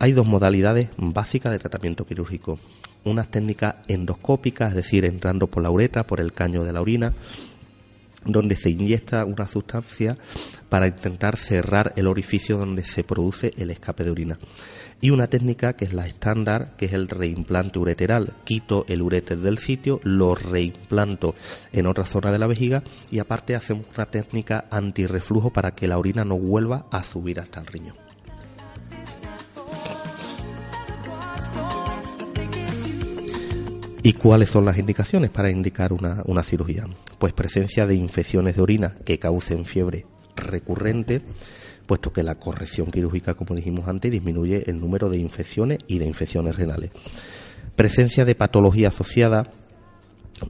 Hay 0.05 0.13
dos 0.13 0.27
modalidades 0.27 0.91
básicas 0.99 1.51
de 1.51 1.59
tratamiento 1.59 2.05
quirúrgico. 2.05 2.59
Unas 3.05 3.31
técnicas 3.31 3.77
endoscópicas, 3.89 4.69
es 4.69 4.77
decir, 4.77 5.07
entrando 5.07 5.47
por 5.47 5.63
la 5.63 5.71
uretra, 5.71 6.07
por 6.07 6.21
el 6.21 6.35
caño 6.35 6.63
de 6.63 6.75
la 6.75 6.83
orina, 6.83 7.15
donde 8.27 8.55
se 8.55 8.69
inyecta 8.69 9.25
una 9.25 9.49
sustancia 9.49 10.15
para 10.69 10.89
intentar 10.89 11.39
cerrar 11.39 11.95
el 11.97 12.07
orificio 12.07 12.59
donde 12.59 12.83
se 12.83 13.03
produce 13.03 13.55
el 13.57 13.71
escape 13.71 14.05
de 14.05 14.11
orina. 14.11 14.39
Y 15.01 15.09
una 15.09 15.29
técnica 15.29 15.73
que 15.73 15.87
es 15.87 15.95
la 15.95 16.07
estándar, 16.07 16.77
que 16.77 16.85
es 16.85 16.93
el 16.93 17.09
reimplante 17.09 17.79
ureteral. 17.79 18.35
Quito 18.45 18.85
el 18.89 19.01
ureter 19.01 19.39
del 19.39 19.57
sitio, 19.57 20.01
lo 20.03 20.35
reimplanto 20.35 21.35
en 21.73 21.87
otra 21.87 22.05
zona 22.05 22.31
de 22.31 22.39
la 22.39 22.47
vejiga 22.47 22.83
y 23.11 23.21
aparte 23.21 23.57
hacemos 23.57 23.87
una 23.97 24.05
técnica 24.05 24.67
antirreflujo 24.71 25.51
para 25.51 25.75
que 25.75 25.89
la 25.89 25.97
orina 25.97 26.27
no 26.27 26.37
vuelva 26.37 26.89
a 26.91 27.03
subir 27.03 27.41
hasta 27.41 27.61
el 27.61 27.67
riñón. 27.69 28.04
¿Y 34.07 34.13
cuáles 34.13 34.51
son 34.51 34.67
las 34.67 34.77
indicaciones 34.77 35.31
para 35.31 35.51
indicar 35.51 35.95
una, 35.95 36.43
cirugía? 36.43 36.85
Pues 37.19 37.33
presencia 37.33 37.87
de 37.87 37.95
infecciones 37.95 38.55
de 38.55 38.61
orina 38.61 38.97
que 39.03 39.19
causen 39.19 39.65
fiebre 39.65 40.05
recurrente, 40.37 41.23
puesto 41.87 42.13
que 42.13 42.23
la 42.23 42.35
corrección 42.35 42.91
quirúrgica, 42.91 43.33
como 43.33 43.55
dijimos 43.55 43.89
antes, 43.89 44.13
disminuye 44.13 44.65
el 44.67 44.79
número 44.79 45.09
de 45.09 45.17
infecciones 45.17 45.79
y 45.87 46.01
de 46.01 46.05
infecciones 46.05 46.57
renales. 46.57 46.91
Presencia 47.77 48.27
de 48.27 48.35
patología 48.35 48.89
asociada 48.89 49.45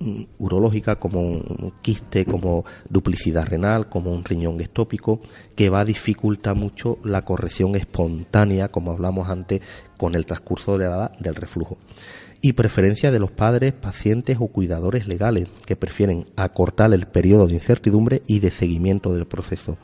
mm, 0.00 0.22
urológica 0.38 0.96
como 0.96 1.20
un 1.20 1.74
quiste, 1.80 2.24
como 2.24 2.64
duplicidad 2.88 3.46
renal, 3.46 3.88
como 3.88 4.12
un 4.12 4.24
riñón 4.24 4.60
estópico, 4.60 5.20
que 5.54 5.70
va 5.70 5.82
a 5.82 5.84
dificultar 5.84 6.56
mucho 6.56 6.98
la 7.04 7.24
corrección 7.24 7.76
espontánea, 7.76 8.72
como 8.72 8.90
hablamos 8.90 9.28
antes, 9.30 9.60
con 9.96 10.16
el 10.16 10.26
transcurso 10.26 10.76
de 10.76 10.86
la 10.86 10.96
edad 10.96 11.18
del 11.20 11.36
reflujo 11.36 11.78
y 12.44 12.52
preferencia 12.52 13.10
de 13.10 13.18
los 13.18 13.30
padres, 13.30 13.72
pacientes 13.72 14.36
o 14.38 14.48
cuidadores 14.48 15.08
legales 15.08 15.48
que 15.64 15.76
prefieren 15.76 16.26
acortar 16.36 16.92
el 16.92 17.06
periodo 17.06 17.46
de 17.46 17.54
incertidumbre 17.54 18.20
y 18.26 18.40
de 18.40 18.50
seguimiento 18.50 19.14
del 19.14 19.24
proceso. 19.24 19.78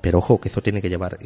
Pero 0.00 0.20
ojo, 0.20 0.40
que 0.40 0.48
eso 0.48 0.62
tiene 0.62 0.80
que 0.80 0.88
llevar 0.88 1.18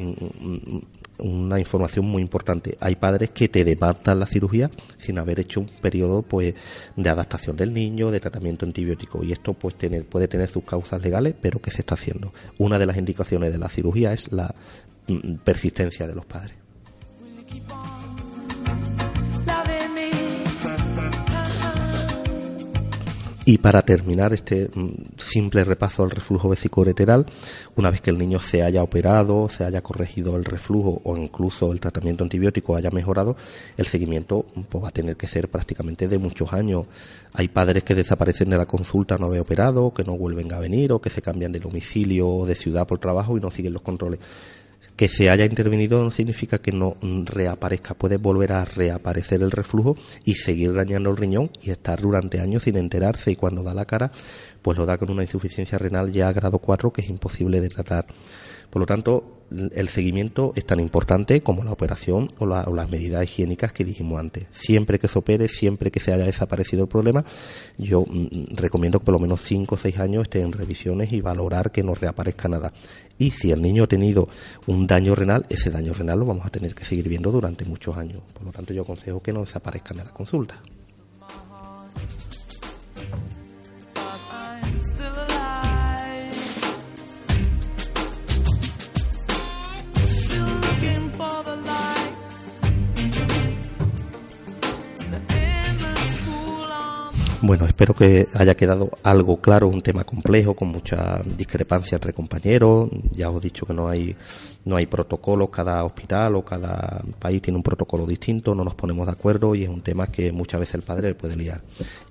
una 1.18 1.60
información 1.60 2.04
muy 2.04 2.20
importante. 2.20 2.76
Hay 2.80 2.96
padres 2.96 3.30
que 3.30 3.48
te 3.48 3.62
demandan 3.62 4.18
la 4.18 4.26
cirugía 4.26 4.72
sin 4.98 5.20
haber 5.20 5.38
hecho 5.38 5.60
un 5.60 5.68
periodo 5.80 6.22
pues 6.22 6.54
de 6.96 7.08
adaptación 7.08 7.56
del 7.56 7.72
niño, 7.72 8.10
de 8.10 8.18
tratamiento 8.18 8.66
antibiótico 8.66 9.22
y 9.22 9.30
esto 9.30 9.54
pues 9.54 9.76
puede 10.08 10.26
tener 10.26 10.48
sus 10.48 10.64
causas 10.64 11.00
legales, 11.00 11.36
pero 11.40 11.60
que 11.60 11.70
se 11.70 11.82
está 11.82 11.94
haciendo. 11.94 12.32
Una 12.58 12.76
de 12.76 12.86
las 12.86 12.96
indicaciones 12.96 13.52
de 13.52 13.58
la 13.58 13.68
cirugía 13.68 14.12
es 14.12 14.32
la 14.32 14.52
mm, 15.06 15.34
persistencia 15.44 16.08
de 16.08 16.14
los 16.16 16.26
padres. 16.26 16.56
Y 23.50 23.58
para 23.58 23.82
terminar 23.82 24.32
este 24.32 24.70
mm, 24.72 25.16
simple 25.16 25.64
repaso 25.64 26.04
al 26.04 26.12
reflujo 26.12 26.48
vesicoureteral, 26.48 27.26
una 27.74 27.90
vez 27.90 28.00
que 28.00 28.10
el 28.10 28.16
niño 28.16 28.38
se 28.38 28.62
haya 28.62 28.80
operado, 28.80 29.48
se 29.48 29.64
haya 29.64 29.82
corregido 29.82 30.36
el 30.36 30.44
reflujo 30.44 31.00
o 31.02 31.16
incluso 31.16 31.72
el 31.72 31.80
tratamiento 31.80 32.22
antibiótico 32.22 32.76
haya 32.76 32.90
mejorado, 32.92 33.34
el 33.76 33.86
seguimiento 33.86 34.46
pues, 34.68 34.84
va 34.84 34.90
a 34.90 34.92
tener 34.92 35.16
que 35.16 35.26
ser 35.26 35.48
prácticamente 35.48 36.06
de 36.06 36.18
muchos 36.18 36.52
años. 36.52 36.86
Hay 37.32 37.48
padres 37.48 37.82
que 37.82 37.96
desaparecen 37.96 38.50
de 38.50 38.56
la 38.56 38.66
consulta 38.66 39.16
no 39.18 39.26
haber 39.26 39.40
operado, 39.40 39.92
que 39.92 40.04
no 40.04 40.16
vuelven 40.16 40.52
a 40.52 40.60
venir 40.60 40.92
o 40.92 41.00
que 41.00 41.10
se 41.10 41.20
cambian 41.20 41.50
de 41.50 41.58
domicilio 41.58 42.28
o 42.28 42.46
de 42.46 42.54
ciudad 42.54 42.86
por 42.86 43.00
trabajo 43.00 43.36
y 43.36 43.40
no 43.40 43.50
siguen 43.50 43.72
los 43.72 43.82
controles 43.82 44.20
que 44.96 45.08
se 45.08 45.30
haya 45.30 45.46
intervenido 45.46 46.04
no 46.04 46.10
significa 46.10 46.58
que 46.58 46.72
no 46.72 46.96
reaparezca. 47.00 47.94
Puede 47.94 48.18
volver 48.18 48.52
a 48.52 48.64
reaparecer 48.64 49.42
el 49.42 49.50
reflujo 49.50 49.96
y 50.24 50.34
seguir 50.34 50.74
dañando 50.74 51.10
el 51.10 51.16
riñón 51.16 51.50
y 51.62 51.70
estar 51.70 52.00
durante 52.00 52.40
años 52.40 52.64
sin 52.64 52.76
enterarse 52.76 53.30
y 53.30 53.36
cuando 53.36 53.62
da 53.62 53.72
la 53.72 53.86
cara, 53.86 54.12
pues 54.60 54.76
lo 54.76 54.84
da 54.84 54.98
con 54.98 55.10
una 55.10 55.22
insuficiencia 55.22 55.78
renal 55.78 56.12
ya 56.12 56.28
a 56.28 56.32
grado 56.32 56.58
4 56.58 56.92
que 56.92 57.00
es 57.00 57.08
imposible 57.08 57.60
de 57.62 57.68
tratar. 57.70 58.06
Por 58.68 58.80
lo 58.80 58.86
tanto, 58.86 59.39
el 59.50 59.88
seguimiento 59.88 60.52
es 60.54 60.64
tan 60.64 60.80
importante 60.80 61.42
como 61.42 61.64
la 61.64 61.72
operación 61.72 62.28
o, 62.38 62.46
las 62.46 62.90
medidas 62.90 63.24
higiénicas 63.24 63.72
que 63.72 63.84
dijimos 63.84 64.20
antes. 64.20 64.46
Siempre 64.52 64.98
que 64.98 65.08
se 65.08 65.18
opere, 65.18 65.48
siempre 65.48 65.90
que 65.90 66.00
se 66.00 66.12
haya 66.12 66.24
desaparecido 66.24 66.82
el 66.82 66.88
problema, 66.88 67.24
yo 67.78 68.02
mm, 68.02 68.18
mm, 68.20 68.56
recomiendo 68.56 68.98
que 68.98 69.04
por 69.06 69.14
lo 69.14 69.20
menos 69.20 69.40
5 69.42 69.74
o 69.74 69.78
6 69.78 69.98
años 69.98 70.22
esté 70.22 70.40
en 70.40 70.52
revisiones 70.52 71.12
y 71.12 71.20
valorar 71.20 71.72
que 71.72 71.82
no 71.82 71.94
reaparezca 71.94 72.48
nada. 72.48 72.72
Y 73.18 73.32
si 73.32 73.50
el 73.50 73.60
niño 73.60 73.84
ha 73.84 73.88
tenido 73.88 74.28
un 74.66 74.86
daño 74.86 75.14
renal, 75.14 75.46
ese 75.48 75.70
daño 75.70 75.92
renal 75.92 76.18
lo 76.20 76.26
vamos 76.26 76.46
a 76.46 76.50
tener 76.50 76.74
que 76.74 76.84
seguir 76.84 77.08
viendo 77.08 77.30
durante 77.30 77.64
muchos 77.64 77.96
años. 77.96 78.22
Por 78.32 78.44
lo 78.44 78.52
tanto, 78.52 78.72
yo 78.72 78.82
aconsejo 78.82 79.20
que 79.20 79.32
no 79.32 79.40
desaparezca 79.40 79.94
la 79.94 80.04
consulta. 80.04 80.56
Bueno, 97.42 97.64
espero 97.64 97.94
que 97.94 98.28
haya 98.34 98.54
quedado 98.54 98.90
algo 99.02 99.40
claro, 99.40 99.66
un 99.68 99.80
tema 99.80 100.04
complejo, 100.04 100.54
con 100.54 100.68
mucha 100.68 101.22
discrepancia 101.24 101.96
entre 101.96 102.12
compañeros. 102.12 102.90
Ya 103.12 103.30
os 103.30 103.42
he 103.42 103.46
dicho 103.46 103.64
que 103.64 103.72
no 103.72 103.88
hay, 103.88 104.14
no 104.66 104.76
hay 104.76 104.84
protocolos, 104.84 105.48
cada 105.48 105.82
hospital 105.84 106.36
o 106.36 106.44
cada 106.44 107.02
país 107.18 107.40
tiene 107.40 107.56
un 107.56 107.62
protocolo 107.62 108.04
distinto, 108.06 108.54
no 108.54 108.62
nos 108.62 108.74
ponemos 108.74 109.06
de 109.06 109.12
acuerdo 109.12 109.54
y 109.54 109.62
es 109.62 109.70
un 109.70 109.80
tema 109.80 110.08
que 110.08 110.32
muchas 110.32 110.60
veces 110.60 110.74
el 110.74 110.82
padre 110.82 111.08
le 111.08 111.14
puede 111.14 111.34
liar. 111.34 111.62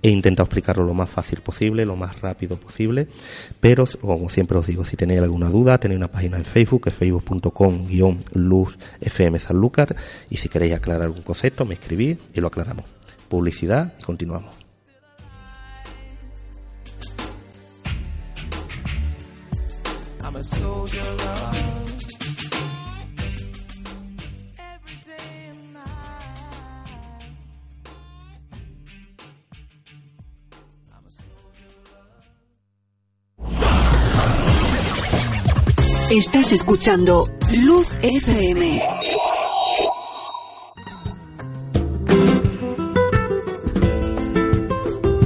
He 0.02 0.10
intentado 0.10 0.46
explicarlo 0.46 0.84
lo 0.84 0.96
más 0.96 1.12
fácil 1.12 1.42
posible, 1.42 1.86
lo 1.86 1.96
más 1.96 2.20
rápido 2.22 2.58
posible, 2.58 3.08
pero 3.60 3.86
como 4.02 4.30
siempre 4.30 4.58
os 4.58 4.66
digo, 4.66 4.84
si 4.84 4.98
tenéis 4.98 5.22
alguna 5.22 5.52
duda, 5.52 5.78
tenéis 5.78 6.00
una 6.00 6.08
página 6.08 6.38
en 6.38 6.46
Facebook, 6.46 6.86
que 6.86 6.90
es 6.90 6.96
facebook.com 6.96 7.88
luz 8.34 8.80
fm 9.00 9.38
Sanlúcar, 9.38 9.96
y 10.32 10.38
si 10.38 10.50
queréis 10.50 10.74
aclarar 10.74 11.04
algún 11.04 11.22
concepto, 11.22 11.66
me 11.66 11.76
escribís 11.76 12.18
y 12.34 12.42
lo 12.42 12.48
aclaramos. 12.48 12.86
Publicidad 13.28 13.94
y 14.00 14.02
continuamos. 14.02 14.69
Estás 36.10 36.54
escuchando 36.54 37.30
Luz 37.54 37.88
FM. 38.02 39.09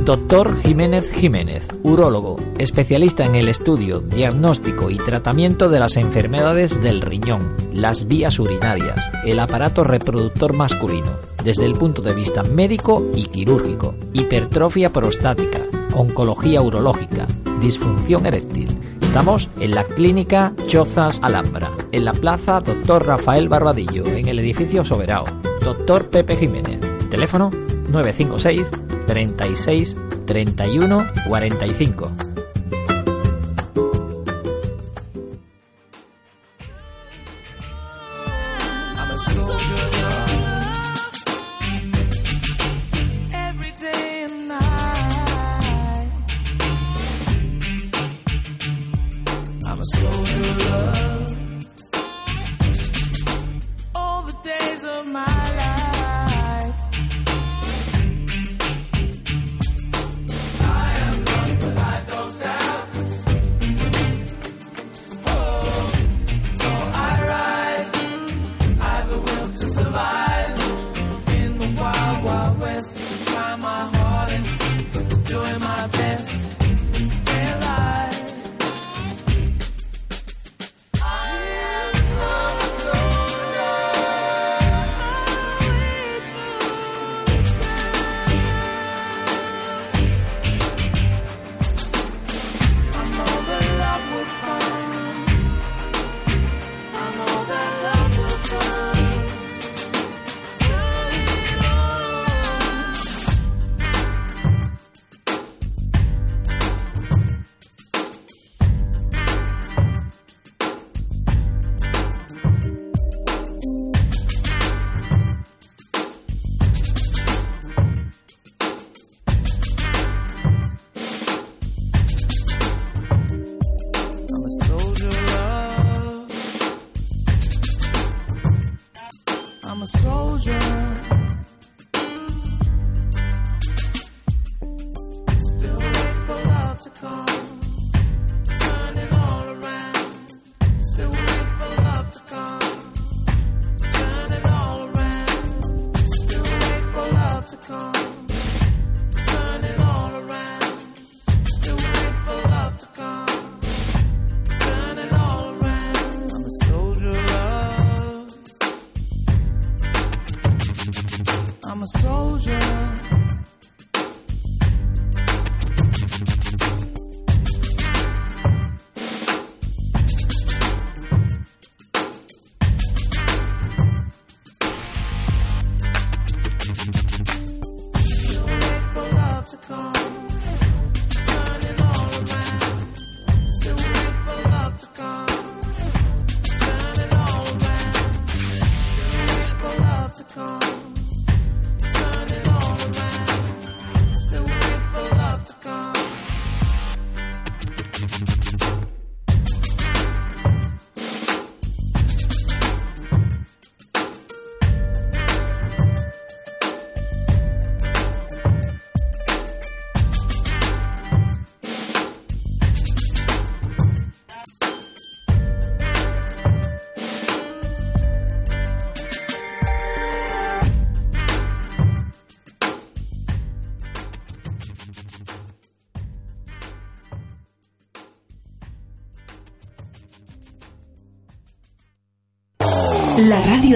Doctor 0.05 0.59
Jiménez 0.61 1.09
Jiménez, 1.13 1.65
urólogo, 1.81 2.35
especialista 2.57 3.23
en 3.23 3.35
el 3.35 3.47
estudio, 3.47 4.01
diagnóstico 4.01 4.89
y 4.89 4.97
tratamiento 4.97 5.69
de 5.69 5.79
las 5.79 5.95
enfermedades 5.95 6.81
del 6.81 6.99
riñón, 6.99 7.55
las 7.71 8.05
vías 8.05 8.37
urinarias, 8.37 8.99
el 9.23 9.39
aparato 9.39 9.85
reproductor 9.85 10.57
masculino, 10.57 11.09
desde 11.45 11.63
el 11.63 11.73
punto 11.75 12.01
de 12.01 12.13
vista 12.13 12.43
médico 12.43 13.09
y 13.15 13.27
quirúrgico, 13.27 13.95
hipertrofia 14.11 14.89
prostática, 14.89 15.59
oncología 15.95 16.61
urológica, 16.61 17.25
disfunción 17.61 18.25
eréctil. 18.25 18.77
Estamos 19.01 19.49
en 19.61 19.71
la 19.71 19.85
clínica 19.85 20.51
Chozas 20.67 21.19
Alhambra, 21.21 21.71
en 21.93 22.03
la 22.03 22.11
plaza 22.11 22.59
Doctor 22.59 23.07
Rafael 23.07 23.47
Barbadillo, 23.47 24.05
en 24.07 24.27
el 24.27 24.39
edificio 24.39 24.83
Soberao. 24.83 25.23
Doctor 25.63 26.09
Pepe 26.09 26.35
Jiménez. 26.35 26.79
Teléfono 27.09 27.51
956 27.89 28.82
36 29.07 29.95
31 30.25 31.05
45. 31.27 32.22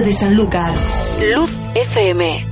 De 0.08 0.14
Sanlúcar. 0.14 0.72
Luz 1.34 1.50
FM. 1.74 2.46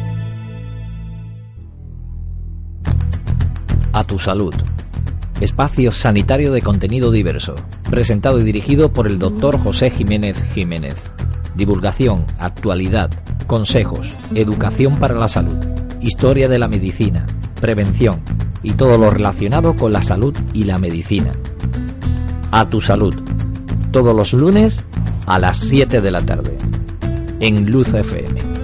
A 3.94 4.04
tu 4.04 4.18
salud. 4.18 4.54
Espacio 5.40 5.90
sanitario 5.90 6.52
de 6.52 6.60
contenido 6.60 7.10
diverso. 7.10 7.54
Presentado 7.88 8.40
y 8.40 8.44
dirigido 8.44 8.92
por 8.92 9.06
el 9.06 9.18
doctor 9.18 9.58
José 9.58 9.88
Jiménez 9.88 10.36
Jiménez. 10.52 10.96
Divulgación, 11.54 12.26
actualidad, 12.38 13.10
consejos, 13.46 14.12
educación 14.34 14.96
para 14.96 15.14
la 15.14 15.26
salud, 15.26 15.56
historia 16.02 16.48
de 16.48 16.58
la 16.58 16.68
medicina, 16.68 17.24
prevención 17.58 18.20
y 18.62 18.72
todo 18.72 18.98
lo 18.98 19.08
relacionado 19.08 19.74
con 19.76 19.94
la 19.94 20.02
salud 20.02 20.36
y 20.52 20.64
la 20.64 20.76
medicina. 20.76 21.32
A 22.50 22.68
tu 22.68 22.82
salud. 22.82 23.14
Todos 23.92 24.14
los 24.14 24.34
lunes 24.34 24.84
a 25.24 25.38
las 25.38 25.56
7 25.56 26.02
de 26.02 26.10
la 26.10 26.20
tarde. 26.20 26.55
En 27.40 27.66
Luz 27.70 27.88
FM. 27.92 28.56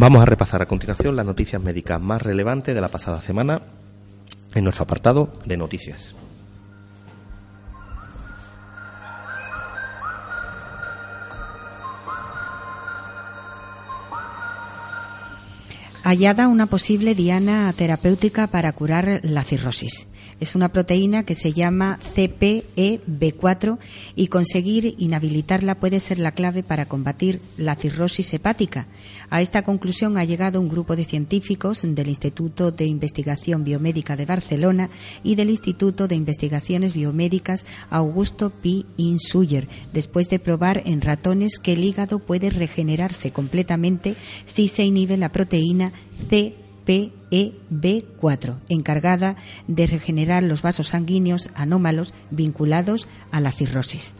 Vamos 0.00 0.22
a 0.22 0.26
repasar 0.26 0.62
a 0.62 0.66
continuación 0.66 1.16
las 1.16 1.26
noticias 1.26 1.60
médicas 1.60 2.00
más 2.00 2.22
relevantes 2.22 2.72
de 2.72 2.80
la 2.80 2.86
pasada 2.86 3.20
semana 3.20 3.62
en 4.54 4.62
nuestro 4.62 4.84
apartado 4.84 5.32
de 5.44 5.56
noticias. 5.56 6.14
Hallada 16.04 16.46
una 16.46 16.66
posible 16.66 17.16
diana 17.16 17.72
terapéutica 17.72 18.46
para 18.46 18.72
curar 18.74 19.18
la 19.24 19.42
cirrosis. 19.42 20.06
Es 20.40 20.54
una 20.54 20.68
proteína 20.68 21.24
que 21.24 21.34
se 21.34 21.52
llama 21.52 21.98
CPEB4 22.14 23.78
y 24.14 24.28
conseguir 24.28 24.94
inhabilitarla 24.98 25.74
puede 25.74 25.98
ser 25.98 26.20
la 26.20 26.30
clave 26.30 26.62
para 26.62 26.86
combatir 26.86 27.40
la 27.56 27.74
cirrosis 27.74 28.32
hepática. 28.34 28.86
A 29.30 29.42
esta 29.42 29.62
conclusión 29.62 30.16
ha 30.16 30.24
llegado 30.24 30.60
un 30.60 30.68
grupo 30.68 30.94
de 30.94 31.04
científicos 31.04 31.82
del 31.82 32.08
Instituto 32.08 32.70
de 32.70 32.86
Investigación 32.86 33.64
Biomédica 33.64 34.16
de 34.16 34.26
Barcelona 34.26 34.90
y 35.24 35.34
del 35.34 35.50
Instituto 35.50 36.06
de 36.06 36.14
Investigaciones 36.14 36.94
Biomédicas 36.94 37.66
Augusto 37.90 38.50
P. 38.50 38.84
Insuyer, 38.96 39.66
después 39.92 40.28
de 40.28 40.38
probar 40.38 40.82
en 40.86 41.00
ratones 41.00 41.58
que 41.58 41.72
el 41.72 41.82
hígado 41.82 42.20
puede 42.20 42.50
regenerarse 42.50 43.32
completamente 43.32 44.14
si 44.44 44.68
se 44.68 44.84
inhibe 44.84 45.16
la 45.16 45.32
proteína 45.32 45.92
CPEB 46.28 46.67
PEB4, 46.88 48.56
encargada 48.70 49.36
de 49.66 49.86
regenerar 49.86 50.42
los 50.42 50.62
vasos 50.62 50.88
sanguíneos 50.88 51.50
anómalos 51.54 52.14
vinculados 52.30 53.06
a 53.30 53.40
la 53.40 53.52
cirrosis. 53.52 54.14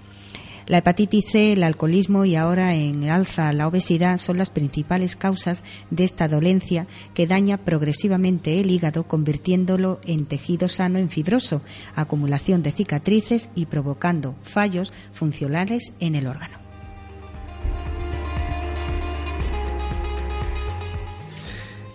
La 0.67 0.79
hepatitis 0.79 1.25
C, 1.33 1.55
el 1.55 1.63
alcoholismo 1.63 2.27
y 2.27 2.37
ahora 2.37 2.75
en 2.75 3.09
alza 3.09 3.55
la 3.55 3.67
obesidad 3.67 4.19
son 4.19 4.37
las 4.37 4.51
principales 4.51 5.17
causas 5.17 5.65
de 5.91 6.05
esta 6.05 6.29
dolencia 6.29 6.87
que 7.15 7.27
daña 7.27 7.57
progresivamente 7.57 8.61
el 8.61 8.71
hígado 8.71 9.05
convirtiéndolo 9.05 9.99
en 10.05 10.27
tejido 10.27 10.69
sano 10.69 10.99
en 10.99 11.09
fibroso, 11.09 11.63
acumulación 11.97 12.63
de 12.63 12.73
cicatrices 12.73 13.49
y 13.55 13.65
provocando 13.65 14.35
fallos 14.43 14.93
funcionales 15.15 15.95
en 16.01 16.17
el 16.17 16.27
órgano. 16.27 16.58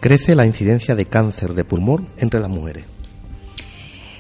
Crece 0.04 0.36
la 0.36 0.46
incidencia 0.46 0.96
de 0.96 1.06
cáncer 1.06 1.54
de 1.54 1.64
pulmón 1.64 2.10
entre 2.18 2.42
las 2.42 2.50
mujeres. 2.50 2.84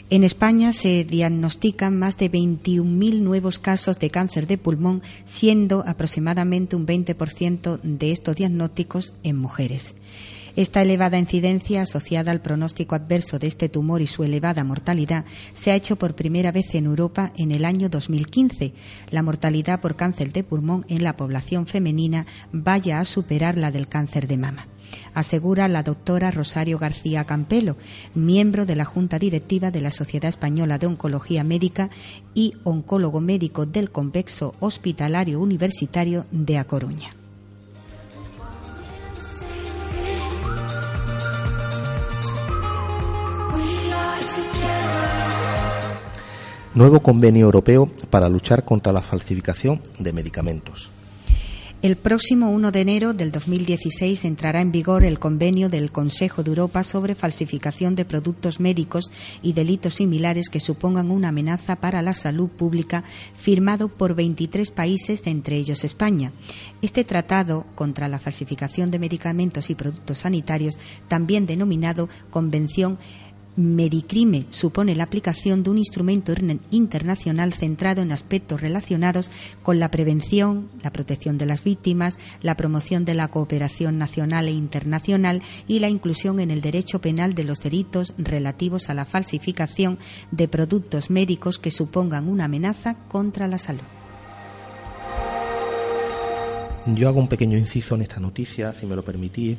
En 0.10 0.24
España 0.24 0.72
se 0.72 1.04
diagnostican 1.04 2.00
más 2.00 2.16
de 2.16 2.32
21.000 2.32 3.20
nuevos 3.20 3.60
casos 3.60 4.00
de 4.00 4.10
cáncer 4.10 4.48
de 4.48 4.58
pulmón, 4.58 5.02
siendo 5.26 5.84
aproximadamente 5.86 6.78
un 6.78 6.88
20% 6.88 7.82
de 7.82 8.12
estos 8.14 8.38
diagnósticos 8.38 9.12
en 9.24 9.36
mujeres. 9.36 9.96
Esta 10.56 10.82
elevada 10.84 11.18
incidencia 11.18 11.82
asociada 11.82 12.32
al 12.32 12.42
pronóstico 12.42 12.96
adverso 12.96 13.38
de 13.38 13.48
este 13.48 13.68
tumor 13.68 14.02
y 14.02 14.08
su 14.08 14.24
elevada 14.24 14.64
mortalidad 14.64 15.26
se 15.52 15.72
ha 15.72 15.76
hecho 15.76 15.98
por 15.98 16.16
primera 16.16 16.54
vez 16.54 16.76
en 16.76 16.86
Europa 16.86 17.34
en 17.36 17.52
el 17.52 17.66
año 17.66 17.90
2015. 17.90 18.72
La 19.10 19.22
mortalidad 19.22 19.82
por 19.82 19.98
cáncer 19.98 20.32
de 20.32 20.46
pulmón 20.46 20.86
en 20.88 21.04
la 21.04 21.18
población 21.18 21.68
femenina 21.68 22.26
vaya 22.54 23.02
a 23.02 23.06
superar 23.06 23.58
la 23.58 23.70
del 23.70 23.90
cáncer 23.90 24.30
de 24.30 24.38
mama. 24.38 24.68
Asegura 25.14 25.68
la 25.68 25.84
doctora 25.84 26.32
Rosario 26.32 26.78
García 26.80 27.26
Campelo, 27.26 27.78
miembro 28.16 28.66
de 28.66 28.76
la 28.76 28.86
Junta 28.86 29.20
Directiva 29.20 29.72
de 29.72 29.82
la 29.82 29.92
Sociedad 29.92 30.30
Española 30.30 30.78
de 30.78 30.88
Oncología 30.88 31.44
Médica 31.44 31.90
y 32.34 32.56
oncólogo 32.64 33.20
médico 33.22 33.66
del 33.66 33.92
Convexo 33.92 34.56
Hospitalario 34.60 35.40
Universitario 35.40 36.26
de 36.32 36.58
A 36.58 36.64
Coruña. 36.66 37.16
Nuevo 46.76 47.02
convenio 47.02 47.46
europeo 47.46 47.88
para 48.10 48.28
luchar 48.28 48.66
contra 48.66 48.92
la 48.92 49.04
falsificación 49.04 49.80
de 50.00 50.12
medicamentos. 50.12 50.90
El 51.84 51.98
próximo 51.98 52.50
1 52.50 52.72
de 52.72 52.80
enero 52.80 53.14
del 53.14 53.34
2016 53.34 54.24
entrará 54.24 54.62
en 54.62 54.72
vigor 54.72 55.04
el 55.04 55.20
convenio 55.20 55.68
del 55.68 55.92
Consejo 55.92 56.42
de 56.42 56.52
Europa 56.52 56.82
sobre 56.82 57.14
falsificación 57.14 57.94
de 57.96 58.06
productos 58.06 58.62
médicos 58.62 59.12
y 59.42 59.52
delitos 59.52 59.96
similares 59.96 60.48
que 60.48 60.62
supongan 60.62 61.12
una 61.12 61.28
amenaza 61.28 61.76
para 61.76 62.02
la 62.02 62.14
salud 62.14 62.48
pública, 62.48 63.04
firmado 63.36 63.90
por 63.90 64.16
23 64.16 64.72
países, 64.72 65.28
entre 65.28 65.58
ellos 65.58 65.84
España. 65.84 66.32
Este 66.82 67.04
tratado 67.04 67.66
contra 67.76 68.08
la 68.08 68.18
falsificación 68.18 68.90
de 68.90 69.00
medicamentos 69.00 69.70
y 69.70 69.76
productos 69.76 70.20
sanitarios, 70.20 70.78
también 71.10 71.46
denominado 71.46 72.08
Convención 72.30 72.98
Medicrime 73.56 74.46
supone 74.50 74.96
la 74.96 75.04
aplicación 75.04 75.62
de 75.62 75.70
un 75.70 75.78
instrumento 75.78 76.34
internacional 76.72 77.54
centrado 77.54 78.02
en 78.02 78.12
aspectos 78.12 78.62
relacionados 78.62 79.30
con 79.62 79.80
la 79.80 79.92
prevención, 79.92 80.70
la 80.82 80.92
protección 80.92 81.38
de 81.38 81.46
las 81.46 81.64
víctimas, 81.64 82.18
la 82.42 82.56
promoción 82.56 83.06
de 83.06 83.14
la 83.14 83.28
cooperación 83.28 84.00
nacional 84.00 84.48
e 84.48 84.52
internacional 84.52 85.44
y 85.68 85.80
la 85.80 85.90
inclusión 85.90 86.40
en 86.40 86.50
el 86.50 86.62
derecho 86.62 87.00
penal 87.00 87.36
de 87.36 87.44
los 87.44 87.62
delitos 87.62 88.14
relativos 88.18 88.90
a 88.90 88.96
la 88.96 89.06
falsificación 89.06 90.00
de 90.32 90.48
productos 90.48 91.12
médicos 91.12 91.60
que 91.60 91.70
supongan 91.70 92.28
una 92.28 92.46
amenaza 92.46 92.96
contra 93.08 93.48
la 93.48 93.60
salud. 93.60 93.84
Yo 96.88 97.08
hago 97.08 97.20
un 97.20 97.30
pequeño 97.30 97.58
inciso 97.58 97.96
en 97.96 98.02
esta 98.02 98.20
noticia, 98.20 98.74
si 98.74 98.86
me 98.86 98.96
lo 98.96 99.04
permitís. 99.04 99.58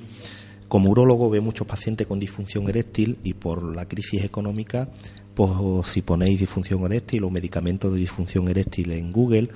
Como 0.75 0.91
urólogo 0.91 1.31
ve 1.31 1.41
muchos 1.41 1.69
pacientes 1.69 2.05
con 2.05 2.19
disfunción 2.19 2.69
eréctil 2.69 3.17
y 3.23 3.35
por 3.35 3.77
la 3.77 3.87
crisis 3.87 4.25
económica, 4.25 4.89
pues 5.33 5.53
si 5.87 6.03
ponéis 6.03 6.41
disfunción 6.41 6.85
eréctil 6.85 7.23
o 7.23 7.31
medicamentos 7.31 7.93
de 7.93 8.01
disfunción 8.01 8.49
eréctil 8.49 8.91
en 8.91 9.13
Google, 9.13 9.51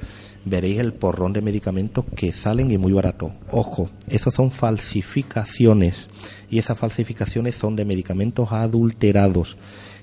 veréis 0.45 0.79
el 0.79 0.95
porrón 0.95 1.33
de 1.33 1.41
medicamentos 1.41 2.05
que 2.15 2.33
salen 2.33 2.71
y 2.71 2.79
muy 2.79 2.93
baratos. 2.93 3.33
Ojo, 3.51 3.91
esos 4.07 4.33
son 4.33 4.53
falsificaciones 4.53 6.09
y 6.51 6.61
esas 6.61 6.79
falsificaciones 6.79 7.57
son 7.57 7.75
de 7.75 7.85
medicamentos 7.85 8.53
adulterados 8.53 9.57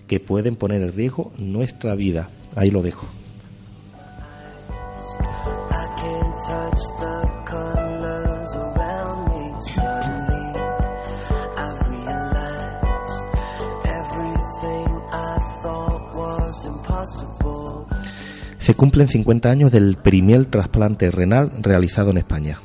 que 0.07 0.19
pueden 0.19 0.57
poner 0.57 0.81
en 0.81 0.91
riesgo 0.91 1.31
nuestra 1.37 1.95
vida. 1.95 2.29
Ahí 2.57 2.71
lo 2.71 2.81
dejo. 2.81 3.07
Se 18.65 18.73
cumplen 18.73 19.07
50 19.07 19.51
años 19.51 19.71
del 19.71 19.95
primer 19.95 20.47
trasplante 20.47 21.11
renal 21.11 21.51
realizado 21.61 22.09
en 22.09 22.17
España. 22.17 22.59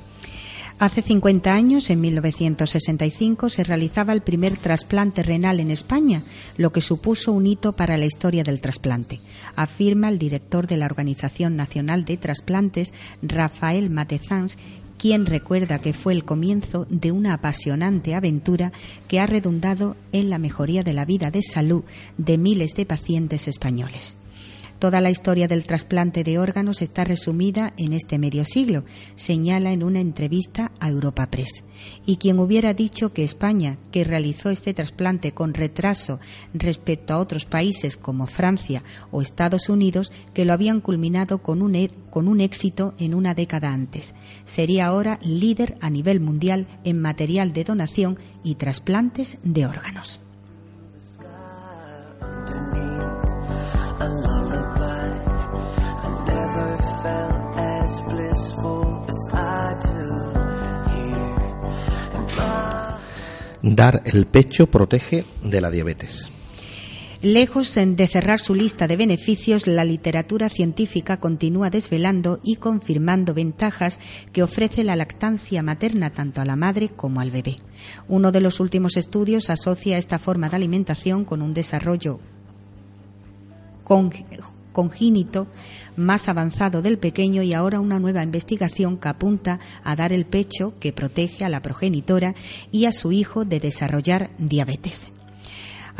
Hace 0.79 1.03
50 1.03 1.53
años, 1.53 1.91
en 1.91 2.01
1965, 2.01 3.51
se 3.51 3.65
realizaba 3.65 4.15
el 4.15 4.23
primer 4.23 4.57
trasplante 4.57 5.23
renal 5.23 5.61
en 5.61 5.71
España, 5.71 6.23
lo 6.57 6.73
que 6.73 6.81
supuso 6.81 7.33
un 7.33 7.47
hito 7.47 7.75
para 7.75 7.99
la 7.99 8.07
historia 8.07 8.43
del 8.43 8.63
trasplante, 8.63 9.21
afirma 9.57 10.09
el 10.09 10.19
director 10.19 10.67
de 10.67 10.79
la 10.79 10.87
Organización 10.87 11.55
Nacional 11.55 12.07
de 12.07 12.17
Trasplantes, 12.17 12.95
Rafael 13.21 13.91
Matezans, 13.91 14.57
quien 14.97 15.27
recuerda 15.27 15.81
que 15.81 15.93
fue 15.93 16.15
el 16.15 16.25
comienzo 16.25 16.87
de 16.89 17.13
una 17.13 17.35
apasionante 17.35 18.15
aventura 18.15 18.73
que 19.07 19.21
ha 19.21 19.27
redundado 19.27 19.97
en 20.13 20.31
la 20.31 20.39
mejoría 20.39 20.83
de 20.83 20.95
la 20.95 21.05
vida 21.05 21.31
de 21.31 21.43
salud 21.43 21.85
de 22.17 22.39
miles 22.39 22.71
de 22.73 22.87
pacientes 22.87 23.49
españoles. 23.49 24.17
Toda 24.81 25.03
la 25.03 25.11
historia 25.11 25.47
del 25.47 25.67
trasplante 25.67 26.25
de 26.25 26.39
órganos 26.39 26.81
está 26.81 27.05
resumida 27.05 27.75
en 27.77 27.93
este 27.93 28.19
medio 28.19 28.47
siglo, 28.47 28.87
señala 29.15 29.73
en 29.73 29.83
una 29.83 30.01
entrevista 30.01 30.73
a 30.81 30.89
Europa 30.89 31.31
Press. 31.31 31.65
Y 32.07 32.17
quien 32.17 32.39
hubiera 32.39 32.73
dicho 32.73 33.13
que 33.13 33.23
España, 33.23 33.77
que 33.93 34.05
realizó 34.05 34.49
este 34.49 34.73
trasplante 34.73 35.33
con 35.33 35.53
retraso 35.53 36.19
respecto 36.55 37.13
a 37.13 37.19
otros 37.19 37.45
países 37.45 37.99
como 37.99 38.27
Francia 38.27 38.83
o 39.11 39.21
Estados 39.21 39.69
Unidos, 39.69 40.13
que 40.33 40.47
lo 40.47 40.55
habían 40.55 40.81
culminado 40.81 41.43
con 41.43 41.61
un, 41.61 41.75
e, 41.75 41.91
con 42.09 42.27
un 42.27 42.41
éxito 42.41 42.95
en 42.99 43.15
una 43.15 43.35
década 43.35 43.75
antes, 43.75 44.15
sería 44.47 44.87
ahora 44.87 45.19
líder 45.23 45.77
a 45.83 45.91
nivel 45.91 46.21
mundial 46.21 46.67
en 46.85 47.03
material 47.03 47.53
de 47.53 47.65
donación 47.65 48.19
y 48.43 48.55
trasplantes 48.55 49.37
de 49.43 49.67
órganos. 49.67 50.23
Dar 63.63 64.03
el 64.07 64.27
pecho 64.27 64.69
protege 64.69 65.25
de 65.43 65.61
la 65.61 65.71
diabetes. 65.71 66.31
Lejos 67.23 67.75
de 67.75 68.07
cerrar 68.07 68.39
su 68.39 68.55
lista 68.55 68.89
de 68.89 68.97
beneficios, 68.97 69.67
la 69.67 69.85
literatura 69.85 70.49
científica 70.49 71.19
continúa 71.19 71.69
desvelando 71.69 72.41
y 72.43 72.57
confirmando 72.57 73.35
ventajas 73.35 74.01
que 74.33 74.43
ofrece 74.43 74.85
la 74.85 74.97
lactancia 74.97 75.63
materna 75.63 76.09
tanto 76.09 76.41
a 76.41 76.47
la 76.47 76.57
madre 76.57 76.89
como 76.89 77.21
al 77.21 77.31
bebé. 77.31 77.57
Uno 78.09 78.33
de 78.33 78.41
los 78.41 78.59
últimos 78.59 78.97
estudios 78.97 79.51
asocia 79.51 79.99
esta 79.99 80.19
forma 80.19 80.49
de 80.49 80.57
alimentación 80.57 81.27
con 81.27 81.43
un 81.43 81.53
desarrollo 81.53 82.21
congénito 84.73 85.47
más 85.97 86.29
avanzado 86.29 86.83
del 86.83 86.99
pequeño 86.99 87.43
y 87.43 87.55
ahora 87.55 87.81
una 87.81 87.99
nueva 87.99 88.23
investigación 88.23 88.97
que 88.97 89.09
apunta 89.09 89.61
a 89.85 89.97
dar 89.97 90.13
el 90.13 90.27
pecho 90.27 90.75
que 90.81 90.93
protege 90.93 91.45
a 91.45 91.49
la 91.49 91.63
progenitora 91.63 92.35
y 92.73 92.87
a 92.87 92.93
su 92.93 93.13
hijo 93.13 93.45
de 93.45 93.61
desarrollar 93.61 94.31
diabetes. 94.39 95.13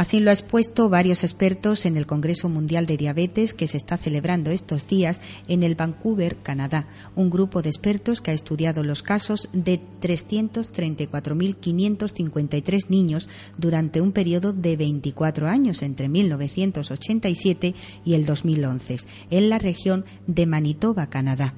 Así 0.01 0.19
lo 0.19 0.31
ha 0.31 0.33
expuesto 0.33 0.89
varios 0.89 1.23
expertos 1.25 1.85
en 1.85 1.99
el 1.99 2.07
Congreso 2.07 2.49
Mundial 2.49 2.87
de 2.87 2.97
Diabetes 2.97 3.53
que 3.53 3.69
se 3.69 3.77
está 3.77 3.99
celebrando 3.99 4.51
estos 4.51 4.87
días 4.87 5.21
en 5.47 5.63
el 5.63 5.75
Vancouver, 5.75 6.39
Canadá. 6.43 6.87
Un 7.17 7.29
grupo 7.29 7.61
de 7.61 7.69
expertos 7.69 8.23
que 8.23 8.31
ha 8.31 8.35
estudiado 8.35 8.83
los 8.83 9.03
casos 9.03 9.51
de 9.53 9.79
334.553 10.01 12.89
niños 12.89 13.29
durante 13.59 14.01
un 14.01 14.13
periodo 14.13 14.55
de 14.55 14.79
24 14.79 15.49
años 15.49 15.83
entre 15.83 16.09
1987 16.09 17.75
y 18.03 18.15
el 18.15 18.25
2011 18.25 18.97
en 19.29 19.51
la 19.51 19.59
región 19.59 20.07
de 20.27 20.47
Manitoba, 20.47 21.11
Canadá. 21.11 21.53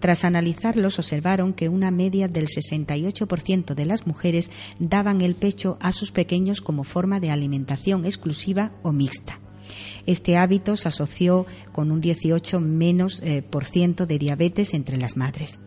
Tras 0.00 0.24
analizarlos, 0.24 0.98
observaron 0.98 1.54
que 1.54 1.70
una 1.70 1.90
media 1.90 2.28
del 2.28 2.48
68% 2.48 3.74
de 3.74 3.86
las 3.86 4.06
mujeres 4.06 4.50
daban 4.78 5.22
el 5.22 5.34
pecho 5.34 5.78
a 5.80 5.92
sus 5.92 6.12
pequeños 6.12 6.60
como 6.60 6.84
forma 6.84 7.20
de 7.20 7.30
alimentación 7.30 7.85
exclusiva 8.04 8.72
o 8.82 8.92
mixta. 8.92 9.40
Este 10.06 10.36
hábito 10.36 10.76
se 10.76 10.88
asoció 10.88 11.46
con 11.72 11.90
un 11.90 12.00
18 12.00 12.60
menos 12.60 13.20
eh, 13.22 13.42
por 13.42 13.64
ciento 13.64 14.06
de 14.06 14.18
diabetes 14.18 14.72
entre 14.74 14.96
las 14.96 15.16
madres. 15.16 15.58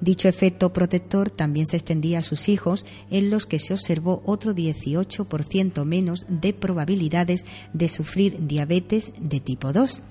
Dicho 0.00 0.28
efecto 0.28 0.72
protector 0.72 1.30
también 1.30 1.66
se 1.66 1.76
extendía 1.76 2.18
a 2.18 2.22
sus 2.22 2.48
hijos, 2.48 2.84
en 3.10 3.30
los 3.30 3.46
que 3.46 3.58
se 3.58 3.74
observó 3.74 4.22
otro 4.26 4.54
18% 4.54 5.84
menos 5.84 6.26
de 6.28 6.52
probabilidades 6.52 7.46
de 7.72 7.88
sufrir 7.88 8.46
diabetes 8.46 9.12
de 9.20 9.40
tipo 9.40 9.72
2. 9.72 10.02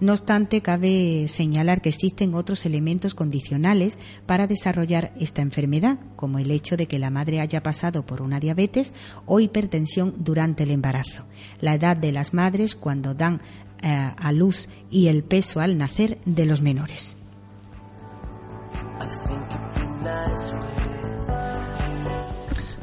No 0.00 0.12
obstante, 0.12 0.60
cabe 0.60 1.26
señalar 1.28 1.80
que 1.80 1.88
existen 1.88 2.34
otros 2.34 2.66
elementos 2.66 3.14
condicionales 3.14 3.98
para 4.26 4.46
desarrollar 4.46 5.12
esta 5.18 5.42
enfermedad, 5.42 5.98
como 6.16 6.38
el 6.38 6.50
hecho 6.50 6.76
de 6.76 6.86
que 6.86 6.98
la 6.98 7.10
madre 7.10 7.40
haya 7.40 7.62
pasado 7.62 8.04
por 8.04 8.22
una 8.22 8.40
diabetes 8.40 8.92
o 9.24 9.40
hipertensión 9.40 10.14
durante 10.18 10.64
el 10.64 10.70
embarazo, 10.70 11.24
la 11.60 11.74
edad 11.74 11.96
de 11.96 12.12
las 12.12 12.34
madres 12.34 12.76
cuando 12.76 13.14
dan 13.14 13.40
eh, 13.82 14.10
a 14.16 14.32
luz 14.32 14.68
y 14.90 15.08
el 15.08 15.22
peso 15.22 15.60
al 15.60 15.78
nacer 15.78 16.18
de 16.24 16.46
los 16.46 16.62
menores. 16.62 17.16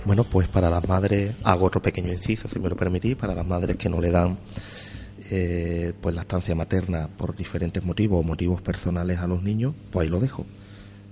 Bueno, 0.06 0.26
pues 0.26 0.48
para 0.50 0.70
las 0.70 0.88
madres, 0.88 1.36
hago 1.44 1.66
otro 1.66 1.82
pequeño 1.82 2.12
inciso, 2.12 2.48
si 2.48 2.60
me 2.60 2.70
lo 2.70 2.76
permitís, 2.76 3.16
para 3.16 3.34
las 3.34 3.48
madres 3.48 3.78
que 3.78 3.88
no 3.88 4.02
le 4.02 4.12
dan 4.12 4.38
eh, 5.32 5.94
pues 6.02 6.16
la 6.16 6.22
estancia 6.22 6.56
materna 6.56 7.08
por 7.08 7.36
diferentes 7.36 7.84
motivos 7.84 8.20
o 8.20 8.24
motivos 8.24 8.62
personales 8.62 9.20
a 9.20 9.28
los 9.28 9.44
niños, 9.44 9.74
pues 9.92 10.06
ahí 10.06 10.10
lo 10.10 10.20
dejo. 10.20 10.46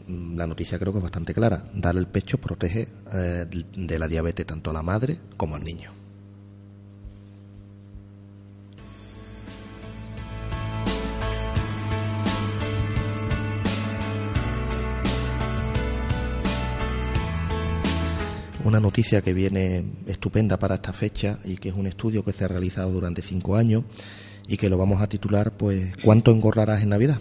mm, 0.08 0.38
la 0.38 0.48
noticia 0.48 0.80
creo 0.80 0.94
que 0.94 1.00
es 1.00 1.04
bastante 1.04 1.34
clara. 1.34 1.66
Dar 1.74 1.96
el 1.96 2.08
pecho 2.08 2.38
protege 2.38 2.88
eh, 3.14 3.46
de 3.76 4.00
la 4.00 4.08
diabetes 4.08 4.46
tanto 4.46 4.72
a 4.72 4.74
la 4.74 4.82
madre 4.82 5.18
como 5.38 5.56
al 5.56 5.64
niño. 5.64 6.01
Una 18.64 18.80
noticia 18.80 19.22
que 19.22 19.34
viene 19.34 19.84
estupenda 20.06 20.60
para 20.60 20.76
esta 20.76 20.94
fecha 20.94 21.40
y 21.44 21.56
que 21.56 21.70
es 21.70 21.76
un 21.76 21.88
estudio 21.88 22.24
que 22.24 22.32
se 22.32 22.46
ha 22.46 22.48
realizado 22.48 22.92
durante 22.92 23.24
cinco 23.24 23.56
años 23.56 23.84
y 24.48 24.58
que 24.58 24.70
lo 24.70 24.78
vamos 24.78 25.02
a 25.02 25.08
titular, 25.08 25.52
pues, 25.58 25.98
¿cuánto 26.04 26.32
engorrarás 26.32 26.84
en 26.84 26.90
Navidad? 26.90 27.20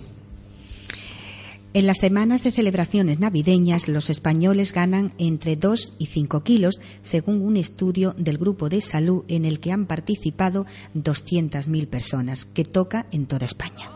En 1.72 1.86
las 1.86 1.98
semanas 1.98 2.42
de 2.42 2.50
celebraciones 2.50 3.20
navideñas, 3.20 3.88
los 3.88 4.10
españoles 4.10 4.72
ganan 4.72 5.12
entre 5.18 5.56
2 5.56 5.94
y 5.98 6.06
5 6.06 6.42
kilos, 6.42 6.80
según 7.00 7.40
un 7.40 7.56
estudio 7.56 8.14
del 8.18 8.38
Grupo 8.38 8.68
de 8.68 8.80
Salud 8.80 9.24
en 9.28 9.44
el 9.44 9.60
que 9.60 9.72
han 9.72 9.86
participado 9.86 10.66
200.000 10.94 11.86
personas, 11.86 12.44
que 12.44 12.64
toca 12.64 13.06
en 13.12 13.26
toda 13.26 13.46
España. 13.46 13.88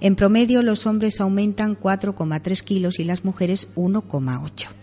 En 0.00 0.16
promedio, 0.16 0.62
los 0.62 0.86
hombres 0.86 1.20
aumentan 1.20 1.78
4,3 1.78 2.62
kilos 2.62 2.98
y 2.98 3.04
las 3.04 3.24
mujeres 3.24 3.68
1,8 3.76 4.79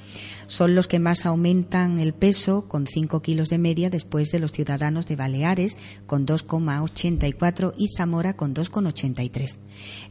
son 0.47 0.75
los 0.75 0.87
que 0.87 0.99
más 0.99 1.25
aumentan 1.25 1.99
el 1.99 2.13
peso, 2.13 2.67
con 2.67 2.87
5 2.87 3.21
kilos 3.21 3.49
de 3.49 3.57
media, 3.57 3.89
después 3.89 4.31
de 4.31 4.39
los 4.39 4.51
ciudadanos 4.51 5.07
de 5.07 5.15
Baleares, 5.15 5.77
con 6.05 6.25
2,84 6.25 7.73
y 7.77 7.87
Zamora, 7.95 8.35
con 8.35 8.53
2,83. 8.53 9.57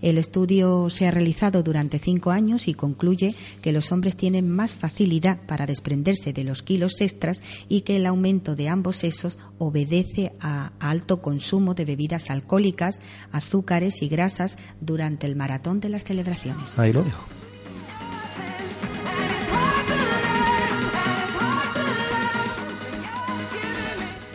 El 0.03 0.19
estudio 0.19 0.89
se 0.91 1.07
ha 1.07 1.11
realizado 1.11 1.63
durante 1.63 1.99
cinco 1.99 2.31
años 2.31 2.69
y 2.69 2.75
concluye 2.75 3.35
que 3.63 3.73
los 3.73 3.93
hombres 3.93 4.17
tienen 4.17 4.49
más 4.49 4.75
facilidad 4.75 5.41
para 5.47 5.67
desprenderse 5.67 6.33
de 6.33 6.45
los 6.45 6.63
kilos 6.63 7.01
extras 7.01 7.43
y 7.69 7.81
que 7.81 7.97
el 7.97 8.07
aumento 8.07 8.55
de 8.55 8.69
ambos 8.69 8.97
sexos 8.97 9.39
obedece 9.59 10.33
a 10.41 10.73
alto 10.79 11.23
consumo 11.23 11.75
de 11.75 11.85
bebidas 11.85 12.31
alcohólicas, 12.31 13.01
azúcares 13.33 14.03
y 14.03 14.09
grasas 14.09 14.59
durante 14.81 15.27
el 15.27 15.37
maratón 15.37 15.81
de 15.81 15.89
las 15.89 16.05
celebraciones. 16.05 16.79
Ahí 16.79 16.93
lo 16.93 17.03
dejo. 17.03 17.27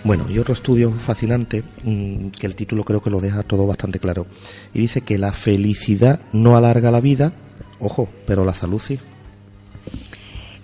Bueno, 0.03 0.25
y 0.29 0.39
otro 0.39 0.53
estudio 0.53 0.91
fascinante, 0.91 1.63
mm, 1.83 2.29
que 2.29 2.47
el 2.47 2.55
título 2.55 2.83
creo 2.83 3.01
que 3.01 3.11
lo 3.11 3.19
deja 3.19 3.43
todo 3.43 3.67
bastante 3.67 3.99
claro, 3.99 4.25
y 4.73 4.79
dice 4.79 5.01
que 5.01 5.19
la 5.19 5.31
felicidad 5.31 6.21
no 6.33 6.55
alarga 6.55 6.89
la 6.89 6.99
vida, 6.99 7.33
ojo, 7.79 8.09
pero 8.25 8.43
la 8.43 8.53
salud 8.53 8.81
sí. 8.81 8.99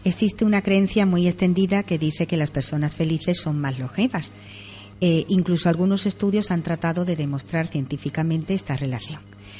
Existe 0.03 0.45
una 0.45 0.61
creencia 0.61 1.05
muy 1.05 1.27
extendida 1.27 1.83
que 1.83 1.99
dice 1.99 2.27
que 2.27 2.37
las 2.37 2.49
personas 2.49 2.95
felices 2.95 3.39
son 3.39 3.59
más 3.59 3.77
longevas. 3.77 4.31
Eh, 5.01 5.25
incluso 5.27 5.69
algunos 5.69 6.05
estudios 6.05 6.49
han 6.49 6.63
tratado 6.63 7.05
de 7.05 7.15
demostrar 7.15 7.67
científicamente 7.67 8.53
esta 8.53 8.75
relación. 8.75 9.19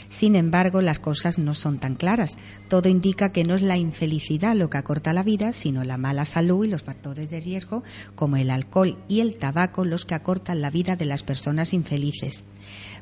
Sin 0.10 0.36
embargo, 0.36 0.82
las 0.82 1.00
cosas 1.00 1.40
no 1.40 1.54
son 1.54 1.80
tan 1.80 1.96
claras. 1.96 2.38
Todo 2.70 2.90
indica 2.90 3.32
que 3.32 3.44
no 3.44 3.56
es 3.56 3.62
la 3.62 3.78
infelicidad 3.78 4.56
lo 4.56 4.70
que 4.70 4.78
acorta 4.78 5.14
la 5.14 5.24
vida, 5.24 5.52
sino 5.52 5.84
la 5.84 5.98
mala 5.98 6.26
salud 6.26 6.66
y 6.66 6.70
los 6.70 6.84
factores 6.84 7.30
de 7.30 7.40
riesgo, 7.40 7.84
como 8.16 8.38
el 8.38 8.50
alcohol 8.50 8.98
y 9.08 9.20
el 9.22 9.38
tabaco, 9.38 9.86
los 9.86 10.06
que 10.06 10.16
acortan 10.16 10.62
la 10.62 10.70
vida 10.70 10.96
de 10.96 11.06
las 11.06 11.24
personas 11.24 11.74
infelices. 11.74 12.44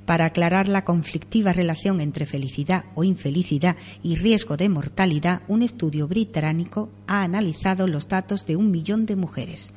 Para 0.05 0.25
aclarar 0.25 0.69
la 0.69 0.85
conflictiva 0.85 1.53
relación 1.53 1.99
entre 2.01 2.25
felicidad 2.25 2.85
o 2.93 3.03
infelicidad 3.03 3.75
y 4.03 4.15
riesgo 4.15 4.57
de 4.57 4.69
mortalidad, 4.69 5.41
un 5.47 5.63
estudio 5.63 6.07
británico 6.07 6.89
ha 7.07 7.23
analizado 7.23 7.87
los 7.87 8.07
datos 8.07 8.45
de 8.45 8.55
un 8.55 8.71
millón 8.71 9.05
de 9.05 9.15
mujeres 9.15 9.73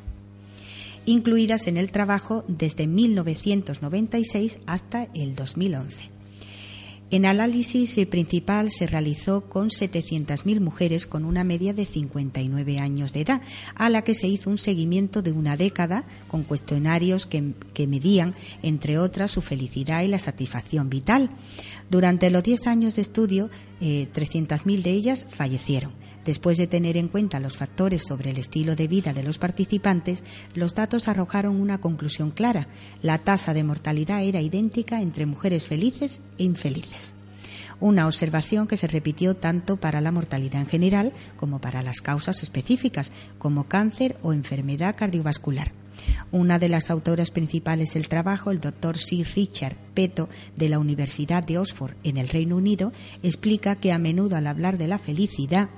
incluidas 1.09 1.67
en 1.67 1.79
el 1.79 1.91
trabajo 1.91 2.45
desde 2.49 2.87
1996 2.87 4.59
hasta 4.67 5.09
el 5.15 5.35
2011. 5.35 6.18
El 7.11 7.25
análisis 7.25 7.99
principal 8.11 8.71
se 8.71 8.87
realizó 8.87 9.49
con 9.49 9.71
700.000 9.71 10.61
mujeres 10.61 11.07
con 11.07 11.25
una 11.25 11.43
media 11.43 11.73
de 11.73 11.87
59 11.87 12.79
años 12.81 13.15
de 13.15 13.23
edad, 13.23 13.41
a 13.75 13.89
la 13.89 14.03
que 14.05 14.15
se 14.15 14.29
hizo 14.29 14.51
un 14.51 14.59
seguimiento 14.59 15.23
de 15.23 15.33
una 15.33 15.57
década 15.57 16.05
con 16.29 16.43
cuestionarios 16.43 17.27
que, 17.27 17.87
medían, 17.87 18.35
entre 18.63 18.99
otras, 18.99 19.31
su 19.31 19.41
felicidad 19.41 20.03
y 20.03 20.09
la 20.09 20.19
satisfacción 20.19 20.91
vital. 20.91 21.31
Durante 21.89 22.31
los 22.31 22.43
10 22.43 22.67
años 22.67 22.97
de 22.97 23.03
estudio, 23.03 23.49
300.000 23.81 24.79
eh, 24.79 24.83
de 24.83 24.91
ellas 24.91 25.27
fallecieron. 25.31 26.08
Después 26.25 26.59
de 26.59 26.67
tener 26.67 26.97
en 26.97 27.09
cuenta 27.09 27.41
los 27.41 27.57
factores 27.57 28.03
sobre 28.07 28.31
el 28.31 28.39
estilo 28.39 28.77
de 28.77 28.89
vida 28.89 29.13
de 29.13 29.23
los 29.23 29.39
participantes, 29.39 30.23
los 30.55 30.75
datos 30.75 31.09
arrojaron 31.09 31.61
una 31.61 31.81
conclusión 31.81 32.31
clara. 32.31 32.69
La 33.03 33.19
tasa 33.19 33.55
de 33.55 33.65
mortalidad 33.65 34.23
era 34.23 34.41
idéntica 34.41 35.01
entre 35.01 35.27
mujeres 35.27 35.65
felices 35.65 36.21
e 36.39 36.45
infelices. 36.45 37.15
Una 37.81 38.07
observación 38.07 38.67
que 38.67 38.77
se 38.77 38.89
repitió 38.89 39.37
tanto 39.37 39.77
para 39.77 40.01
la 40.01 40.11
mortalidad 40.11 40.61
en 40.61 40.67
general 40.67 41.13
como 41.37 41.61
para 41.61 41.83
las 41.83 42.01
causas 42.01 42.43
específicas, 42.43 43.13
como 43.39 43.69
cáncer 43.69 44.17
o 44.23 44.33
enfermedad 44.33 44.97
cardiovascular. 44.97 45.73
Una 46.31 46.59
de 46.59 46.69
las 46.69 46.91
autoras 46.91 47.31
principales 47.31 47.95
del 47.95 48.09
trabajo, 48.09 48.51
el 48.51 48.61
doctor 48.61 48.99
Sir 48.99 49.27
Richard 49.35 49.77
Peto, 49.95 50.29
de 50.57 50.69
la 50.69 50.79
Universidad 50.79 51.43
de 51.43 51.59
Oxford 51.59 51.95
en 52.05 52.19
el 52.19 52.29
Reino 52.29 52.57
Unido, 52.57 52.93
explica 53.23 53.77
que 53.77 53.93
a 53.93 53.99
menudo 53.99 54.37
al 54.37 54.47
hablar 54.47 54.77
de 54.77 54.89
la 54.89 54.99
felicidad 54.99 55.71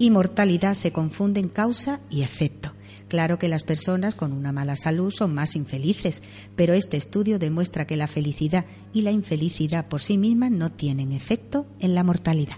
y 0.00 0.10
mortalidad 0.10 0.74
se 0.74 0.92
confunden 0.92 1.48
causa 1.48 2.00
y 2.08 2.22
efecto. 2.22 2.72
Claro 3.06 3.38
que 3.38 3.48
las 3.48 3.64
personas 3.64 4.14
con 4.14 4.32
una 4.32 4.50
mala 4.50 4.74
salud 4.74 5.12
son 5.12 5.34
más 5.34 5.54
infelices, 5.56 6.22
pero 6.56 6.72
este 6.72 6.96
estudio 6.96 7.38
demuestra 7.38 7.86
que 7.86 7.96
la 7.96 8.06
felicidad 8.06 8.64
y 8.94 9.02
la 9.02 9.10
infelicidad 9.10 9.88
por 9.88 10.00
sí 10.00 10.16
mismas 10.16 10.52
no 10.52 10.72
tienen 10.72 11.12
efecto 11.12 11.66
en 11.80 11.94
la 11.94 12.02
mortalidad. 12.02 12.56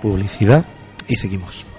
Publicidad 0.00 0.64
y 1.08 1.16
seguimos. 1.16 1.71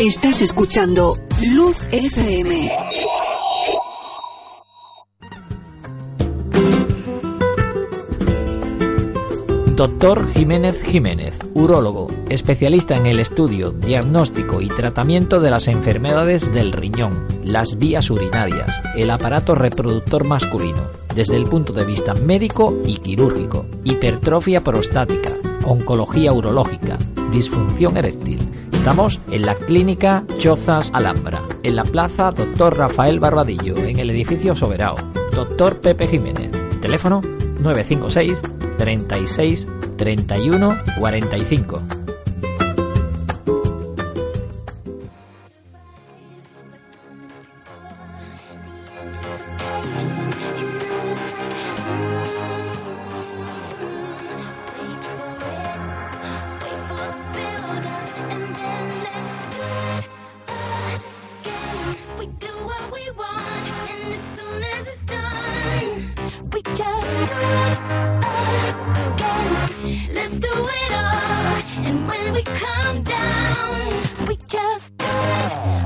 Estás 0.00 0.42
escuchando 0.42 1.14
Luz 1.42 1.76
FM. 1.90 2.70
Doctor 9.74 10.28
Jiménez 10.30 10.80
Jiménez, 10.82 11.36
urólogo, 11.54 12.06
especialista 12.28 12.94
en 12.94 13.06
el 13.06 13.18
estudio, 13.18 13.72
diagnóstico 13.72 14.60
y 14.60 14.68
tratamiento 14.68 15.40
de 15.40 15.50
las 15.50 15.66
enfermedades 15.66 16.52
del 16.52 16.70
riñón, 16.70 17.26
las 17.42 17.76
vías 17.76 18.08
urinarias, 18.08 18.70
el 18.94 19.10
aparato 19.10 19.56
reproductor 19.56 20.24
masculino, 20.24 20.86
desde 21.16 21.34
el 21.34 21.44
punto 21.44 21.72
de 21.72 21.84
vista 21.84 22.14
médico 22.14 22.80
y 22.86 22.98
quirúrgico, 22.98 23.66
hipertrofia 23.82 24.60
prostática, 24.60 25.32
oncología 25.64 26.32
urológica, 26.32 26.98
disfunción 27.32 27.96
eréctil 27.96 28.47
Estamos 28.88 29.20
en 29.30 29.42
la 29.42 29.54
Clínica 29.54 30.24
Chozas 30.38 30.90
Alhambra, 30.94 31.42
en 31.62 31.76
la 31.76 31.82
Plaza 31.82 32.30
Dr. 32.30 32.74
Rafael 32.74 33.20
Barbadillo, 33.20 33.76
en 33.76 33.98
el 33.98 34.08
edificio 34.08 34.56
Soberao. 34.56 34.96
Doctor 35.32 35.82
Pepe 35.82 36.06
Jiménez. 36.06 36.50
Teléfono 36.80 37.20
956 37.60 38.40
36 38.78 39.68
31 39.98 40.74
45. 40.98 41.97
It 70.48 70.92
all. 70.92 71.86
And 71.86 72.08
when 72.08 72.32
we 72.32 72.42
come 72.42 73.02
down, 73.02 73.92
we 74.26 74.36
just 74.46 74.96
do 74.98 75.06
it 75.06 75.77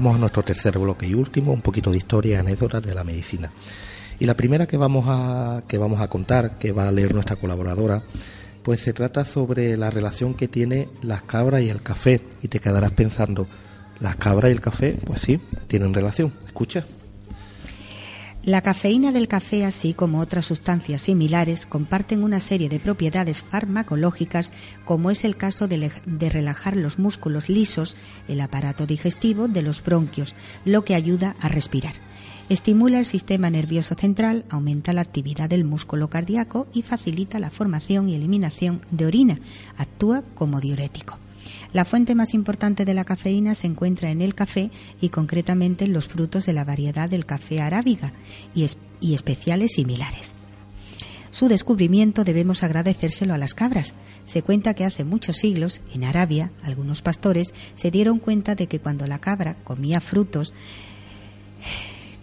vamos 0.00 0.16
a 0.16 0.18
nuestro 0.18 0.42
tercer 0.42 0.78
bloque 0.78 1.06
y 1.06 1.12
último, 1.12 1.52
un 1.52 1.60
poquito 1.60 1.90
de 1.90 1.98
historia 1.98 2.36
y 2.36 2.38
anécdotas 2.38 2.82
de 2.82 2.94
la 2.94 3.04
medicina. 3.04 3.52
Y 4.18 4.24
la 4.24 4.34
primera 4.34 4.66
que 4.66 4.78
vamos 4.78 5.04
a 5.08 5.62
que 5.68 5.76
vamos 5.76 6.00
a 6.00 6.08
contar, 6.08 6.56
que 6.56 6.72
va 6.72 6.88
a 6.88 6.90
leer 6.90 7.12
nuestra 7.12 7.36
colaboradora, 7.36 8.02
pues 8.62 8.80
se 8.80 8.94
trata 8.94 9.26
sobre 9.26 9.76
la 9.76 9.90
relación 9.90 10.32
que 10.32 10.48
tiene 10.48 10.88
las 11.02 11.22
cabras 11.24 11.60
y 11.60 11.68
el 11.68 11.82
café. 11.82 12.22
Y 12.40 12.48
te 12.48 12.60
quedarás 12.60 12.92
pensando, 12.92 13.46
¿las 14.00 14.16
cabras 14.16 14.50
y 14.50 14.52
el 14.52 14.62
café? 14.62 14.98
Pues 15.04 15.20
sí, 15.20 15.38
tienen 15.68 15.92
relación. 15.92 16.32
Escucha. 16.46 16.86
La 18.42 18.62
cafeína 18.62 19.12
del 19.12 19.28
café, 19.28 19.66
así 19.66 19.92
como 19.92 20.18
otras 20.18 20.46
sustancias 20.46 21.02
similares, 21.02 21.66
comparten 21.66 22.24
una 22.24 22.40
serie 22.40 22.70
de 22.70 22.80
propiedades 22.80 23.42
farmacológicas, 23.42 24.54
como 24.86 25.10
es 25.10 25.26
el 25.26 25.36
caso 25.36 25.68
de, 25.68 25.90
relajar 26.30 26.74
los 26.74 26.98
músculos 26.98 27.50
lisos, 27.50 27.96
el 28.28 28.40
aparato 28.40 28.86
digestivo 28.86 29.46
de 29.46 29.60
los 29.60 29.84
bronquios, 29.84 30.34
lo 30.64 30.86
que 30.86 30.94
ayuda 30.94 31.36
a 31.38 31.48
respirar. 31.48 31.92
Estimula 32.48 32.98
el 32.98 33.04
sistema 33.04 33.50
nervioso 33.50 33.94
central, 33.94 34.46
aumenta 34.48 34.94
la 34.94 35.02
actividad 35.02 35.50
del 35.50 35.64
músculo 35.64 36.08
cardíaco 36.08 36.66
y 36.72 36.80
facilita 36.80 37.38
la 37.40 37.50
formación 37.50 38.08
y 38.08 38.14
eliminación 38.14 38.80
de 38.90 39.04
orina. 39.04 39.38
Actúa 39.76 40.24
como 40.34 40.60
diurético. 40.60 41.18
La 41.72 41.84
fuente 41.84 42.14
más 42.14 42.34
importante 42.34 42.84
de 42.84 42.94
la 42.94 43.04
cafeína 43.04 43.54
se 43.54 43.66
encuentra 43.68 44.10
en 44.10 44.22
el 44.22 44.34
café 44.34 44.70
y 45.00 45.10
concretamente 45.10 45.84
en 45.84 45.92
los 45.92 46.08
frutos 46.08 46.46
de 46.46 46.52
la 46.52 46.64
variedad 46.64 47.08
del 47.08 47.26
café 47.26 47.60
arábiga 47.60 48.12
y, 48.54 48.64
es- 48.64 48.76
y 49.00 49.14
especiales 49.14 49.72
similares. 49.74 50.34
Su 51.30 51.46
descubrimiento 51.46 52.24
debemos 52.24 52.64
agradecérselo 52.64 53.34
a 53.34 53.38
las 53.38 53.54
cabras. 53.54 53.94
Se 54.24 54.42
cuenta 54.42 54.74
que 54.74 54.84
hace 54.84 55.04
muchos 55.04 55.36
siglos, 55.36 55.80
en 55.94 56.02
Arabia, 56.02 56.50
algunos 56.64 57.02
pastores 57.02 57.54
se 57.76 57.92
dieron 57.92 58.18
cuenta 58.18 58.56
de 58.56 58.66
que 58.66 58.80
cuando 58.80 59.06
la 59.06 59.20
cabra 59.20 59.54
comía 59.62 60.00
frutos 60.00 60.52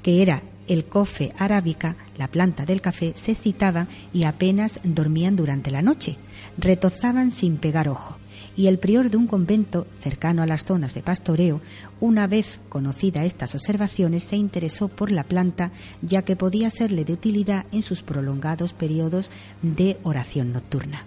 que 0.04 0.22
era 0.22 0.44
el 0.68 0.86
cofe 0.86 1.32
arábica, 1.38 1.96
la 2.18 2.28
planta 2.28 2.66
del 2.66 2.82
café, 2.82 3.14
se 3.16 3.32
excitaban 3.32 3.88
y 4.14 4.24
apenas 4.26 4.82
dormían 4.84 5.38
durante 5.38 5.72
la 5.72 5.82
noche. 5.82 6.18
Retozaban 6.58 7.32
sin 7.32 7.56
pegar 7.58 7.88
ojo. 7.88 8.18
Y 8.58 8.66
el 8.66 8.80
prior 8.80 9.12
de 9.12 9.18
un 9.18 9.28
convento 9.28 9.86
cercano 9.98 10.42
a 10.42 10.48
las 10.48 10.66
zonas 10.66 10.96
de 10.96 11.04
pastoreo, 11.04 11.62
una 12.02 12.26
vez 12.26 12.60
conocida 12.70 13.24
estas 13.24 13.54
observaciones, 13.54 14.24
se 14.24 14.36
interesó 14.36 14.88
por 14.88 15.12
la 15.12 15.24
planta, 15.24 15.72
ya 16.02 16.24
que 16.24 16.36
podía 16.36 16.72
serle 16.72 17.06
de 17.06 17.14
utilidad 17.14 17.66
en 17.72 17.84
sus 17.84 18.02
prolongados 18.02 18.74
periodos 18.74 19.30
de 19.62 19.98
oración 20.02 20.54
nocturna. 20.54 21.06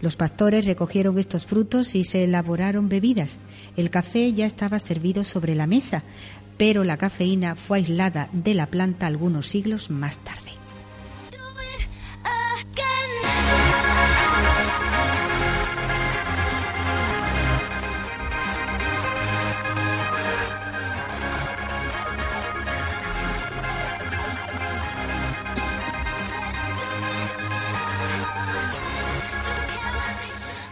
Los 0.00 0.16
pastores 0.16 0.66
recogieron 0.66 1.18
estos 1.18 1.46
frutos 1.46 1.96
y 1.96 2.04
se 2.04 2.24
elaboraron 2.24 2.88
bebidas. 2.88 3.40
El 3.76 3.90
café 3.90 4.32
ya 4.32 4.46
estaba 4.46 4.78
servido 4.78 5.24
sobre 5.24 5.56
la 5.56 5.66
mesa, 5.66 6.04
pero 6.58 6.84
la 6.84 6.96
cafeína 6.96 7.56
fue 7.56 7.78
aislada 7.78 8.28
de 8.32 8.54
la 8.54 8.66
planta 8.66 9.06
algunos 9.06 9.48
siglos 9.48 9.90
más 9.90 10.20
tarde. 10.20 10.63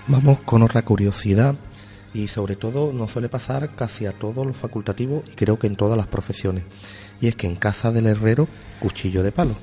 Vamos 0.08 0.40
con 0.40 0.62
otra 0.62 0.82
curiosidad 0.82 1.54
y 2.12 2.26
sobre 2.28 2.56
todo 2.56 2.92
nos 2.92 3.12
suele 3.12 3.28
pasar 3.28 3.74
casi 3.76 4.04
a 4.06 4.12
todos 4.12 4.44
los 4.44 4.56
facultativos 4.56 5.22
y 5.30 5.34
creo 5.34 5.58
que 5.58 5.68
en 5.68 5.76
todas 5.76 5.96
las 5.96 6.08
profesiones. 6.08 6.64
Y 7.20 7.28
es 7.28 7.36
que 7.36 7.46
en 7.46 7.54
casa 7.54 7.92
del 7.92 8.06
herrero, 8.06 8.48
cuchillo 8.80 9.22
de 9.22 9.30
palo. 9.30 9.54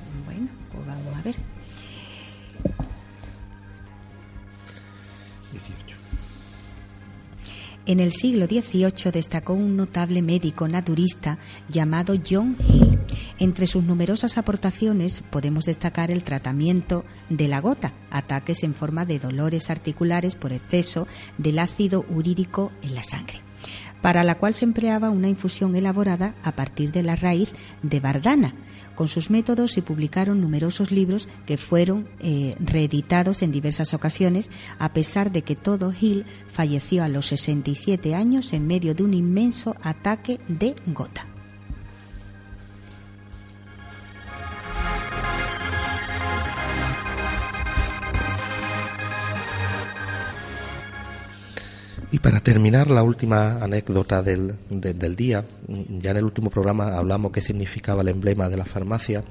En 7.90 7.98
el 7.98 8.12
siglo 8.12 8.46
XVIII 8.46 9.10
destacó 9.12 9.52
un 9.52 9.76
notable 9.76 10.22
médico 10.22 10.68
naturista 10.68 11.38
llamado 11.68 12.14
John 12.24 12.56
Hill. 12.68 13.00
Entre 13.40 13.66
sus 13.66 13.82
numerosas 13.82 14.38
aportaciones 14.38 15.24
podemos 15.28 15.64
destacar 15.64 16.12
el 16.12 16.22
tratamiento 16.22 17.04
de 17.30 17.48
la 17.48 17.60
gota, 17.60 17.92
ataques 18.12 18.62
en 18.62 18.76
forma 18.76 19.06
de 19.06 19.18
dolores 19.18 19.70
articulares 19.70 20.36
por 20.36 20.52
exceso 20.52 21.08
del 21.36 21.58
ácido 21.58 22.04
urírico 22.10 22.70
en 22.82 22.94
la 22.94 23.02
sangre, 23.02 23.40
para 24.00 24.22
la 24.22 24.36
cual 24.36 24.54
se 24.54 24.66
empleaba 24.66 25.10
una 25.10 25.28
infusión 25.28 25.74
elaborada 25.74 26.36
a 26.44 26.52
partir 26.52 26.92
de 26.92 27.02
la 27.02 27.16
raíz 27.16 27.50
de 27.82 27.98
bardana. 27.98 28.54
Con 29.00 29.08
sus 29.08 29.30
métodos 29.30 29.72
se 29.72 29.80
publicaron 29.80 30.42
numerosos 30.42 30.92
libros 30.92 31.26
que 31.46 31.56
fueron 31.56 32.06
eh, 32.18 32.54
reeditados 32.60 33.40
en 33.40 33.50
diversas 33.50 33.94
ocasiones, 33.94 34.50
a 34.78 34.92
pesar 34.92 35.32
de 35.32 35.40
que 35.40 35.56
todo 35.56 35.90
Hill 35.98 36.26
falleció 36.52 37.02
a 37.02 37.08
los 37.08 37.24
67 37.24 38.14
años 38.14 38.52
en 38.52 38.66
medio 38.66 38.94
de 38.94 39.02
un 39.02 39.14
inmenso 39.14 39.74
ataque 39.82 40.38
de 40.48 40.74
gota. 40.88 41.24
Para 52.22 52.40
terminar, 52.40 52.90
la 52.90 53.02
última 53.02 53.62
anécdota 53.62 54.22
del, 54.22 54.54
de- 54.68 54.94
del 54.94 55.16
día. 55.16 55.44
Ya 56.00 56.10
en 56.10 56.16
el 56.18 56.24
último 56.24 56.50
programa 56.50 56.96
hablamos 56.98 57.32
qué 57.32 57.40
significaba 57.40 58.02
el 58.02 58.08
emblema 58.08 58.48
de 58.48 58.56
la 58.56 58.64
farmacia 58.64 59.24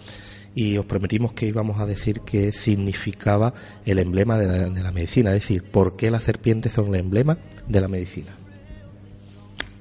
y 0.56 0.78
os 0.78 0.86
prometimos 0.86 1.34
que 1.34 1.46
íbamos 1.46 1.80
a 1.80 1.86
decir 1.86 2.22
qué 2.22 2.52
significaba 2.52 3.54
el 3.86 4.00
emblema 4.00 4.38
de 4.38 4.48
la, 4.48 4.70
de 4.70 4.84
la 4.84 4.92
medicina, 4.92 5.30
es 5.36 5.42
decir, 5.42 5.64
por 5.64 5.96
qué 5.96 6.10
las 6.12 6.24
serpientes 6.24 6.74
son 6.74 6.88
el 6.90 6.96
emblema 7.02 7.38
de 7.68 7.82
la 7.82 7.88
medicina. 7.88 8.36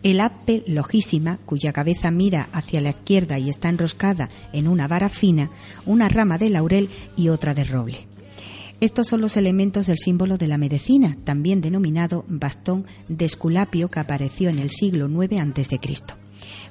El 0.02 0.20
ape 0.20 0.62
logísima, 0.68 1.38
cuya 1.44 1.72
cabeza 1.72 2.10
mira 2.12 2.48
hacia 2.52 2.80
la 2.80 2.90
izquierda 2.90 3.38
y 3.38 3.50
está 3.50 3.68
enroscada 3.68 4.28
en 4.52 4.68
una 4.68 4.86
vara 4.86 5.08
fina, 5.08 5.50
una 5.86 6.08
rama 6.08 6.38
de 6.38 6.50
laurel 6.50 6.88
y 7.16 7.30
otra 7.30 7.52
de 7.54 7.64
roble. 7.64 8.06
Estos 8.80 9.08
son 9.08 9.20
los 9.20 9.36
elementos 9.36 9.88
del 9.88 9.98
símbolo 9.98 10.38
de 10.38 10.46
la 10.46 10.56
medicina, 10.56 11.18
también 11.24 11.60
denominado 11.60 12.24
bastón 12.28 12.86
de 13.08 13.24
Esculapio, 13.24 13.90
que 13.90 13.98
apareció 13.98 14.50
en 14.50 14.60
el 14.60 14.70
siglo 14.70 15.08
IX 15.08 15.40
a.C. 15.40 15.80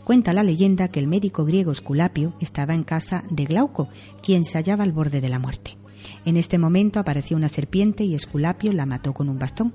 Cuenta 0.06 0.32
la 0.32 0.44
leyenda 0.44 0.88
que 0.88 1.02
el 1.02 1.08
médico 1.08 1.44
griego 1.44 1.74
Esculapio 1.74 2.34
estaba 2.40 2.74
en 2.74 2.84
casa 2.84 3.26
de 3.30 3.44
Glauco, 3.44 3.90
quien 4.24 4.46
se 4.46 4.58
hallaba 4.58 4.86
al 4.86 4.94
borde 4.94 5.20
de 5.20 5.28
la 5.28 5.40
muerte. 5.40 5.78
En 6.24 6.38
este 6.38 6.58
momento 6.58 7.02
apareció 7.02 7.36
una 7.36 7.50
serpiente 7.50 8.06
y 8.06 8.16
Esculapio 8.16 8.72
la 8.72 8.86
mató 8.86 9.14
con 9.14 9.28
un 9.28 9.38
bastón. 9.38 9.74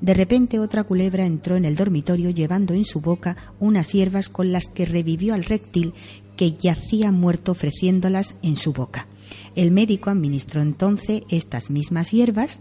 De 0.00 0.14
repente 0.14 0.60
otra 0.60 0.84
culebra 0.84 1.26
entró 1.26 1.56
en 1.56 1.64
el 1.64 1.74
dormitorio 1.74 2.30
llevando 2.30 2.74
en 2.74 2.84
su 2.84 3.00
boca 3.00 3.36
unas 3.58 3.92
hierbas 3.92 4.28
con 4.28 4.52
las 4.52 4.66
que 4.66 4.86
revivió 4.86 5.34
al 5.34 5.42
reptil 5.42 5.92
que 6.36 6.52
yacía 6.52 7.10
muerto 7.10 7.52
ofreciéndolas 7.52 8.36
en 8.42 8.56
su 8.56 8.72
boca. 8.72 9.08
El 9.56 9.70
médico 9.70 10.10
administró 10.10 10.62
entonces 10.62 11.22
estas 11.28 11.70
mismas 11.70 12.10
hierbas 12.10 12.60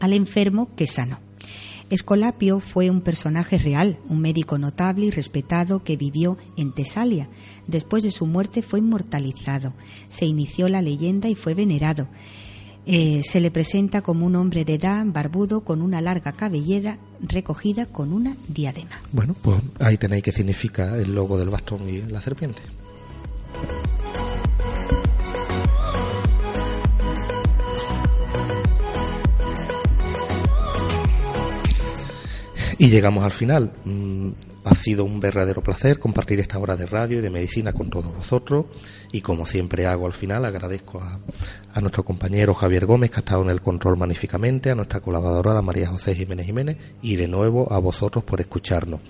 al 0.00 0.12
enfermo 0.12 0.68
que 0.76 0.86
sanó. 0.86 1.18
Escolapio 1.90 2.60
fue 2.60 2.90
un 2.90 3.02
personaje 3.02 3.58
real, 3.58 3.98
un 4.08 4.20
médico 4.20 4.56
notable 4.58 5.06
y 5.06 5.10
respetado 5.10 5.84
que 5.84 5.96
vivió 5.96 6.38
en 6.56 6.72
Tesalia. 6.72 7.28
Después 7.66 8.02
de 8.02 8.10
su 8.10 8.26
muerte 8.26 8.62
fue 8.62 8.78
inmortalizado. 8.78 9.74
Se 10.08 10.24
inició 10.24 10.68
la 10.68 10.82
leyenda 10.82 11.28
y 11.28 11.34
fue 11.34 11.54
venerado. 11.54 12.08
Eh, 12.86 13.22
se 13.24 13.40
le 13.40 13.50
presenta 13.50 14.02
como 14.02 14.26
un 14.26 14.36
hombre 14.36 14.64
de 14.64 14.74
edad, 14.74 15.04
barbudo, 15.06 15.62
con 15.62 15.82
una 15.82 16.00
larga 16.00 16.32
cabellera 16.32 16.98
recogida 17.20 17.86
con 17.86 18.12
una 18.12 18.36
diadema. 18.48 19.00
Bueno, 19.12 19.34
pues 19.40 19.58
ahí 19.80 19.96
tenéis 19.96 20.22
qué 20.22 20.32
significa 20.32 20.98
el 20.98 21.14
logo 21.14 21.38
del 21.38 21.50
bastón 21.50 21.88
y 21.88 22.02
la 22.02 22.20
serpiente. 22.20 22.62
Y 32.78 32.88
llegamos 32.88 33.24
al 33.24 33.32
final. 33.32 33.72
Mm, 33.84 34.30
Ha 34.66 34.74
sido 34.74 35.04
un 35.04 35.20
verdadero 35.20 35.62
placer 35.62 35.98
compartir 35.98 36.40
esta 36.40 36.58
hora 36.58 36.74
de 36.74 36.86
radio 36.86 37.18
y 37.18 37.20
de 37.20 37.28
medicina 37.28 37.74
con 37.74 37.90
todos 37.90 38.14
vosotros. 38.14 38.64
Y 39.12 39.20
como 39.20 39.44
siempre 39.44 39.84
hago 39.86 40.06
al 40.06 40.14
final, 40.14 40.46
agradezco 40.46 41.02
a, 41.02 41.20
a 41.74 41.80
nuestro 41.82 42.02
compañero 42.02 42.54
Javier 42.54 42.86
Gómez, 42.86 43.10
que 43.10 43.16
ha 43.16 43.18
estado 43.18 43.42
en 43.42 43.50
el 43.50 43.60
control 43.60 43.98
magníficamente, 43.98 44.70
a 44.70 44.74
nuestra 44.74 45.00
colaboradora 45.00 45.60
María 45.60 45.88
José 45.88 46.14
Jiménez 46.14 46.46
Jiménez 46.46 46.78
y 47.02 47.16
de 47.16 47.28
nuevo 47.28 47.70
a 47.70 47.78
vosotros 47.78 48.24
por 48.24 48.40
escucharnos. 48.40 49.00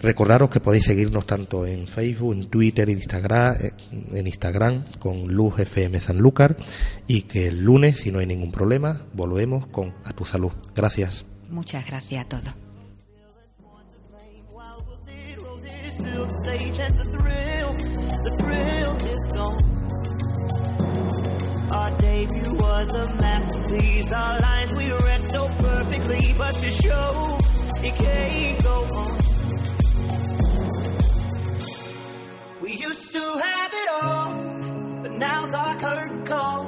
Recordaros 0.00 0.48
que 0.48 0.60
podéis 0.60 0.84
seguirnos 0.84 1.26
tanto 1.26 1.66
en 1.66 1.88
Facebook, 1.88 2.32
en 2.34 2.48
Twitter, 2.48 2.88
en 2.88 2.98
Instagram, 2.98 3.56
eh, 3.60 3.72
en 4.14 4.26
Instagram 4.28 4.84
con 5.00 5.26
Luz 5.26 5.58
FM 5.58 5.98
Sanlúcar 5.98 6.56
y 7.08 7.22
que 7.22 7.48
el 7.48 7.62
lunes, 7.64 7.98
si 7.98 8.12
no 8.12 8.20
hay 8.20 8.26
ningún 8.26 8.52
problema, 8.52 9.02
volvemos 9.12 9.66
con 9.66 9.92
A 10.04 10.12
tu 10.12 10.24
salud. 10.24 10.52
Gracias. 10.76 11.24
Muchas 11.50 11.84
gracias 11.84 12.24
a 12.24 12.28
todos. 12.28 12.67
Build 16.02 16.30
stage 16.32 16.78
and 16.78 16.94
the 16.94 17.04
thrill, 17.04 17.72
the 18.26 18.30
thrill 18.40 18.96
is 19.12 19.26
gone. 19.36 19.64
Our 21.72 21.90
debut 22.00 22.54
was 22.54 22.94
a 22.94 23.14
masterpiece. 23.22 24.12
Our 24.12 24.40
lines 24.40 24.74
we 24.76 24.90
read 24.90 25.30
so 25.30 25.48
perfectly, 25.58 26.34
but 26.38 26.54
the 26.54 26.70
show 26.70 27.38
it 27.86 27.94
can't 27.94 28.62
go 28.62 28.86
on. 29.00 29.18
We 32.62 32.72
used 32.72 33.12
to 33.12 33.20
have 33.44 33.72
it 33.72 33.88
all, 34.02 35.02
but 35.02 35.12
now's 35.12 35.54
our 35.54 35.76
curtain 35.76 36.24
call. 36.24 36.64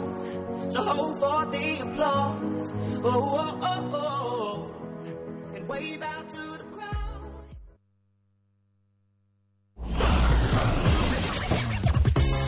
So 0.70 0.83
hold 0.83 1.18
for 1.18 1.47
the 1.51 1.81
applause. 1.83 2.72
Oh, 3.03 3.11
oh, 3.43 3.59
oh, 3.62 3.91
oh. 3.93 3.99
oh. 4.03 5.55
And 5.55 5.68
wave 5.68 6.03
out 6.03 6.28
to 6.31 6.59
the 6.59 6.64
crowd. 6.64 6.99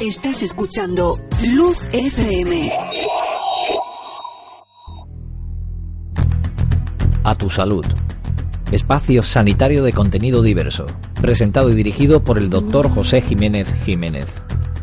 Estás 0.01 0.43
escuchando 0.43 1.15
Luz 1.47 1.79
FM. 1.93 2.73
A 7.23 7.35
tu 7.37 7.49
salud. 7.49 7.87
Espacio 8.73 9.23
sanitario 9.23 9.85
de 9.85 9.93
contenido 9.93 10.43
diverso. 10.43 10.87
Presentado 11.21 11.71
y 11.71 11.75
dirigido 11.75 12.25
por 12.25 12.39
el 12.39 12.51
doctor 12.51 12.91
José 12.91 13.21
Jiménez 13.21 13.69
Jiménez. 13.85 14.27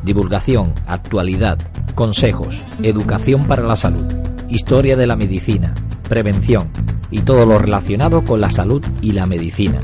Divulgación, 0.03 0.73
actualidad, 0.88 1.59
consejos, 1.95 2.57
educación 2.82 3.43
para 3.43 3.63
la 3.63 3.75
salud, 3.75 4.05
historia 4.47 4.95
de 4.95 5.05
la 5.05 5.17
medicina, 5.17 5.73
prevención 6.07 6.69
y 7.11 7.23
todo 7.23 7.45
lo 7.45 7.57
relacionado 7.57 8.23
con 8.23 8.39
la 8.39 8.51
salud 8.51 8.82
y 9.01 9.11
la 9.11 9.25
medicina. 9.25 9.82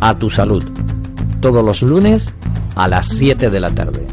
A 0.00 0.18
tu 0.18 0.28
salud. 0.28 0.62
Todos 1.40 1.64
los 1.64 1.82
lunes 1.82 2.32
a 2.74 2.88
las 2.88 3.08
7 3.08 3.50
de 3.50 3.60
la 3.60 3.70
tarde. 3.70 4.06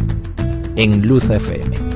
En 0.75 1.05
Luz 1.05 1.23
FM 1.25 1.86